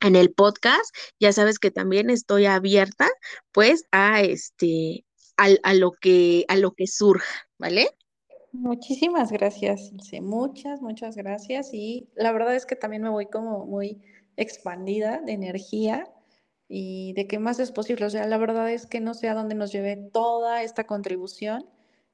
en 0.00 0.16
el 0.16 0.32
podcast, 0.32 0.94
ya 1.18 1.32
sabes 1.32 1.58
que 1.58 1.70
también 1.70 2.10
estoy 2.10 2.46
abierta 2.46 3.08
pues 3.52 3.84
a 3.90 4.22
este 4.22 5.04
a, 5.36 5.48
a 5.62 5.74
lo 5.74 5.92
que 5.92 6.44
a 6.48 6.56
lo 6.56 6.72
que 6.72 6.86
surja, 6.86 7.48
¿vale? 7.58 7.90
Muchísimas 8.52 9.30
gracias, 9.30 9.92
Muchas, 10.22 10.80
muchas 10.80 11.16
gracias. 11.16 11.70
Y 11.72 12.08
la 12.14 12.32
verdad 12.32 12.54
es 12.54 12.66
que 12.66 12.76
también 12.76 13.02
me 13.02 13.10
voy 13.10 13.26
como 13.26 13.66
muy 13.66 14.00
expandida 14.36 15.20
de 15.20 15.32
energía 15.32 16.08
y 16.68 17.12
de 17.14 17.26
qué 17.26 17.38
más 17.38 17.58
es 17.60 17.72
posible. 17.72 18.06
O 18.06 18.10
sea, 18.10 18.26
la 18.26 18.38
verdad 18.38 18.70
es 18.70 18.86
que 18.86 19.00
no 19.00 19.14
sé 19.14 19.28
a 19.28 19.34
dónde 19.34 19.54
nos 19.54 19.72
lleve 19.72 19.96
toda 20.12 20.62
esta 20.62 20.84
contribución 20.84 21.66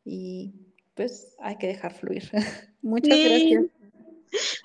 y 0.05 0.55
pues 0.95 1.37
hay 1.41 1.57
que 1.57 1.69
dejar 1.69 1.95
fluir. 1.95 2.31
Muchas 2.83 3.19
gracias. 3.19 3.65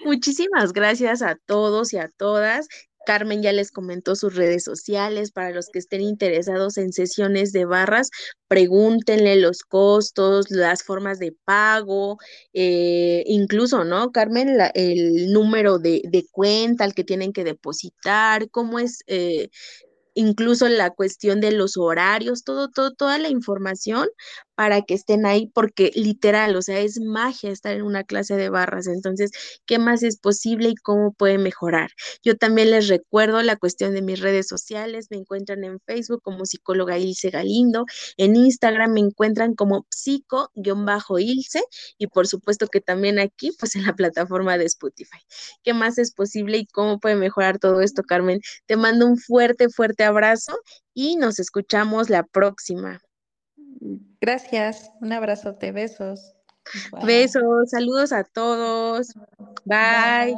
Muchísimas 0.03 0.73
gracias 0.73 1.21
a 1.21 1.35
todos 1.35 1.93
y 1.93 1.97
a 1.97 2.09
todas. 2.09 2.67
Carmen 3.05 3.41
ya 3.41 3.51
les 3.51 3.71
comentó 3.71 4.15
sus 4.15 4.35
redes 4.35 4.63
sociales 4.63 5.31
para 5.31 5.51
los 5.51 5.67
que 5.69 5.79
estén 5.79 6.01
interesados 6.01 6.77
en 6.77 6.93
sesiones 6.93 7.51
de 7.51 7.65
barras, 7.65 8.09
pregúntenle 8.47 9.35
los 9.37 9.63
costos, 9.63 10.49
las 10.49 10.83
formas 10.83 11.19
de 11.19 11.35
pago, 11.45 12.17
eh, 12.53 13.23
incluso, 13.27 13.83
¿no? 13.85 14.11
Carmen, 14.11 14.57
el 14.73 15.31
número 15.31 15.79
de, 15.79 16.01
de, 16.05 16.25
cuenta 16.31 16.83
al 16.83 16.93
que 16.93 17.03
tienen 17.03 17.33
que 17.33 17.43
depositar, 17.43 18.49
cómo 18.49 18.79
es 18.79 19.03
eh, 19.07 19.49
incluso 20.13 20.67
la 20.67 20.89
cuestión 20.89 21.39
de 21.39 21.51
los 21.51 21.77
horarios, 21.77 22.43
todo, 22.43 22.69
todo, 22.69 22.93
toda 22.93 23.17
la 23.17 23.29
información 23.29 24.09
para 24.59 24.81
que 24.81 24.93
estén 24.93 25.25
ahí, 25.25 25.47
porque 25.53 25.89
literal, 25.95 26.53
o 26.57 26.61
sea, 26.61 26.81
es 26.81 26.99
magia 26.99 27.49
estar 27.49 27.73
en 27.73 27.81
una 27.81 28.03
clase 28.03 28.35
de 28.35 28.49
barras. 28.49 28.87
Entonces, 28.87 29.31
¿qué 29.65 29.79
más 29.79 30.03
es 30.03 30.17
posible 30.19 30.67
y 30.67 30.75
cómo 30.75 31.13
puede 31.13 31.37
mejorar? 31.37 31.91
Yo 32.23 32.35
también 32.35 32.71
les 32.71 32.89
recuerdo 32.89 33.41
la 33.41 33.55
cuestión 33.55 33.93
de 33.93 34.01
mis 34.01 34.19
redes 34.19 34.49
sociales. 34.49 35.07
Me 35.11 35.15
encuentran 35.15 35.63
en 35.63 35.79
Facebook 35.87 36.21
como 36.21 36.45
psicóloga 36.45 36.97
Ilse 36.97 37.29
Galindo. 37.29 37.85
En 38.17 38.35
Instagram 38.35 38.91
me 38.91 38.99
encuentran 38.99 39.55
como 39.55 39.87
psico-ilse. 39.91 41.63
Y 41.97 42.07
por 42.07 42.27
supuesto 42.27 42.67
que 42.67 42.81
también 42.81 43.17
aquí, 43.17 43.53
pues 43.57 43.77
en 43.77 43.85
la 43.85 43.93
plataforma 43.93 44.57
de 44.57 44.65
Spotify. 44.65 45.19
¿Qué 45.63 45.73
más 45.73 45.97
es 45.97 46.11
posible 46.13 46.57
y 46.57 46.65
cómo 46.65 46.99
puede 46.99 47.15
mejorar 47.15 47.59
todo 47.59 47.79
esto, 47.79 48.03
Carmen? 48.03 48.41
Te 48.65 48.75
mando 48.75 49.07
un 49.07 49.17
fuerte, 49.17 49.69
fuerte 49.69 50.03
abrazo 50.03 50.59
y 50.93 51.15
nos 51.15 51.39
escuchamos 51.39 52.09
la 52.09 52.23
próxima. 52.23 52.99
Gracias, 54.21 54.91
un 55.01 55.13
abrazote, 55.13 55.71
besos. 55.71 56.35
Besos, 57.05 57.69
saludos 57.69 58.11
a 58.11 58.23
todos. 58.23 59.13
Bye. 59.65 60.35